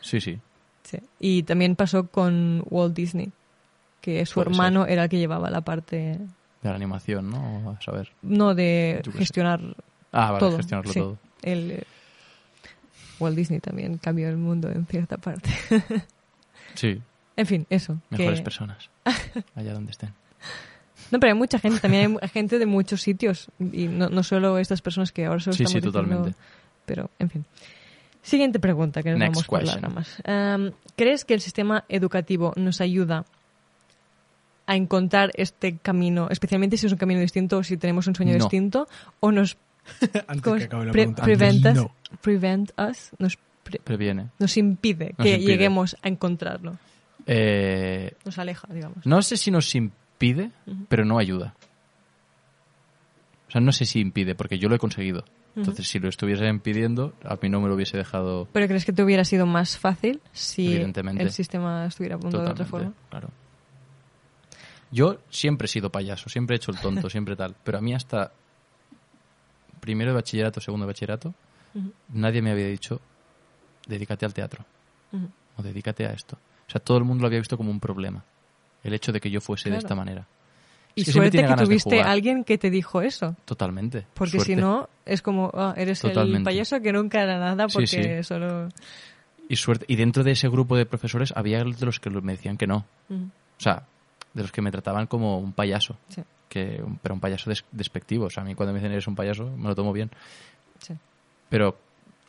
[0.00, 0.38] Sí, sí.
[0.84, 0.98] Sí.
[1.20, 3.30] Y también pasó con Walt Disney,
[4.00, 5.96] que su Puede hermano era el que llevaba la parte,
[6.62, 7.70] De la animación, ¿no?
[7.78, 8.08] A saber.
[8.22, 9.60] no de gestionar
[10.12, 10.56] Ah, vale, todo.
[10.56, 10.98] gestionarlo sí.
[11.00, 11.18] todo.
[11.42, 11.82] El, eh,
[13.20, 15.50] Walt Disney también cambió el mundo en cierta parte.
[16.74, 17.00] Sí,
[17.36, 17.98] en fin, eso.
[18.10, 18.90] mejores que- personas.
[19.54, 20.10] Allá donde estén.
[21.10, 23.48] No, pero hay mucha gente, también hay gente de muchos sitios.
[23.58, 26.38] Y no, no solo estas personas que ahora solo Sí, estamos sí, diciendo- totalmente.
[26.86, 27.44] Pero, en fin.
[28.22, 30.16] Siguiente pregunta, que nos Next vamos por las ramas.
[30.24, 33.24] Am, ¿Crees que el sistema educativo nos ayuda
[34.66, 38.32] a encontrar este camino, especialmente si es un camino distinto o si tenemos un sueño
[38.32, 38.38] No.
[38.44, 38.86] distinto,
[39.20, 39.56] o nos
[40.28, 40.66] Antes ¿cómo que es?
[40.68, 41.22] acabe la Pre- pregunta.
[41.24, 41.94] prevent, us, No.
[42.20, 44.28] prevent us, nos, pre- Previene.
[44.38, 45.50] nos impide Nos que impide.
[45.52, 46.76] lleguemos a encontrarlo?
[47.32, 49.06] Eh, Nos aleja, digamos.
[49.06, 50.50] no sé si nos impide,
[50.88, 51.54] pero no ayuda.
[53.46, 55.24] O sea, no sé si impide, porque yo lo he conseguido.
[55.54, 58.92] Entonces, si lo estuviese impidiendo, a mí no me lo hubiese dejado ¿Pero crees que
[58.92, 62.92] te hubiera sido más fácil si el sistema estuviera montado de otra forma?
[63.10, 63.28] Claro.
[64.90, 67.54] Yo siempre he sido payaso, siempre he hecho el tonto, siempre tal.
[67.62, 68.32] Pero a mí hasta
[69.80, 71.32] primero de bachillerato, segundo de bachillerato,
[72.08, 73.00] nadie me había dicho,
[73.86, 74.64] dedícate al teatro
[75.56, 76.36] o dedícate a esto.
[76.70, 78.22] O sea, todo el mundo lo había visto como un problema.
[78.84, 80.24] El hecho de que yo fuese de esta manera.
[80.94, 83.34] Y que suerte que tuviste alguien que te dijo eso.
[83.44, 84.06] Totalmente.
[84.14, 84.54] Porque Suerte.
[84.54, 88.22] si no, es como, ah, eres el payaso que nunca era nada porque sí.
[88.22, 88.68] solo...
[89.48, 89.84] Y suerte.
[89.88, 92.84] Y dentro de ese grupo de profesores había de los que me decían que no.
[93.08, 93.82] O sea,
[94.32, 95.96] de los que me trataban como un payaso.
[96.08, 96.22] Sí.
[96.48, 98.26] Que, pero un payaso des- despectivo.
[98.26, 100.08] O sea, a mí cuando me dicen eres un payaso, me lo tomo bien.
[100.78, 100.94] Sí.
[101.48, 101.76] Pero,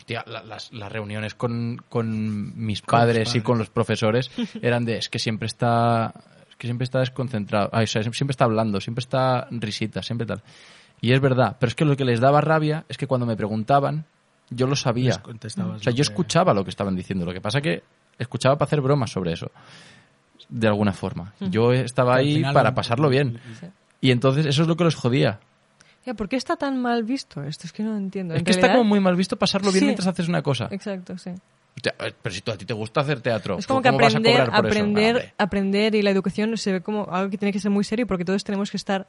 [0.01, 3.43] hostia, la- las, las reuniones con, con mis padres, y padres.
[3.43, 4.29] con los profesores
[4.61, 6.13] eran de, es que siempre está,
[6.49, 10.27] es que siempre está desconcentrado, Ay, o sea, siempre está hablando, siempre está risita, siempre
[10.27, 10.41] tal.
[11.01, 13.35] Y es verdad, pero es que lo que les daba rabia es que cuando me
[13.35, 14.05] preguntaban,
[14.49, 15.11] yo lo sabía.
[15.75, 17.25] O sea, yo escuchaba lo que estaban diciendo.
[17.25, 17.81] Lo que pasa que
[18.19, 19.49] escuchaba para hacer bromas sobre eso.
[20.49, 21.33] De alguna forma.
[21.39, 23.39] Yo estaba ahí para lo- pasarlo bien.
[24.01, 25.39] Y entonces eso es lo que los jodía.
[26.05, 27.67] Ya, ¿Por qué está tan mal visto esto?
[27.67, 28.33] Es que no entiendo.
[28.33, 29.85] Es En que está realidad- como muy mal visto pasarlo bien Sí.
[29.85, 30.67] mientras haces una cosa.
[30.71, 31.31] Exacto, sí.
[32.21, 34.13] Pero si tú, a ti te gusta hacer teatro, Es ¿tú como que ¿cómo vas
[34.13, 34.79] a aprender, cobrar por eso?
[34.79, 35.33] aprender, Ah, hombre.
[35.37, 38.25] aprender y la educación se ve como algo que tiene que ser muy serio porque
[38.25, 39.07] todos tenemos que estar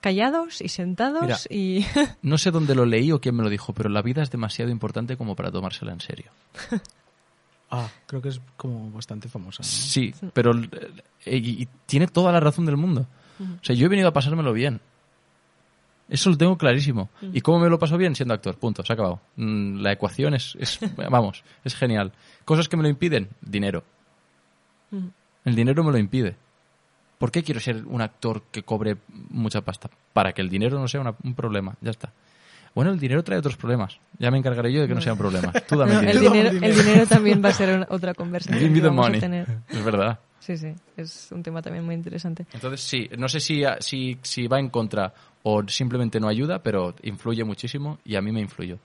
[0.00, 1.38] callados y sentados Mira.
[1.50, 1.84] y...
[2.22, 4.70] No sé dónde lo leí o quién me lo dijo, pero la vida es demasiado
[4.70, 6.30] importante como para tomársela en serio.
[7.70, 9.62] Ah, creo que es como bastante famosa.
[9.62, 9.68] ¿no?
[9.68, 10.52] Sí, pero
[11.24, 13.06] eh, y, y tiene toda la razón del mundo.
[13.40, 14.80] O sea, yo he venido a pasármelo bien.
[16.08, 17.08] Eso lo tengo clarísimo.
[17.32, 18.14] ¿Y cómo me lo paso bien?
[18.14, 18.56] Siendo actor.
[18.58, 18.82] Punto.
[18.84, 19.20] Se ha acabado.
[19.36, 20.78] Mm, La ecuación es, es
[21.10, 22.12] vamos, es genial.
[22.44, 23.28] Cosas que me lo impiden.
[23.40, 23.82] Dinero.
[25.44, 26.36] El dinero me lo impide.
[27.18, 28.96] ¿Por qué quiero ser un actor que cobre
[29.30, 29.88] mucha pasta?
[30.12, 31.74] Para que el dinero no sea una- un problema.
[31.80, 32.12] Ya está.
[32.74, 33.98] Bueno, el dinero trae otros problemas.
[34.18, 35.52] Ya me encargaré yo de que no sea un problema.
[35.68, 36.50] Tú dame No, el el, dinero.
[36.50, 39.18] dinero, el dinero también va a ser una- otra conversación Give me the money.
[39.18, 39.58] a tener.
[39.68, 40.18] Es verdad.
[40.40, 42.46] Sí, sí, es un tema también muy interesante.
[42.52, 45.12] Entonces sí, no sé si, si, si va en contra
[45.44, 48.78] o simplemente no ayuda, pero influye muchísimo y a mí me influyó.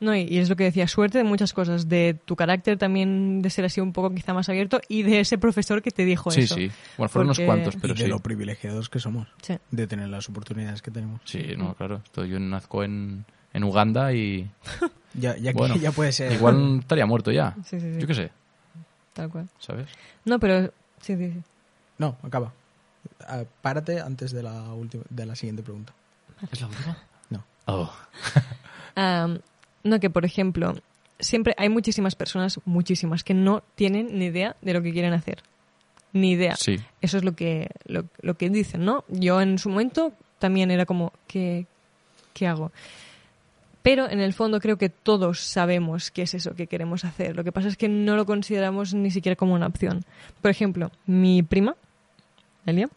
[0.00, 3.40] No, y, y es lo que decía, suerte de muchas cosas, de tu carácter también
[3.40, 6.30] de ser así un poco quizá más abierto y de ese profesor que te dijo
[6.30, 6.56] Sí, eso.
[6.56, 6.70] sí.
[6.98, 8.06] Bueno, fueron Porque- unos cuantos, Y pero de sí.
[8.08, 9.28] lo privilegiados que somos.
[9.40, 9.56] Sí.
[9.70, 11.20] De tener las oportunidades que tenemos.
[11.24, 12.02] Sí, no, claro.
[12.04, 13.24] Esto, yo nazco en,
[13.54, 14.50] en Uganda y
[15.14, 16.32] Ya, ya, bueno, ya puede ser.
[16.32, 17.54] igual estaría muerto ya.
[17.64, 18.00] Sí, sí, sí.
[18.00, 18.30] Yo qué sé,
[19.14, 19.48] Tal cual.
[19.60, 19.86] ¿sabes?
[20.24, 20.66] No, pero
[21.00, 21.40] sí, sí, sí.
[21.98, 22.52] No, acaba.
[23.26, 25.92] Ah, párate antes de la, última, de la siguiente pregunta.
[26.50, 26.98] ¿Es la última?
[27.30, 27.44] No.
[27.66, 27.90] Oh.
[29.84, 30.74] No, que por ejemplo,
[31.18, 35.42] siempre hay muchísimas personas, muchísimas, que no tienen ni idea de lo que quieren hacer.
[36.14, 36.56] Ni idea.
[36.56, 36.78] Sí.
[37.02, 39.04] Eso es lo que, lo, lo que dicen, ¿no?
[39.08, 41.66] Yo en su momento también era como, ¿qué,
[42.32, 42.72] qué hago?
[43.82, 47.36] Pero en el fondo creo que todos sabemos qué es eso que queremos hacer.
[47.36, 50.06] Lo que pasa es que no lo consideramos ni siquiera como una opción.
[50.40, 51.76] Por ejemplo, mi prima,
[52.66, 52.88] Elia,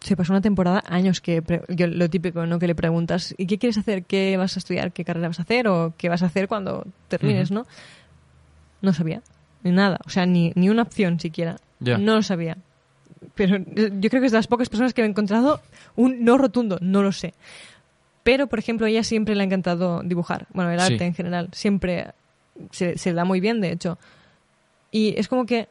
[0.00, 2.58] se pasó una temporada, años que pre- yo- lo típico, ¿no?
[2.58, 4.04] Que le preguntas, ¿y qué quieres hacer?
[4.04, 4.92] ¿Qué vas a estudiar?
[4.92, 5.66] ¿Qué carrera vas a hacer?
[5.68, 7.66] ¿O qué vas a hacer cuando termines, no?
[8.82, 9.22] No sabía.
[9.64, 9.98] Ni nada.
[10.06, 11.56] O sea, ni, ni una opción siquiera.
[11.80, 11.98] Ya.
[11.98, 12.56] No lo sabía.
[13.34, 15.60] Pero yo creo que es de las pocas personas que he encontrado
[15.96, 17.34] un no rotundo, no lo sé.
[18.22, 20.46] Pero, por ejemplo, a ella siempre le ha encantado dibujar.
[20.52, 20.92] Bueno, el Sí.
[20.92, 21.48] arte en general.
[21.52, 22.12] Siempre
[22.70, 23.98] se, se le da muy bien, de hecho.
[24.92, 25.68] Y es como que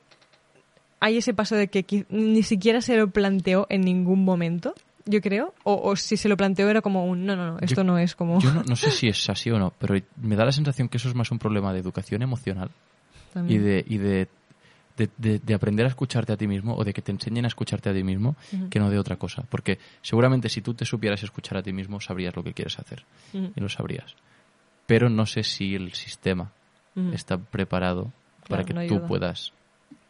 [1.06, 4.74] hay ese paso de que ni siquiera se lo planteó en ningún momento,
[5.06, 5.54] yo creo.
[5.64, 7.98] O, o si se lo planteó era como un, no, no, no, esto Yo- no
[8.00, 8.40] es como...
[8.42, 10.98] Yo no, no sé si es así o no, pero me da la sensación que
[10.98, 12.70] eso es más un problema de educación emocional
[13.48, 14.28] y de, y de,
[14.98, 17.50] de, de- de aprender a escucharte a ti mismo o de que te enseñen a
[17.50, 18.36] escucharte a ti mismo
[18.72, 19.44] que no de otra cosa.
[19.50, 23.04] Porque seguramente si tú te supieras escuchar a ti mismo, sabrías lo que quieres hacer
[23.34, 24.16] y lo sabrías.
[24.88, 26.52] Pero no sé si el sistema
[27.14, 28.12] está preparado
[28.50, 29.52] para Claro, que no tú puedas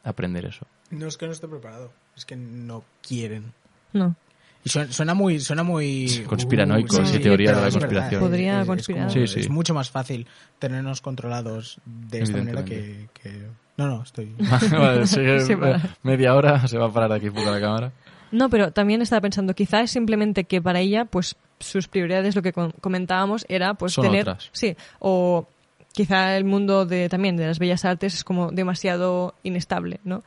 [0.03, 0.67] aprender eso.
[0.91, 3.53] No es que no esté preparado, es que no quieren.
[3.93, 4.15] No.
[4.63, 5.39] Y suena, suena muy...
[5.39, 8.19] Suena muy Conspiranoico, sí, Uh, teoría de la es conspiración.
[8.21, 9.07] Podría es- es conspirar.
[9.07, 9.39] como- Sí, sí.
[9.41, 10.25] Es mucho más fácil
[10.59, 13.47] tenernos controlados de esta manera que, que...
[13.77, 14.33] No, no, estoy...
[14.71, 15.39] Vale, sigue,
[16.03, 17.91] media hora, se va a parar aquí poco la cámara.
[18.31, 22.41] No, pero también estaba pensando, quizá es simplemente que para ella, pues sus prioridades, lo
[22.41, 24.49] que com- comentábamos, era pues Son tener, otras.
[24.51, 25.47] sí, o
[25.93, 30.23] quizá el mundo de también de las bellas artes es como demasiado inestable, ¿no?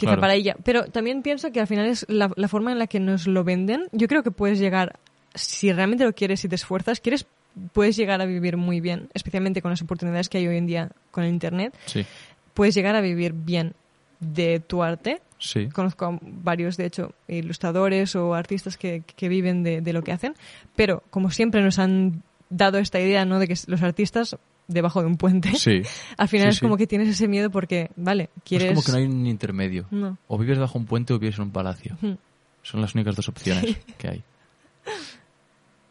[0.00, 0.20] Quizá Claro.
[0.22, 3.00] para ella, pero también pienso que al final es la, la forma en la que
[3.00, 3.82] nos lo venden.
[3.92, 4.98] Yo creo que puedes llegar,
[5.34, 7.26] si realmente lo quieres y te esfuerzas, quieres
[7.72, 10.90] puedes llegar a vivir muy bien, especialmente con las oportunidades que hay hoy en día
[11.10, 11.74] con el internet.
[11.86, 12.06] Sí,
[12.54, 13.74] Puedes llegar a vivir bien
[14.20, 15.68] de tu arte, sí.
[15.68, 20.12] Conozco a varios, de hecho, ilustradores o artistas que, que viven de, de lo que
[20.12, 20.34] hacen,
[20.76, 23.38] pero como siempre nos han dado esta idea, ¿no?
[23.38, 24.36] De que los artistas
[24.72, 25.82] debajo de un puente, Sí.
[26.16, 26.60] al final Sí, es sí.
[26.62, 28.68] como que tienes ese miedo porque, vale, quieres...
[28.68, 29.86] Es como que no hay un intermedio.
[29.90, 30.16] No.
[30.28, 31.94] O vives bajo un puente o vives en un palacio.
[32.02, 32.16] Ujú.
[32.62, 34.24] Son las únicas dos opciones que hay.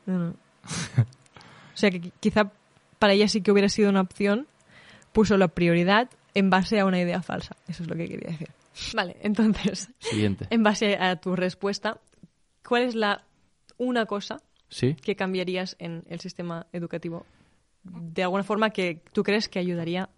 [0.06, 0.30] No, no.
[0.30, 2.52] o sea que qui- quizá
[2.98, 4.48] para ella sí que hubiera sido una opción,
[5.14, 7.56] puso la prioridad en base a una idea falsa.
[7.68, 8.50] Eso es lo que quería decir.
[8.96, 10.48] Vale, entonces, Siguiente.
[10.50, 12.00] en base a tu respuesta,
[12.68, 13.24] ¿cuál es la
[13.78, 14.96] una cosa ¿Sí?
[14.96, 17.26] que cambiarías en el sistema educativo?
[17.90, 20.10] De alguna forma que tú crees que ayudaría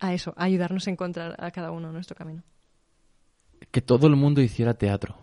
[0.00, 2.42] a eso, a ayudarnos a encontrar a cada uno nuestro camino.
[3.70, 5.16] Que todo el mundo hiciera teatro.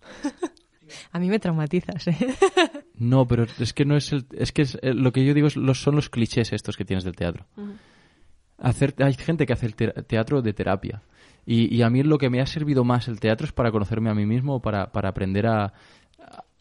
[1.12, 2.16] A mí me traumatizas, ¿eh?
[2.96, 5.46] No, pero es que no es el, es que es, eh, lo que yo digo
[5.46, 7.46] es los, son los clichés estos que tienes del teatro.
[8.58, 11.02] Hacer, hay gente que hace el te- teatro de terapia.
[11.46, 14.10] Y, y a mí lo que me ha servido más el teatro es para conocerme
[14.10, 15.72] a mí mismo, para, para aprender a,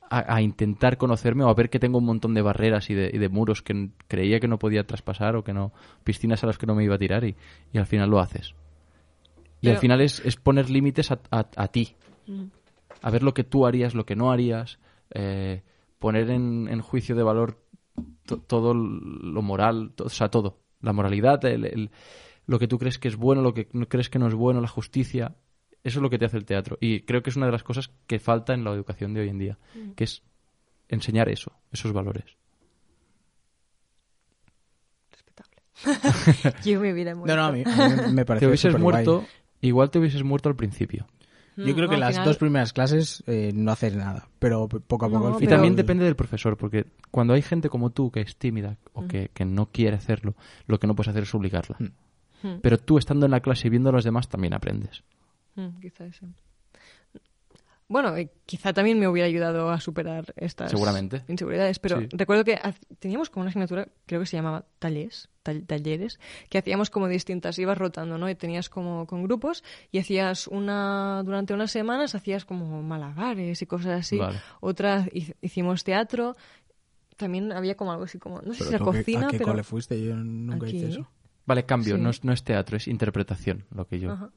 [0.09, 3.11] a, a intentar conocerme o a ver que tengo un montón de barreras y de,
[3.13, 5.71] y de muros que creía que no podía traspasar o que no,
[6.03, 7.35] piscinas a las que no me iba a tirar y,
[7.73, 8.53] y al final lo haces.
[9.61, 11.95] Y al final es, es poner límites a, a- a ti.
[13.01, 14.79] A ver lo que tú harías, lo que no harías,
[15.13, 15.63] eh,
[15.99, 17.57] poner en, en juicio de valor
[18.25, 20.59] to- todo lo moral, o sea, todo.
[20.81, 21.91] La moralidad, el- el-
[22.45, 24.67] lo que tú crees que es bueno, lo que crees que no es bueno, la
[24.67, 25.35] justicia.
[25.83, 26.77] Eso es lo que te hace el teatro.
[26.81, 29.29] Y creo que es una de las cosas que falta en la educación de hoy
[29.29, 29.57] en día,
[29.95, 30.23] que es
[30.89, 32.25] enseñar eso, esos valores.
[35.11, 36.55] Respetable.
[36.65, 37.35] Yo me hubiera muerto.
[37.35, 39.25] No, no, a mí, a mí me parece Te hubieses muerto,
[39.61, 41.07] igual te hubieses muerto al principio.
[41.55, 45.05] Yo creo Mm, que las final- dos primeras clases eh, no haces nada, pero poco
[45.05, 45.55] a poco No, al pero- Y final...
[45.57, 49.29] también depende del profesor, porque cuando hay gente como tú que es tímida o que,
[49.33, 50.35] que no quiere hacerlo,
[50.67, 51.75] lo que no puedes hacer es obligarla.
[52.43, 52.59] Mm.
[52.61, 55.03] Pero tú estando en la clase y viendo a los demás también aprendes.
[55.55, 56.27] Mm, quizá ese.
[57.91, 61.23] Bueno, eh, quizá también me hubiera ayudado a superar estas Seguramente.
[61.27, 62.07] inseguridades, pero Sí.
[62.11, 62.59] recuerdo que
[62.99, 66.19] teníamos como una asignatura, creo que se llamaba talleres, tal- talleres,
[66.49, 68.29] que hacíamos como distintas, ibas rotando, ¿no?
[68.29, 73.65] Y tenías como con grupos y hacías una, durante unas semanas hacías como malabares y
[73.65, 74.19] cosas así.
[74.19, 74.37] Vale.
[74.61, 76.35] Otra hi- hicimos teatro,
[77.17, 79.27] también había como algo así como, no sé Pero si era tú, ¿a qué- cocina,
[79.27, 79.49] ¿A qué pero...
[79.51, 79.99] cole fuiste?
[79.99, 80.93] Yo nunca hice Aquí.
[80.93, 81.09] eso.
[81.47, 82.01] Vale, cambio, Sí.
[82.03, 84.11] no, es, no es teatro, es interpretación lo que yo...
[84.11, 84.29] Ajá.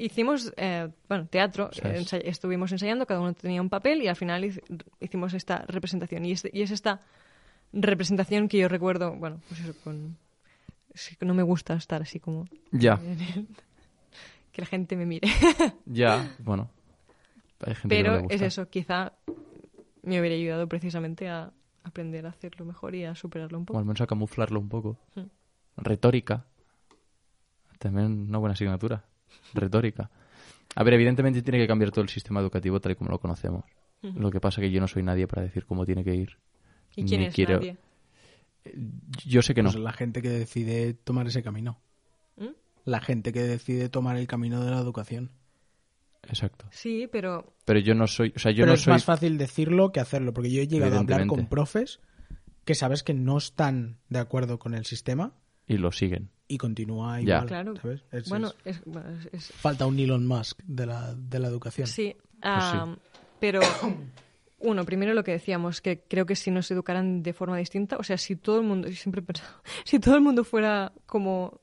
[0.00, 1.70] Hicimos, eh, bueno, teatro,
[2.22, 4.62] estuvimos ensayando, cada uno tenía un papel y al final hic-
[5.00, 6.24] hicimos esta representación.
[6.24, 7.00] Y, y es esta
[7.72, 10.16] representación que yo recuerdo, bueno, pues eso, con...
[10.94, 12.46] es que no me gusta estar así como...
[12.70, 12.96] Ya,
[14.52, 15.28] que la gente me mire.
[15.84, 16.70] ya, bueno.
[17.66, 18.34] Hay gente que no Pero le gusta.
[18.36, 19.12] es eso, quizá
[20.02, 21.52] me hubiera ayudado precisamente a
[21.82, 23.78] aprender a hacerlo mejor y a superarlo un O poco.
[23.80, 24.96] al menos a camuflarlo un poco.
[25.16, 25.22] Mm.
[25.78, 26.44] Retórica.
[27.80, 29.04] También una buena asignatura.
[29.54, 30.10] Retórica.
[30.74, 33.64] A ver, evidentemente tiene que cambiar todo el sistema educativo tal y como lo conocemos.
[34.02, 36.38] Lo que pasa que yo no soy nadie para decir cómo tiene que ir.
[36.94, 37.76] ¿Y quién Ni es quiero- nadie?
[39.24, 39.70] Yo sé que no.
[39.70, 41.80] Pues la gente que decide tomar ese camino.
[42.36, 42.48] ¿Mm?
[42.84, 45.30] La gente que decide tomar el camino de la educación.
[46.28, 46.66] Exacto.
[46.70, 48.32] Sí, pero Pero yo no soy...
[48.36, 48.92] O sea, yo Pero no es soy...
[48.92, 52.00] más fácil decirlo que hacerlo, porque yo he llegado a hablar con profes
[52.64, 55.32] que sabes que no están de acuerdo con el sistema
[55.66, 56.30] Y lo siguen.
[56.48, 57.22] Y continúa Ya.
[57.36, 57.46] igual.
[57.46, 57.76] claro.
[57.76, 58.02] ¿sabes?
[58.10, 58.80] Es- bueno, es-
[59.32, 61.86] es- falta un Elon Musk de la, de la educación.
[61.86, 62.96] Sí, Pues ah,
[63.38, 63.60] pero
[64.60, 68.02] uno, primero lo que decíamos, que creo que si nos educaran de forma distinta, o
[68.02, 69.50] sea, si todo el mundo, yo siempre he pensado,
[69.84, 71.60] si todo el mundo fuera como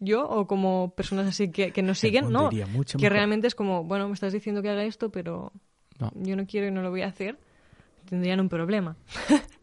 [0.00, 3.00] yo o como personas así que, que nos siguen, no, que mejor.
[3.12, 5.52] realmente es como, bueno, me estás diciendo que haga esto, pero
[5.98, 6.10] No.
[6.16, 7.38] yo no quiero y no lo voy a hacer,
[8.08, 8.96] tendrían un problema.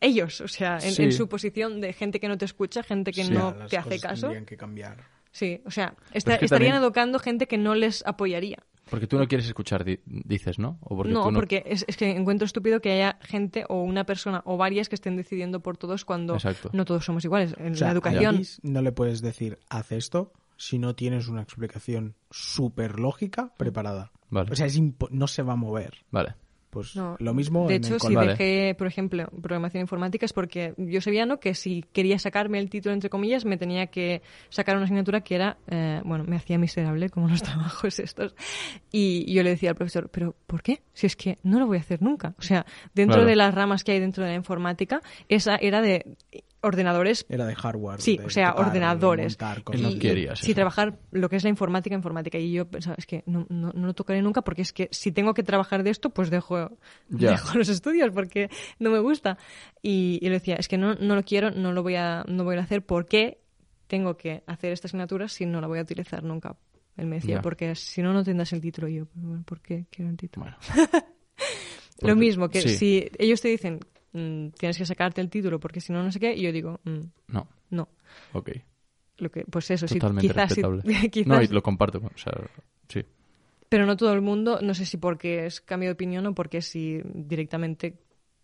[0.00, 1.02] Ellos, o sea, en, Sí.
[1.04, 3.76] en su posición de gente que no te escucha, gente que Sí, no las te
[3.76, 4.20] hace cosas caso.
[4.22, 5.04] Tendrían que cambiar.
[5.32, 8.58] Sí, o sea, es esta- que estarían también- educando gente que no les apoyaría.
[8.88, 10.78] Porque tú no quieres escuchar, di- dices, ¿no?
[10.82, 11.38] O porque no, tú no...
[11.40, 14.94] porque es, es que encuentro estúpido que haya gente o una persona o varias que
[14.94, 16.70] estén decidiendo por todos cuando Exacto.
[16.72, 17.52] no todos somos iguales.
[17.58, 18.42] En O sea, la a educación.
[18.62, 24.12] No le puedes decir, haz esto, si no tienes una explicación súper lógica preparada.
[24.30, 24.52] Vale.
[24.52, 26.04] O sea, es impo- no se va a mover.
[26.12, 26.36] Vale.
[26.76, 27.16] Pues No.
[27.20, 31.00] lo mismo De en hecho, el si dejé, por ejemplo, programación informática es porque yo
[31.00, 31.40] sabía ¿no?
[31.40, 34.20] que si quería sacarme el título, entre comillas, me tenía que
[34.50, 38.34] sacar una asignatura que era, eh, bueno, me hacía miserable, como los trabajos estos.
[38.92, 40.82] Y yo le decía al profesor, ¿pero por qué?
[40.92, 42.34] Si es que no lo voy a hacer nunca.
[42.38, 43.28] O sea, dentro Claro.
[43.30, 45.00] de las ramas que hay dentro de la informática,
[45.30, 46.04] esa era de
[46.62, 48.00] ordenadores Era de hardware.
[48.00, 49.36] Sí, de o sea, tocar, ordenadores.
[49.36, 49.80] cosas.
[49.80, 52.38] no Y- querías Sí, trabajar lo que es la informática, informática.
[52.38, 55.12] Y yo pensaba, es que no, no, no lo tocaré nunca porque es que si
[55.12, 56.78] tengo que trabajar de esto, pues dejo,
[57.08, 59.38] dejo los estudios porque no me gusta.
[59.82, 62.44] Y, y le decía, es que no, no lo quiero, no lo voy a, no
[62.44, 63.38] voy a hacer porque
[63.86, 66.56] tengo que hacer esta asignatura si no la voy a utilizar nunca.
[66.96, 67.42] Él me decía, Ya.
[67.42, 68.88] porque si no, no tendrás el título.
[68.88, 70.46] Y yo, "Pero bueno, ¿por qué quiero el título?
[70.46, 70.56] Bueno.
[72.00, 72.68] Lo mismo, que sí.
[72.76, 73.80] si ellos te dicen,
[74.16, 76.80] "Mm, tienes que sacarte el título porque si no, no sé qué, y yo digo,
[76.84, 77.46] "Mm, No.
[77.70, 77.88] no.
[78.32, 78.50] Ok.
[79.18, 80.82] Lo que, pues eso, Totalmente quizás, respetable.
[81.10, 81.98] quizás No, y lo comparto.
[81.98, 82.32] O sea,
[82.88, 83.02] sí.
[83.68, 86.60] Pero no todo el mundo, no sé si porque es cambio de opinión o porque
[86.62, 87.98] si directamente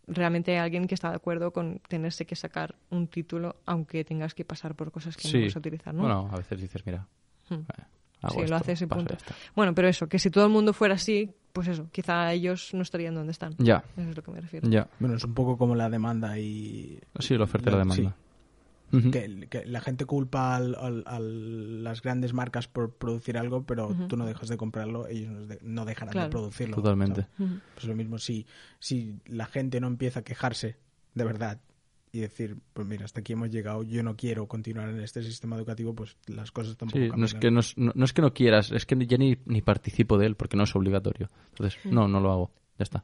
[0.07, 4.35] realmente hay alguien que está de acuerdo con tenerse que sacar un título aunque tengas
[4.35, 5.39] que pasar por cosas que Sí.
[5.39, 6.03] no vas a utilizar, ¿no?
[6.03, 7.07] Bueno, a veces dices, mira.
[7.49, 7.55] Hmm.
[7.55, 7.85] eh,
[8.23, 9.16] hago sí, lo haces y punto.
[9.55, 12.82] Bueno, pero eso, que si todo el mundo fuera así, pues eso, quizá ellos no
[12.82, 13.55] estarían donde están.
[13.59, 14.69] Ya, Eso es lo que me refiero.
[14.70, 14.89] ya.
[14.99, 16.99] Bueno, es un poco como la demanda y...
[17.19, 18.16] Sí, la oferta y la demanda.
[18.94, 19.11] Ujú.
[19.11, 23.97] que, que la gente culpa al- al- a las grandes marcas por producir algo, pero
[24.07, 26.27] tú no dejas de comprarlo, ellos no, de- no dejarán Claro.
[26.28, 26.77] de producirlo.
[26.77, 27.27] Totalmente.
[27.39, 28.47] Pues lo mismo, si,
[28.81, 30.77] si la gente no empieza a quejarse
[31.15, 31.59] de verdad
[32.14, 35.56] y decir, pues mira, hasta aquí hemos llegado, yo no quiero continuar en este sistema
[35.56, 37.40] educativo, pues las cosas tampoco Sí, no es, cambian.
[37.40, 40.18] que no, es, no- no es que no quieras, es que ya ni, ni participo
[40.18, 41.30] de él porque no es obligatorio.
[41.51, 42.51] Entonces, no, no lo hago.
[42.78, 43.02] Ya está.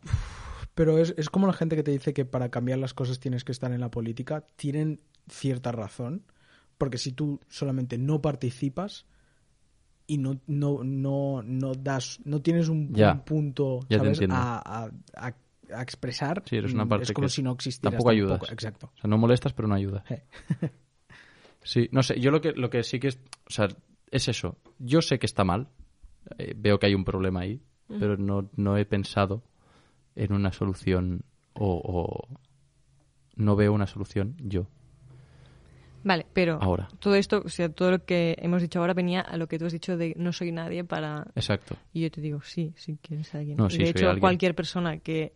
[0.74, 3.44] Pero es, es como la gente que te dice que para cambiar las cosas tienes
[3.44, 4.44] que estar en la política.
[4.56, 6.24] Tienen cierta razón,
[6.76, 9.06] porque si tú solamente no participas
[10.06, 13.12] y no, no, no, no das, no tienes un, Ya.
[13.12, 13.80] un punto.
[14.30, 14.90] A, a-
[15.28, 15.34] a-
[15.74, 17.92] a expresar, Sí, eres una mm, parte es como que si no existieras.
[17.92, 18.40] tampoco ayudas.
[18.50, 18.90] Exacto.
[18.94, 20.04] O sea, no molestas, pero no ayudas.
[21.62, 23.68] Sí, no sé, yo lo que, lo que sí que es, o sea,
[24.10, 24.56] es eso.
[24.78, 25.68] Yo sé que está mal,
[26.38, 29.42] eh, veo que hay un problema ahí, pero no, no he pensado
[30.14, 32.38] en una solución o, o
[33.36, 34.66] no veo una solución yo.
[36.04, 36.88] Vale, pero Ahora.
[37.00, 39.66] todo esto, o sea, todo lo que hemos dicho ahora venía a lo que tú
[39.66, 41.26] has dicho de no soy nadie para...
[41.34, 41.76] Exacto.
[41.92, 43.56] Y yo te digo, sí, sí que eres alguien.
[43.56, 44.20] No, Y sí, de hecho, alguien.
[44.20, 45.32] cualquier persona que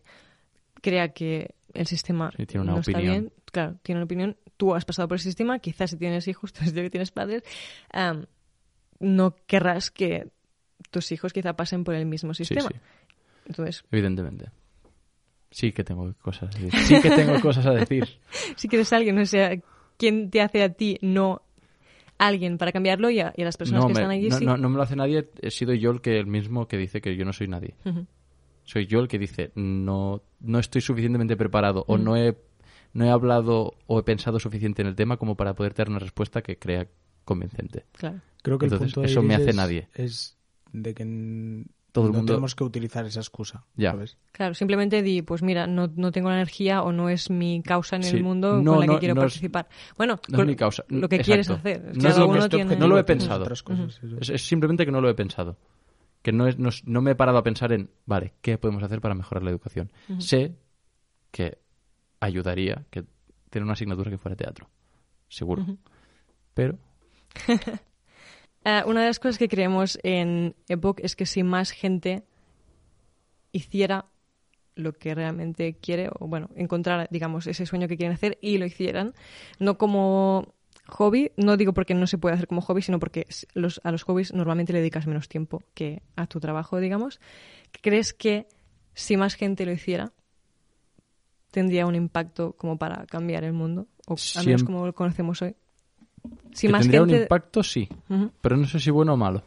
[0.81, 4.75] crea que el sistema Sí, tiene una no está bien, claro, tiene una opinión, tú
[4.75, 7.43] has pasado por ese sistema, quizás si tienes hijos, tú que tienes padres,
[9.01, 10.29] no querrás que
[10.91, 12.69] tus hijos quizá pasen por el mismo Sí, sistema.
[12.69, 12.77] sí,
[13.47, 14.51] Entonces, evidentemente.
[15.51, 16.73] Sí que tengo cosas a decir.
[16.81, 18.09] Sí que tengo cosas a decir.
[18.57, 19.53] si quieres alguien, o sea,
[20.03, 21.43] ¿quién te hace a ti no
[22.19, 24.39] alguien para cambiarlo y a, y a las personas No, que me, están allí no,
[24.39, 24.45] sí?
[24.45, 27.01] no- no me lo hace nadie, he sido yo el que el mismo que dice
[27.01, 27.75] que yo no soy nadie.
[28.65, 32.37] Soy yo el que dice no, no estoy suficientemente preparado o no he,
[32.95, 35.99] no he hablado o he pensado suficiente en el tema como para poder dar una
[36.01, 36.89] respuesta que crea
[37.25, 37.85] convincente.
[37.93, 38.21] Claro.
[38.43, 39.89] Creo que Entonces, el punto de eso me hace es- nadie.
[39.95, 40.37] Es
[40.73, 41.05] de que
[41.93, 43.65] Todo el no mundo- tenemos que utilizar esa excusa.
[43.77, 43.91] Ya.
[43.93, 44.17] ¿sabes?
[44.33, 47.97] Claro, simplemente di, pues mira, no, no tengo la energía o no es mi causa
[47.97, 48.17] en Sí.
[48.17, 49.69] el mundo No, con la no, que quiero no es- participar.
[49.99, 50.85] Bueno, no es mi causa.
[50.89, 51.25] Lo que Exacto.
[51.27, 51.93] quieres hacer.
[51.95, 53.43] Es lo que uno Este tiene- No lo he pensado.
[53.43, 54.17] otras cosas, eso.
[54.21, 55.59] Es, es simplemente que no lo he pensado.
[56.23, 58.83] Que no, es, no, es- no me he parado a pensar en, vale, ¿qué podemos
[58.83, 59.93] hacer para mejorar la educación?
[60.19, 60.57] Sé
[61.31, 61.59] que
[62.21, 63.05] ayudaría que
[63.51, 64.71] tener una asignatura que fuera teatro.
[65.29, 65.67] Seguro.
[66.55, 66.79] Pero,
[68.65, 72.23] Eh, una de las cosas que creemos en Epoch es que si más gente
[73.51, 74.07] hiciera
[74.75, 78.67] lo que realmente quiere, o bueno, encontrar, digamos, ese sueño que quieren hacer y lo
[78.67, 79.15] hicieran,
[79.59, 80.55] no como
[80.87, 84.03] hobby, no digo porque no se puede hacer como hobby, sino porque los, a los
[84.05, 87.21] hobbies normalmente le dedicas menos tiempo que a tu trabajo, digamos.
[87.83, 88.47] ¿Crees que
[88.95, 90.13] si más gente lo hiciera,
[91.51, 93.89] tendría un impacto como para cambiar el mundo?
[94.07, 95.55] O al menos como lo conocemos hoy.
[96.53, 97.15] Si que más tendría gente...
[97.17, 97.89] un impacto, sí.
[98.41, 99.43] Pero no sé si bueno o malo.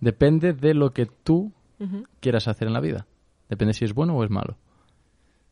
[0.00, 1.52] Depende de lo que tú
[2.20, 3.06] quieras hacer en la vida.
[3.48, 4.56] Depende si es bueno o es malo.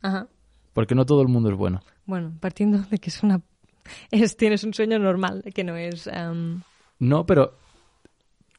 [0.02, 0.28] Ajá.
[0.72, 1.80] Porque no todo el mundo es bueno.
[2.06, 3.40] Bueno, partiendo de que es una
[4.10, 6.60] es tienes un sueño normal, que no es em,
[6.98, 7.56] No, pero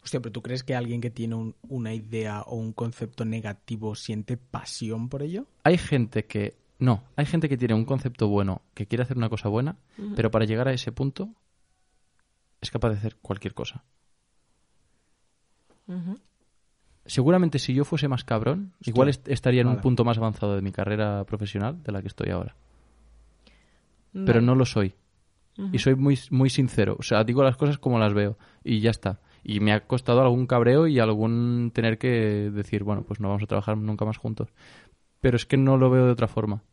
[0.03, 3.95] Hostia, pero ¿tú crees que alguien que tiene un- una idea o un concepto negativo
[3.95, 5.47] siente pasión por ello?
[5.63, 6.55] hay gente que...
[6.77, 9.77] No, hay gente que tiene un concepto bueno, que quiere hacer una cosa buena,
[10.15, 11.30] pero para llegar a ese punto
[12.66, 13.84] es capaz de hacer cualquier cosa.
[17.06, 20.62] Seguramente si yo fuese más cabrón, igual est- estaría en un punto más avanzado de
[20.62, 22.56] mi carrera profesional de la que estoy ahora.
[24.26, 24.96] Pero no lo soy.
[25.74, 26.96] Y soy muy, muy sincero.
[27.00, 28.38] O sea, digo las cosas como las veo.
[28.64, 29.20] Y ya está.
[29.44, 33.44] Y me ha costado algún cabreo y algún tener que decir, bueno, pues no vamos
[33.44, 34.50] a trabajar nunca más juntos.
[35.22, 36.64] Pero es que no lo veo de otra forma.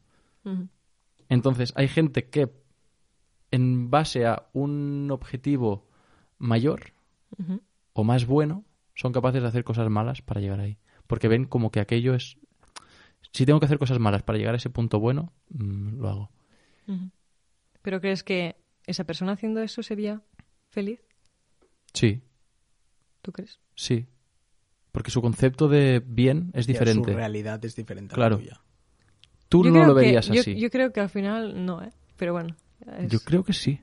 [1.29, 2.49] Entonces, hay gente que,
[3.53, 5.87] en base a un objetivo
[6.39, 6.93] mayor
[7.93, 8.65] o más bueno,
[8.95, 10.79] son capaces de hacer cosas malas para llegar ahí.
[11.07, 12.37] Porque ven como que aquello es...
[13.33, 16.31] Si tengo que hacer cosas malas para llegar a ese punto bueno, mm, lo hago.
[17.83, 18.57] ¿Pero crees que
[18.87, 20.21] esa persona haciendo eso sería
[20.69, 21.01] feliz?
[21.95, 22.23] Sí,
[23.23, 23.61] ¿Tú crees?
[23.75, 24.07] sí.
[24.91, 27.13] Porque su concepto de bien es diferente.
[27.13, 28.37] Su realidad es diferente a Claro.
[28.37, 28.61] la tuya.
[29.49, 30.59] Tú Yo no lo que- verías yo, así.
[30.61, 31.93] Yo creo que al final no, ¿eh?
[32.19, 32.55] Pero bueno.
[32.99, 33.81] Es- Yo creo que sí.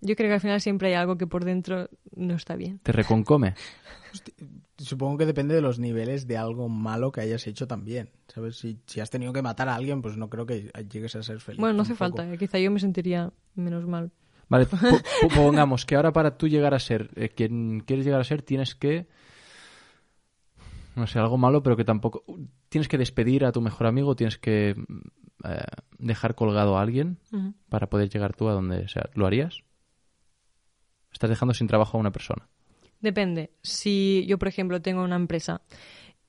[0.00, 2.78] yo creo que al final siempre hay algo que por dentro no está bien.
[2.82, 3.54] Te reconcome.
[4.78, 8.10] Supongo que depende de los niveles de algo malo que hayas hecho también.
[8.28, 8.56] ¿Sabes?
[8.58, 11.40] Si, si has tenido que matar a alguien, pues no creo que llegues a ser
[11.40, 11.58] feliz.
[11.60, 12.32] Bueno, no hace falta.
[12.32, 12.38] ¿eh?
[12.38, 14.12] Quizá yo me sentiría menos mal.
[14.48, 18.20] Vale, po- po- pongamos que ahora para tú llegar a ser eh, quien quieres llegar
[18.20, 19.06] a ser tienes que
[20.94, 22.24] no sé, algo malo, pero que tampoco
[22.68, 24.74] tienes que despedir a tu mejor amigo, tienes que
[25.44, 25.60] eh,
[25.98, 27.18] dejar colgado a alguien
[27.68, 29.08] para poder llegar tú a donde sea.
[29.14, 29.62] ¿Lo harías?
[31.12, 32.48] Estás dejando sin trabajo a una persona.
[33.00, 33.50] Depende.
[33.62, 35.62] Si yo, por ejemplo, tengo una empresa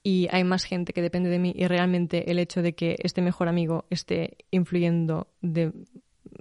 [0.04, 3.22] y hay más gente que depende de mí y realmente el hecho de que este
[3.22, 5.74] mejor amigo esté influyendo de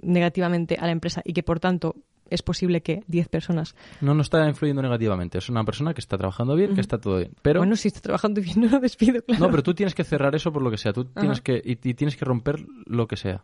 [0.01, 1.95] negativamente a la empresa y que por tanto
[2.31, 3.75] es posible que 10 personas.
[4.01, 5.37] No, no está influyendo negativamente.
[5.37, 7.33] Es una persona que está trabajando bien, que está todo bien.
[7.41, 9.45] Pero, Bueno, si está trabajando bien, no lo despido, claro.
[9.45, 10.93] no, pero tú tienes que cerrar eso por lo que sea.
[10.93, 13.43] Tú tienes que, y, y tienes que romper lo que sea.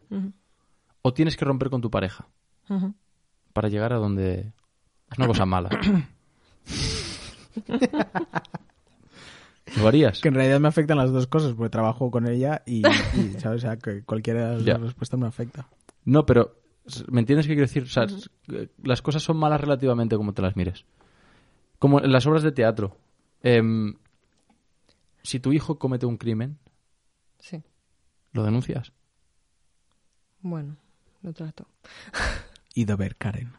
[1.01, 2.27] O tienes que romper con tu pareja
[3.53, 4.51] para llegar a donde...
[5.11, 5.69] Es una cosa mala.
[9.77, 10.19] ¿Lo harías?
[10.21, 13.63] Que en realidad me afectan las dos cosas, porque trabajo con ella y, y, ¿sabes?
[13.63, 15.67] O sea, que cualquiera de las respuestas me afecta.
[16.05, 16.55] No, pero
[17.09, 17.83] ¿me entiendes qué quiero decir?
[17.83, 18.05] O sea,
[18.53, 20.85] eh, las cosas son malas relativamente como te las mires.
[21.79, 22.97] Como en las obras de teatro.
[23.41, 23.95] Em,
[25.23, 26.57] si tu hijo comete un crimen,
[27.39, 27.61] Sí,
[28.31, 28.91] ¿lo denuncias?
[30.41, 30.77] bueno,
[31.21, 31.67] lo trato.
[32.73, 33.51] Y de ver, Karen.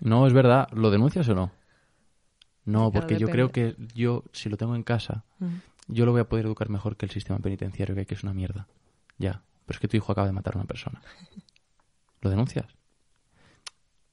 [0.00, 0.68] No, es verdad.
[0.72, 1.50] ¿Lo denuncias o no?
[2.64, 5.24] No, Claro, porque yo creo que yo, si lo tengo en casa,
[5.86, 8.32] yo lo voy a poder educar mejor que el sistema penitenciario, que aquí es una
[8.32, 8.66] mierda.
[9.18, 9.42] Ya.
[9.66, 11.00] Pero es que tu hijo acaba de matar a una persona.
[12.24, 12.66] ¿Lo denuncias?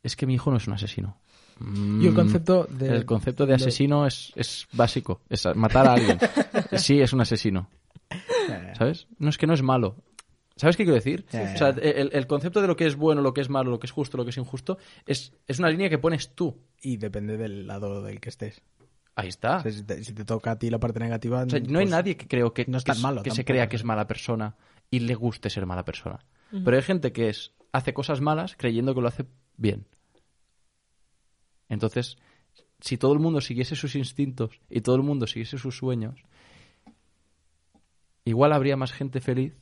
[0.04, 1.18] Es que mi hijo no es un asesino.
[1.60, 2.88] Y el Mm, concepto de...
[2.90, 5.22] El concepto de asesino es, es básico.
[5.30, 6.20] Es matar a alguien.
[6.78, 7.70] sí, es un asesino.
[8.78, 9.08] ¿Sabes?
[9.18, 9.96] No es que no es malo.
[10.58, 11.26] ¿Sabes qué quiero decir?
[11.30, 11.38] Sí.
[11.38, 13.80] O sea, el, el concepto de lo que es bueno, lo que es malo, lo
[13.80, 16.60] que es justo, lo que es injusto, es, es una línea que pones tú.
[16.82, 18.62] Y depende del lado del que estés.
[19.16, 19.58] Ahí está.
[19.58, 21.44] O sea, si, te, si te toca a ti la parte negativa...
[21.44, 23.32] O sea, no hay pues, nadie que creo que, no es que, tan malo que
[23.32, 24.56] se crea que es mala persona
[24.90, 26.20] y le guste ser mala persona.
[26.52, 29.26] Pero hay gente que es hace cosas malas creyendo que lo hace
[29.58, 29.88] bien.
[31.70, 32.18] Entonces,
[32.80, 36.22] si todo el mundo siguiese sus instintos y todo el mundo siguiese sus sueños,
[38.26, 39.54] igual habría más gente feliz,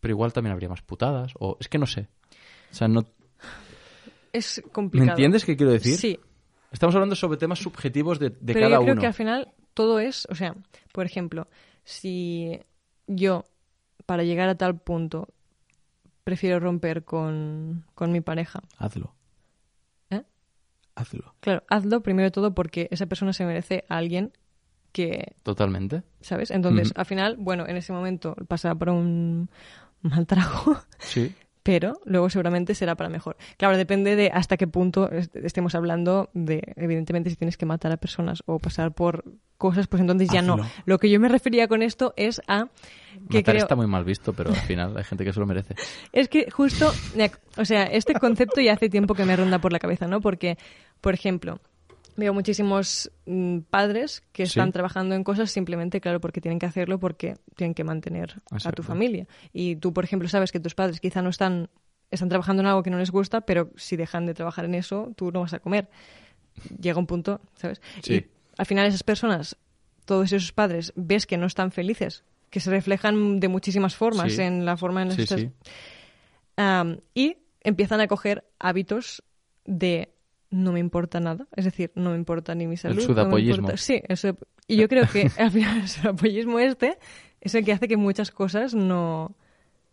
[0.00, 1.32] pero igual también habría más putadas.
[1.38, 2.08] O es que no sé.
[2.70, 3.06] O sea, no.
[4.32, 5.10] Es ¿Me complicado.
[5.12, 5.96] entiendes qué quiero decir?
[5.96, 6.18] Sí,
[6.70, 9.00] Estamos hablando sobre temas subjetivos de, de pero cada yo creo uno.
[9.00, 10.54] que al final todo es, o sea,
[10.92, 11.48] por ejemplo,
[11.84, 12.58] si
[13.06, 13.44] yo
[14.04, 15.28] para llegar a tal punto
[16.28, 19.14] prefiero romper con, con mi pareja, Hazlo.
[20.10, 20.24] ¿Eh?
[20.94, 21.34] Hazlo.
[21.40, 24.32] claro, hazlo primero de todo porque esa persona se merece a alguien
[24.92, 26.02] que, Totalmente.
[26.20, 26.50] ¿sabes?
[26.50, 29.48] Entonces, al final, bueno, en ese momento pasará por un
[30.02, 31.34] mal trago, Sí.
[31.68, 33.36] Pero luego seguramente será para mejor.
[33.58, 37.92] Claro, depende de hasta qué punto est- estemos hablando de, evidentemente, si tienes que matar
[37.92, 39.22] a personas o pasar por
[39.58, 40.54] cosas, pues entonces ya no.
[40.54, 40.66] Hazlo.
[40.86, 42.68] Lo que yo me refería con esto es a
[43.28, 43.56] que Matar creo...
[43.64, 45.74] está muy mal visto, pero al final hay gente que se lo merece.
[46.14, 46.90] Es que justo,
[47.58, 50.22] o sea, este concepto ya hace tiempo que me ronda por la cabeza, ¿no?
[50.22, 50.56] Porque,
[51.02, 51.60] por ejemplo,
[52.18, 54.50] veo muchísimos mm, padres que Sí.
[54.50, 58.72] están trabajando en cosas simplemente, claro, porque tienen que hacerlo porque tienen que mantener a
[58.72, 59.26] tu familia.
[59.52, 61.70] Y tú, por ejemplo, sabes que tus padres quizá no están,
[62.10, 65.12] están trabajando en algo que no les gusta, pero si dejan de trabajar en eso,
[65.16, 65.88] tú no vas a comer.
[66.80, 67.80] Llega un punto, ¿sabes?
[68.02, 68.14] Sí.
[68.14, 68.26] Y
[68.56, 69.56] al final esas personas,
[70.04, 74.42] todos esos padres, ves que no están felices, que se reflejan de muchísimas formas Sí.
[74.42, 75.50] en la forma en la que Sí, estás sí.
[76.56, 79.22] Am, y empiezan a coger hábitos
[79.64, 80.12] de
[80.50, 82.94] no me importa nada, es decir, no me importa ni mi salud.
[82.96, 83.54] no me sudapollismo.
[83.56, 86.98] importa- Sí, eso, y yo creo que al final el sudapollismo este
[87.40, 89.36] es el que hace que muchas cosas no,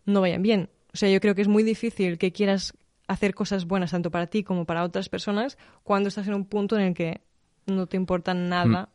[0.06, 0.70] no vayan bien.
[0.92, 2.72] O sea, yo creo que es muy difícil que quieras
[3.06, 6.76] hacer cosas buenas tanto para ti como para otras personas cuando estás en un punto
[6.76, 7.20] en el que
[7.66, 8.88] no te importa nada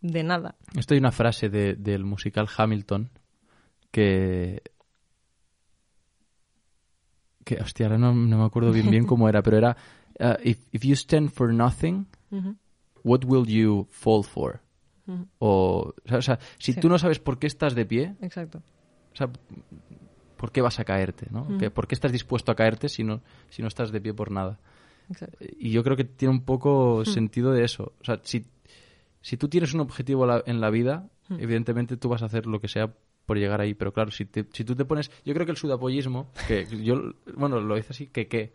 [0.00, 0.06] Mm.
[0.12, 0.54] de nada.
[0.76, 3.10] Esto hay una frase de- del musical Hamilton
[3.90, 4.62] que...
[7.44, 9.76] que hostia, ahora no, no me acuerdo bien bien cómo era, pero era
[10.20, 12.06] uh, if, if you stand for nothing,
[13.04, 14.60] what will you fall for?
[15.38, 16.80] O, o sea, o sea, si Sí.
[16.80, 18.58] tú no sabes por qué estás de pie, Exacto.
[19.12, 19.30] o sea,
[20.36, 21.28] ¿por qué vas a caerte?
[21.30, 21.56] ¿no?
[21.58, 24.30] ¿Que- ¿Por qué estás dispuesto a caerte si no, si no estás de pie por
[24.30, 24.58] nada?
[25.10, 25.38] exacto.
[25.58, 27.92] Y yo creo que tiene un poco sentido de eso.
[28.00, 28.44] O sea, si,
[29.22, 32.60] si tú tienes un objetivo la- en la vida, evidentemente tú vas a hacer lo
[32.60, 32.92] que sea
[33.24, 33.72] por llegar ahí.
[33.74, 35.10] Pero claro, si, te- si tú te pones...
[35.24, 38.52] Yo creo que el sudapollismo, que yo, bueno, lo hice así, que qué,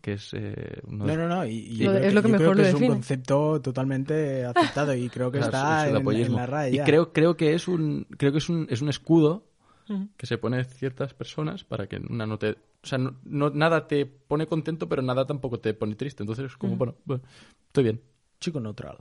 [0.00, 1.46] que es eh, uno de No, no, no.
[1.46, 2.94] Y, y es lo que yo creo mejor lo es un define.
[2.94, 7.12] concepto totalmente aceptado y creo que Claro, está el en, en la RAE Y creo,
[7.12, 9.46] creo que es un creo que es un, es un escudo
[9.88, 10.08] Ujú.
[10.16, 12.52] que se pone ciertas personas para que una no te...
[12.52, 16.22] O sea, no, no- nada te pone contento, pero nada tampoco te pone triste.
[16.22, 17.22] Entonces es como, bueno, bueno,
[17.66, 18.00] estoy bien.
[18.40, 18.98] Chico neutral.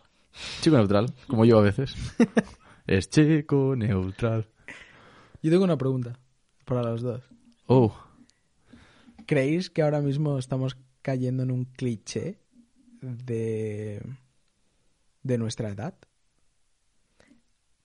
[0.62, 1.96] Chico neutral, como yo a veces.
[2.88, 4.48] es chico neutral.
[5.42, 6.18] Yo tengo una pregunta
[6.66, 7.22] para los dos.
[7.68, 7.94] Oh,
[9.26, 12.40] ¿Creéis que ahora mismo estamos cayendo en un cliché
[13.02, 14.02] de,
[15.24, 15.96] de nuestra edad?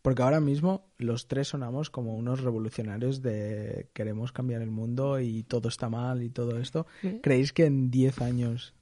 [0.02, 5.43] Porque ahora mismo los tres sonamos como unos revolucionarios de queremos cambiar el mundo y
[5.43, 6.86] todo está mal y todo esto.
[7.23, 8.74] ¿Creéis que en 10 años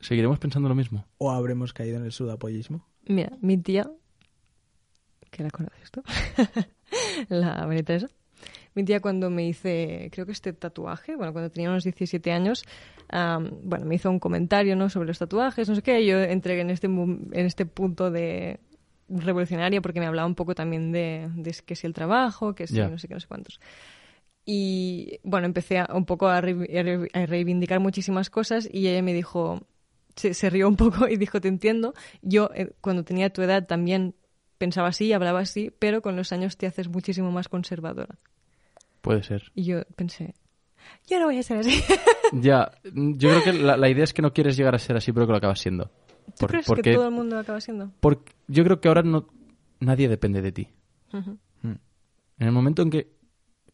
[0.00, 1.06] seguiremos pensando lo mismo.
[1.18, 2.86] o habremos caído en el sudapollismo?
[3.06, 3.90] Mira, mi tía,
[5.30, 6.02] que la conoces tú,
[7.28, 8.08] la María Teresa,
[8.76, 12.64] mi tía cuando me hice, creo que este tatuaje, bueno, cuando tenía unos 17 años,
[13.08, 14.88] am, bueno, me hizo un comentario, ¿no?
[14.90, 18.60] Sobre los tatuajes, no sé qué, yo entré en este, en este punto de
[19.08, 22.74] revolucionaria porque me hablaba un poco también de, de que si el trabajo, que si
[22.90, 23.60] no sé qué, no sé cuántos.
[24.44, 28.86] Y bueno, empecé a, un poco a, re- a re- a reivindicar muchísimas cosas y
[28.88, 29.62] ella me dijo,
[30.14, 31.94] se, se rió un poco y dijo, te entiendo.
[32.22, 34.14] Yo eh, cuando tenía tu edad también
[34.58, 38.18] pensaba así, hablaba así, pero con los años te haces muchísimo más conservadora.
[39.06, 39.50] Puede ser.
[39.54, 40.34] Y yo pensé,
[41.06, 41.80] yo no voy a ser así.
[42.32, 45.12] Ya, yo creo que la, la idea es que no quieres llegar a ser así,
[45.12, 45.84] pero que lo acabas siendo.
[45.86, 47.92] ¿Tú Por- crees porque, que todo el mundo acaba siendo?
[48.00, 49.28] porque yo creo que ahora no
[49.78, 50.68] nadie depende de ti.
[51.12, 51.70] Mm.
[52.38, 53.12] En el momento en que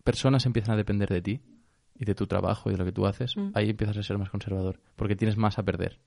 [0.05, 1.41] personas empiezan a depender de ti
[1.99, 3.53] y de tu trabajo y de lo que tú haces, Mm.
[3.55, 5.99] ahí empiezas a ser más conservador, porque tienes más a perder.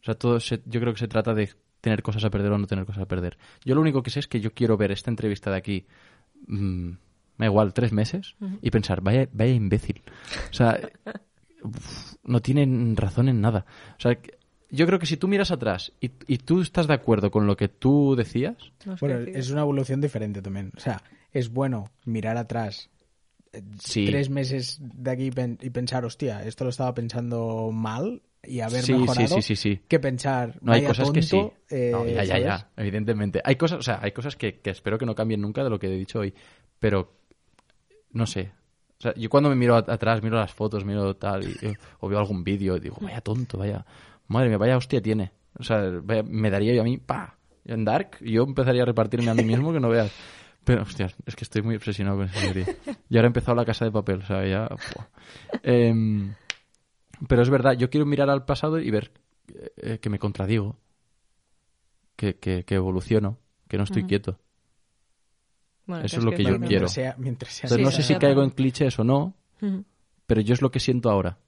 [0.00, 1.50] O sea, todo se- yo creo que se trata de
[1.80, 3.36] tener cosas a perder o no tener cosas a perder.
[3.64, 5.86] Yo lo único que sé es que yo quiero ver esta entrevista de aquí,
[6.46, 6.92] mm,
[7.40, 10.02] me da igual, tres meses, y pensar, vaya, vaya imbécil.
[10.50, 10.78] O sea,
[11.62, 13.64] uf, no tienen razón en nada.
[13.98, 14.18] O sea,
[14.70, 17.56] yo creo que si tú miras atrás y, y tú estás de acuerdo con lo
[17.56, 18.56] que tú decías,
[18.86, 20.72] No Bueno, es una evolución diferente también.
[20.76, 21.02] O sea,
[21.32, 22.88] es bueno mirar atrás
[23.52, 24.04] eh, Sí.
[24.06, 28.60] tres meses de aquí y pen- y pensar, hostia, esto lo estaba pensando mal y
[28.60, 29.26] haber Sí, mejorado.
[29.26, 29.80] sí, sí, sí, sí.
[29.88, 31.30] Que pensar, No hay cosas que sí.
[31.36, 32.44] tonto, eh, No, ya, ya, ¿sabes?
[32.44, 33.40] ya, evidentemente.
[33.44, 35.78] Hay cosas, o sea, hay cosas que, que espero que no cambien nunca de lo
[35.80, 36.32] que he dicho hoy,
[36.78, 37.12] pero
[38.12, 38.52] no sé.
[38.98, 41.56] O sea, yo cuando me miro at- atrás, miro las fotos, miro tal, y,
[42.00, 43.84] o veo algún vídeo, digo, vaya tonto, vaya,
[44.28, 45.32] madre mía, vaya hostia tiene.
[45.58, 48.86] O sea, vaya- me daría yo a mí, pa, en Dark, y yo empezaría a
[48.86, 50.10] repartirme a mí mismo que no veas.
[50.64, 52.66] Pero, hostia, es que estoy muy obsesionado con esa serie.
[53.08, 54.68] Y ahora he empezado la casa de papel, o sea, ya...
[55.62, 56.34] Em,
[57.28, 59.10] pero es verdad, yo quiero mirar al pasado y ver
[59.78, 60.76] eh, que me contradigo,
[62.16, 63.38] que, que, que evoluciono,
[63.68, 64.38] que no estoy quieto.
[65.90, 66.88] Bueno, eso es lo que yo quiero.
[66.88, 68.14] sea, mientras sea Entonces, no sí, sé sí.
[68.14, 69.34] si caigo en clichés o no,
[70.26, 71.38] pero yo es lo que siento ahora.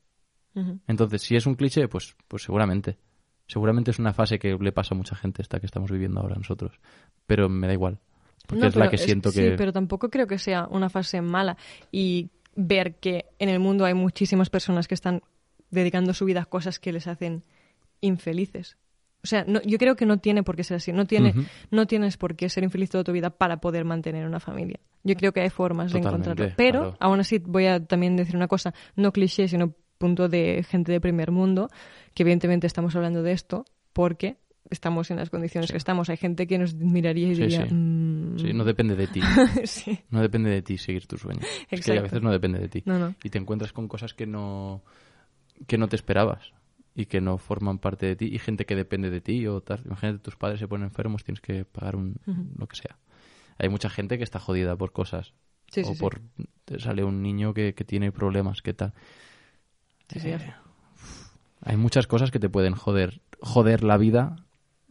[0.87, 2.99] Entonces, si es un cliché, pues, pues seguramente.
[3.47, 6.37] Seguramente es una fase que le pasa a mucha gente esta que estamos viviendo ahora
[6.37, 6.79] nosotros.
[7.27, 7.99] Pero me da igual.
[8.47, 9.51] Porque No, es la que siento Sí, que...
[9.53, 11.57] pero tampoco creo que sea una fase mala.
[11.91, 15.23] Y ver que en el mundo hay muchísimas personas que están
[15.71, 17.45] dedicando su vida a cosas que les hacen
[18.01, 18.77] infelices.
[19.25, 20.93] O sea, no, yo creo que no tiene por qué ser así.
[20.93, 21.33] No, tiene,
[21.71, 24.81] no tienes por qué ser infeliz toda tu vida para poder mantener una familia.
[25.05, 26.55] Yo creo que hay formas Totalmente, de encontrarlo.
[26.57, 26.97] Pero, claro.
[27.01, 31.01] aún así, voy a también decir una cosa, no cliché, sino punto de gente de
[31.01, 31.69] primer mundo,
[32.15, 34.39] que evidentemente estamos hablando de esto porque
[34.71, 36.09] estamos en las condiciones que estamos.
[36.11, 37.67] Hay gente que nos miraría y Sí, diría...
[37.69, 37.75] sí.
[37.75, 39.21] "Mm, Sí, no depende de ti.
[39.65, 40.01] sí.
[40.11, 41.45] No depende de ti seguir tus sueños.
[41.71, 42.03] Es que a Exacto.
[42.03, 42.83] veces no depende de ti.
[42.87, 43.15] No, no.
[43.23, 44.83] Y te encuentras con cosas que no,
[45.69, 46.53] que no te esperabas
[46.95, 49.83] y que no forman parte de ti y gente que depende de ti o tal.
[49.87, 52.17] Imagínate tus padres se ponen enfermos, tienes que pagar un,
[52.57, 52.99] lo que sea.
[53.59, 55.33] Hay mucha gente que está jodida por cosas.
[55.69, 56.01] Sí, o sí, sí.
[56.01, 56.21] por
[56.65, 58.93] te sale un niño que, que tiene problemas, ¿qué tal?
[60.09, 60.55] Sí, sí, Eh,
[61.63, 64.37] hay muchas cosas que te pueden joder, joder la vida.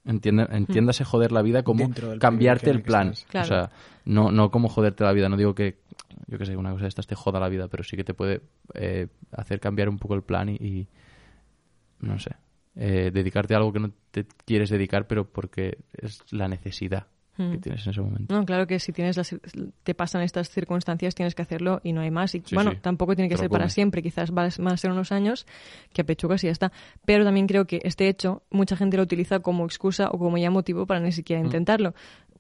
[0.03, 3.13] Entiende, entiéndase joder la vida como cambiarte el plan.
[3.29, 3.45] Claro.
[3.45, 3.71] O sea,
[4.05, 5.29] no, no como joderte la vida.
[5.29, 5.77] No digo que,
[6.27, 8.15] yo que sé, una cosa de estas te joda la vida, pero sí que te
[8.15, 8.41] puede
[8.73, 10.87] eh, hacer cambiar un poco el plan y, y,
[12.01, 12.31] no sé,
[12.75, 17.07] eh, dedicarte a algo que no te quieres dedicar, pero porque es la necesidad
[17.37, 17.61] que Mm.
[17.61, 18.35] tienes en ese momento.
[18.35, 19.33] No, claro que si tienes las,
[19.83, 22.35] te pasan estas circunstancias tienes que hacerlo y no hay más.
[22.35, 22.77] Y Sí, bueno, sí.
[22.81, 25.47] tampoco tiene que ser para siempre, quizás va- van a ser unos años
[25.93, 26.71] que apechugas y ya está.
[27.05, 30.51] Pero también creo que este hecho mucha gente lo utiliza como excusa o como ya
[30.51, 31.13] motivo para ni Mm.
[31.13, 31.95] siquiera intentarlo.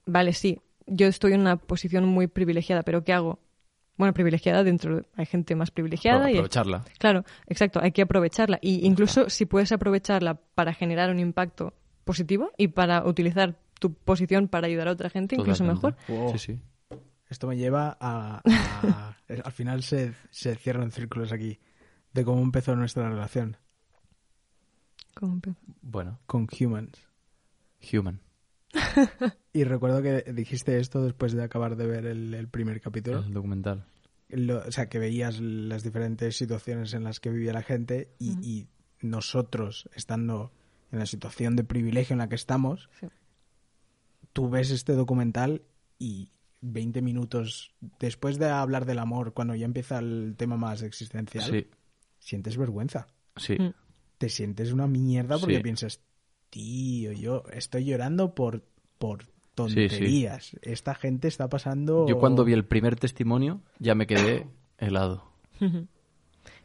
[0.05, 3.39] Vale, sí, yo estoy en una posición muy privilegiada, pero ¿qué hago?
[3.97, 6.83] Bueno, privilegiada dentro, de- hay gente más privilegiada y aprovecharla.
[6.97, 8.57] Claro, exacto, hay que aprovecharla.
[8.61, 11.73] Y incluso si puedes aprovecharla para generar un impacto
[12.03, 15.95] positivo y para utilizar tu posición para ayudar a otra gente, incluso mejor.
[16.07, 16.31] Wow.
[16.31, 16.59] Sí, sí.
[17.29, 18.41] Esto me lleva a...
[18.45, 19.15] a-
[19.45, 21.59] al final se, se cierran círculos aquí
[22.13, 23.57] de cómo empezó nuestra relación
[25.13, 25.59] ¿Cómo empiezo?
[25.81, 27.07] Bueno, con Humans.
[27.93, 28.19] human.
[29.53, 33.19] Y recuerdo que dijiste esto después de acabar de ver el, el primer capítulo.
[33.19, 33.85] El documental.
[34.29, 38.31] Lo- o sea, que veías las diferentes situaciones en las que vivía la gente y,
[38.41, 38.67] y
[39.01, 40.53] nosotros, estando
[40.91, 43.07] en la situación de privilegio en la que estamos, Sí.
[44.33, 45.63] tú ves este documental
[45.99, 46.29] y
[46.61, 51.67] 20 minutos después de hablar del amor, cuando ya empieza el tema más existencial, Sí,
[52.19, 53.07] sientes vergüenza.
[53.35, 53.55] sí.
[53.59, 53.73] Mm.
[54.17, 55.63] Te sientes una mierda porque Sí.
[55.63, 55.99] piensas,
[56.51, 58.63] tío, yo estoy llorando por,
[58.99, 59.55] por Sí, sí.
[59.55, 60.55] tonterías.
[60.61, 62.07] Esta gente está pasando...
[62.07, 64.47] Yo cuando vi el primer testimonio ya me quedé
[64.77, 65.23] helado.
[65.59, 65.87] Ujú.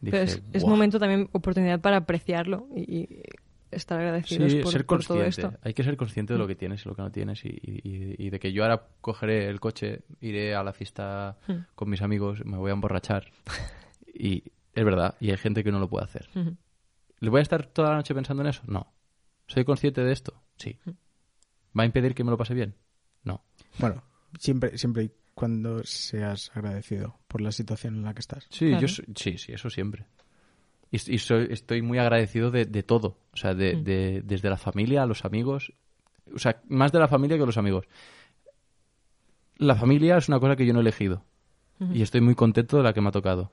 [0.01, 3.21] Dije, Pero es, momento también, oportunidad para apreciarlo y, y
[3.71, 5.47] estar agradecidos Sí, por, ser por todo consciente.
[5.55, 5.59] esto.
[5.67, 8.15] Hay que ser consciente de lo que tienes y lo que no tienes y, y-
[8.17, 11.37] y de que yo ahora cogeré el coche, iré a la fiesta
[11.75, 13.27] con mis amigos, me voy a emborrachar
[14.13, 14.43] y
[14.73, 16.29] es verdad, y hay gente que no lo puede hacer.
[17.19, 18.61] ¿Le voy a estar toda la noche pensando en eso?
[18.67, 18.93] No.
[19.47, 20.41] ¿Soy consciente de esto?
[20.57, 20.77] Sí.
[20.85, 20.91] Hmm.
[21.77, 22.75] ¿Va a impedir que me lo pase bien?
[23.23, 23.43] No.
[23.79, 24.03] Bueno,
[24.39, 28.47] siempre, siempre y cuando seas agradecido por la situación en la que estás.
[28.49, 28.81] Sí, Claro.
[28.81, 30.05] yo soy- sí, sí, eso siempre.
[30.91, 33.19] Y, y soy, estoy muy agradecido de, de todo.
[33.33, 33.83] O sea, de, Mm.
[33.83, 35.73] de- desde la familia a los amigos.
[36.33, 37.85] O sea, más de la familia que los amigos.
[39.57, 41.23] La familia es una cosa que yo no he elegido.
[41.93, 43.51] Y estoy muy contento de la que me ha tocado.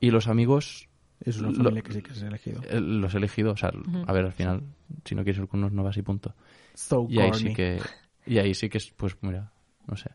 [0.00, 0.88] Y los amigos
[1.24, 2.60] Es una Lo- familia que sí que has elegido.
[2.68, 3.52] eh, los he elegido.
[3.52, 3.70] O sea,
[4.06, 4.62] a ver, al final,
[5.04, 6.34] si no quieres ir con unos, no vas y punto.
[6.74, 7.48] So Y ahí corny.
[7.50, 7.80] sí que...
[8.26, 9.52] Y ahí sí que es, pues mira,
[9.86, 10.10] no sé.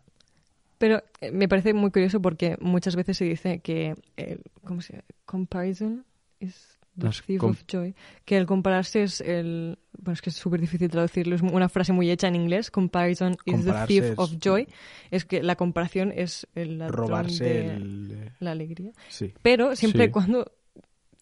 [0.77, 4.93] Pero eh, me parece muy curioso porque muchas veces se dice que el ¿cómo se
[4.93, 5.05] llama?
[5.25, 6.05] comparison
[6.39, 7.95] is the Las thief com- of joy.
[8.25, 9.77] Que el compararse es el...
[9.97, 11.35] Bueno, es que es súper difícil traducirlo.
[11.35, 12.69] Es una frase muy hecha en inglés.
[12.71, 14.67] Comparison is the thief es- of joy.
[15.11, 18.11] Es que la comparación es el ladrón Robarse de el...
[18.11, 18.91] eh, la alegría.
[19.09, 19.33] Sí.
[19.41, 20.09] Pero siempre Sí.
[20.09, 20.51] y cuando...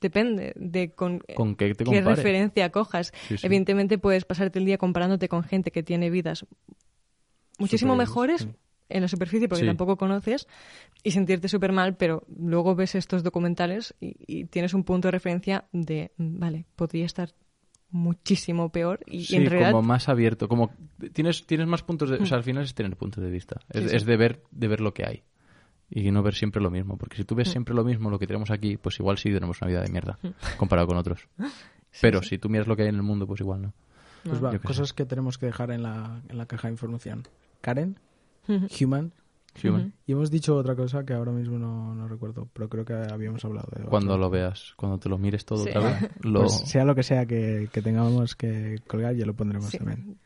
[0.02, 3.14] Depende de con, ¿Con qué te qué referencia cojas.
[3.28, 3.46] Sí, sí.
[3.46, 6.46] Evidentemente puedes pasarte el día comparándote con gente que tiene vidas
[7.58, 8.50] muchísimo mejores sí.
[8.90, 10.48] en la superficie porque tampoco conoces
[11.04, 15.14] y sentirte súper mal, pero luego ves estos documentales y, y tienes un punto de
[15.14, 17.34] referencia de, mm, vale, podría estar
[17.92, 19.72] muchísimo peor y, en realidad...
[19.72, 20.72] como más abierto, como
[21.14, 23.94] tienes tienes más puntos de, o sea, al final es tener puntos de vista, es,
[23.94, 25.24] es de ver de ver lo que hay
[25.90, 28.28] y no ver siempre lo mismo, porque si tú ves siempre lo mismo lo que
[28.28, 30.18] tenemos aquí, pues igual sí tenemos una vida de mierda
[30.58, 31.28] comparado con otros.
[32.02, 33.74] Pero si tú miras lo que hay en el mundo, pues igual no.
[34.24, 37.24] Pues va, cosas que tenemos que dejar en la, en la caja de información.
[37.62, 37.98] Karen,
[38.48, 39.14] Human,
[39.64, 39.94] Human.
[40.06, 43.46] y hemos dicho otra cosa que ahora mismo no, no recuerdo, pero creo que habíamos
[43.46, 44.26] hablado de Cuando otro.
[44.26, 45.70] lo veas, cuando te lo mires todo Sí.
[45.70, 49.34] otra vez, lo Pues sea lo que sea que, que tengamos que colgar, ya lo
[49.36, 49.78] pondremos Sí.
[49.78, 50.18] también.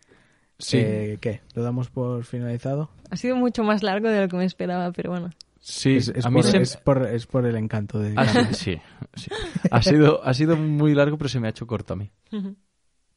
[0.58, 1.42] sí, Eh, ¿Qué?
[1.54, 2.90] ¿Lo damos por finalizado?
[3.12, 5.30] Ha sido mucho más largo de lo que me esperaba, pero bueno.
[5.60, 8.14] Sí, es, es a mí por, se- es, por, es por el encanto de...
[8.16, 8.80] ha sido- sí,
[9.16, 9.30] sí.
[9.72, 12.12] Ha sido ha sido muy largo, pero se me ha hecho corto a mí.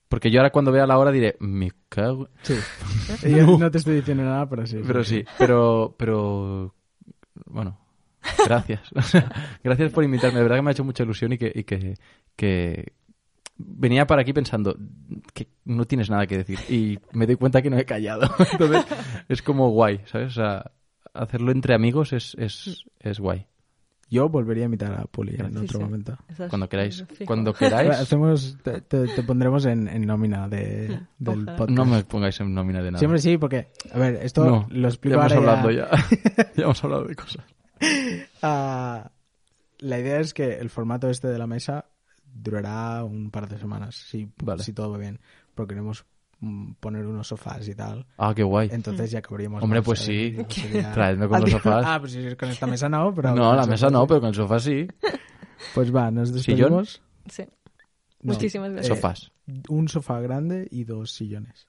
[0.09, 2.28] Porque yo ahora cuando vea la hora diré, me cago.
[2.43, 2.55] Sí.
[3.31, 4.78] Yo no te estoy diciendo nada, pero sí.
[4.86, 6.74] Pero sí, pero, pero,
[7.47, 7.78] bueno,
[8.47, 8.82] gracias.
[9.64, 10.36] gracias por invitarme.
[10.36, 11.94] De verdad que me ha hecho mucha ilusión y que, y que,
[12.36, 12.93] que
[13.56, 14.77] venía para aquí pensando
[15.32, 18.28] que no tienes nada que decir y me doy cuenta que no he callado.
[18.52, 18.85] Entonces
[19.31, 20.32] es como guay, ¿sabes?
[20.32, 20.73] O sea,
[21.15, 23.47] hacerlo entre amigos es, es, es guay.
[24.11, 25.85] Yo volvería a invitar a Puli en Sí, otro sí.
[25.85, 26.19] momento.
[26.51, 27.03] Cuando queráis.
[27.25, 27.91] Cuando queráis.
[28.01, 31.57] Hacemos, te, te- te pondremos en, en nómina de, del Ojalá.
[31.57, 31.79] podcast.
[31.79, 32.99] No me pongáis en nómina de nada.
[32.99, 35.89] Siempre sí, porque, a ver, esto No, lo explico ya hemos ahora hablado ya.
[36.57, 37.45] ya hemos hablado de cosas.
[38.43, 39.11] Ah,
[39.79, 41.87] la idea es que el formato este de la mesa
[42.35, 44.63] durará un par de semanas, si, Vale.
[44.63, 45.21] si todo va bien.
[45.55, 46.12] Porque queremos mm,
[46.81, 48.06] poner unos sofás y tal.
[48.19, 48.69] Ah, qué guay.
[48.73, 49.62] Entonces ya acabaríamos.
[49.62, 50.47] Hombre, más, pues ¿sabes?
[50.48, 50.60] sí.
[50.60, 51.85] Sería- Traedme con los sofás.
[51.86, 53.35] Ah, pues si con esta mesa no, pero.
[53.35, 54.06] No, la mesa no, sí.
[54.09, 54.86] pero con el sofá sí.
[55.74, 56.85] Pues va, nos ¿Sillón?
[56.85, 57.02] despedimos.
[57.28, 57.44] Sí.
[58.23, 58.97] No, Muchísimas eh, gracias.
[58.97, 59.32] Sofás.
[59.69, 61.66] Un sofá grande y dos sillones.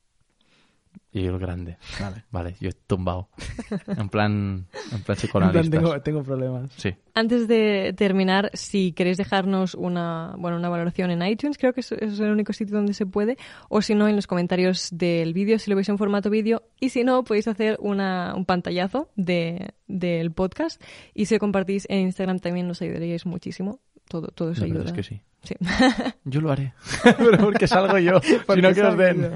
[1.11, 1.77] Y el grande.
[1.99, 2.23] Vale.
[2.31, 3.29] Vale, yo he tumbado.
[3.87, 5.69] En plan, en plan psicoanalistas.
[5.69, 6.71] tengo, tengo problemas.
[6.77, 6.95] Sí.
[7.13, 11.91] Antes de terminar, si queréis dejarnos una, bueno, una valoración en iTunes, creo que es,
[11.91, 13.37] es el único sitio donde se puede,
[13.69, 16.89] o si no, en los comentarios del vídeo, si lo veis en formato vídeo, y
[16.89, 20.81] si no, podéis hacer una, un pantallazo de, del podcast,
[21.13, 23.79] y si lo compartís en Instagram también nos ayudaríais muchísimo.
[24.13, 24.83] Todo, todo eso La ayuda.
[24.85, 25.21] es que sí.
[25.41, 25.55] Sí.
[26.23, 26.71] Yo lo haré.
[27.17, 28.19] Pero porque salgo yo.
[28.23, 29.23] si Porque no, que os den.
[29.23, 29.29] yo.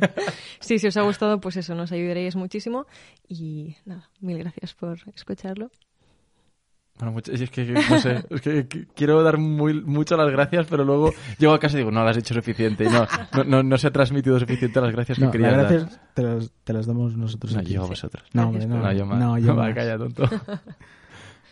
[0.60, 2.86] Sí, si os ha gustado, pues eso, nos ayudaríais muchísimo.
[3.28, 5.72] Y nada, mil gracias por escucharlo.
[6.99, 10.84] Bueno, es que, no sé, es que qu- quiero dar muy, muchas las gracias, pero
[10.86, 12.84] luego llego a casa y digo, no, las he hecho suficiente.
[12.86, 15.58] Y no, no, no, no se ha transmitido suficiente las gracias que No, quería las
[15.64, 15.72] dar.
[15.80, 17.74] gracias te las, te las damos nosotros No, aquí.
[17.74, 18.24] yo a vosotros.
[18.34, 18.86] No, Gracias hombre, no.
[18.86, 19.20] No, yo más.
[19.20, 19.74] No, yo más.
[19.74, 20.24] calla, tonto.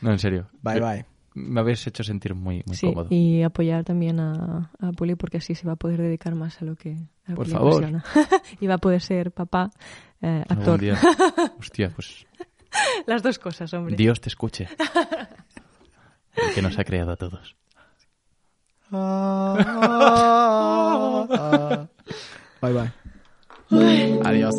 [0.02, 0.48] No, en serio.
[0.62, 1.06] Bye, bye.
[1.36, 3.08] Me habéis hecho sentir muy, muy Sí, cómodo.
[3.12, 6.66] y apoyar también a, a Puli porque así se va a poder dedicar más a
[6.66, 6.96] lo que,
[7.26, 7.74] a lo Por que favor.
[7.84, 8.04] apasiona.
[8.62, 9.70] y va a poder ser papá,
[10.22, 10.80] eh, actor.
[10.80, 10.98] día.
[11.60, 12.26] Hostia, pues
[13.06, 13.96] Las dos cosas, hombre.
[13.96, 14.68] Dios te escuche.
[16.36, 17.56] El que nos ha creado a todos.
[22.62, 22.92] Bye, bye.
[24.24, 24.56] Adiós.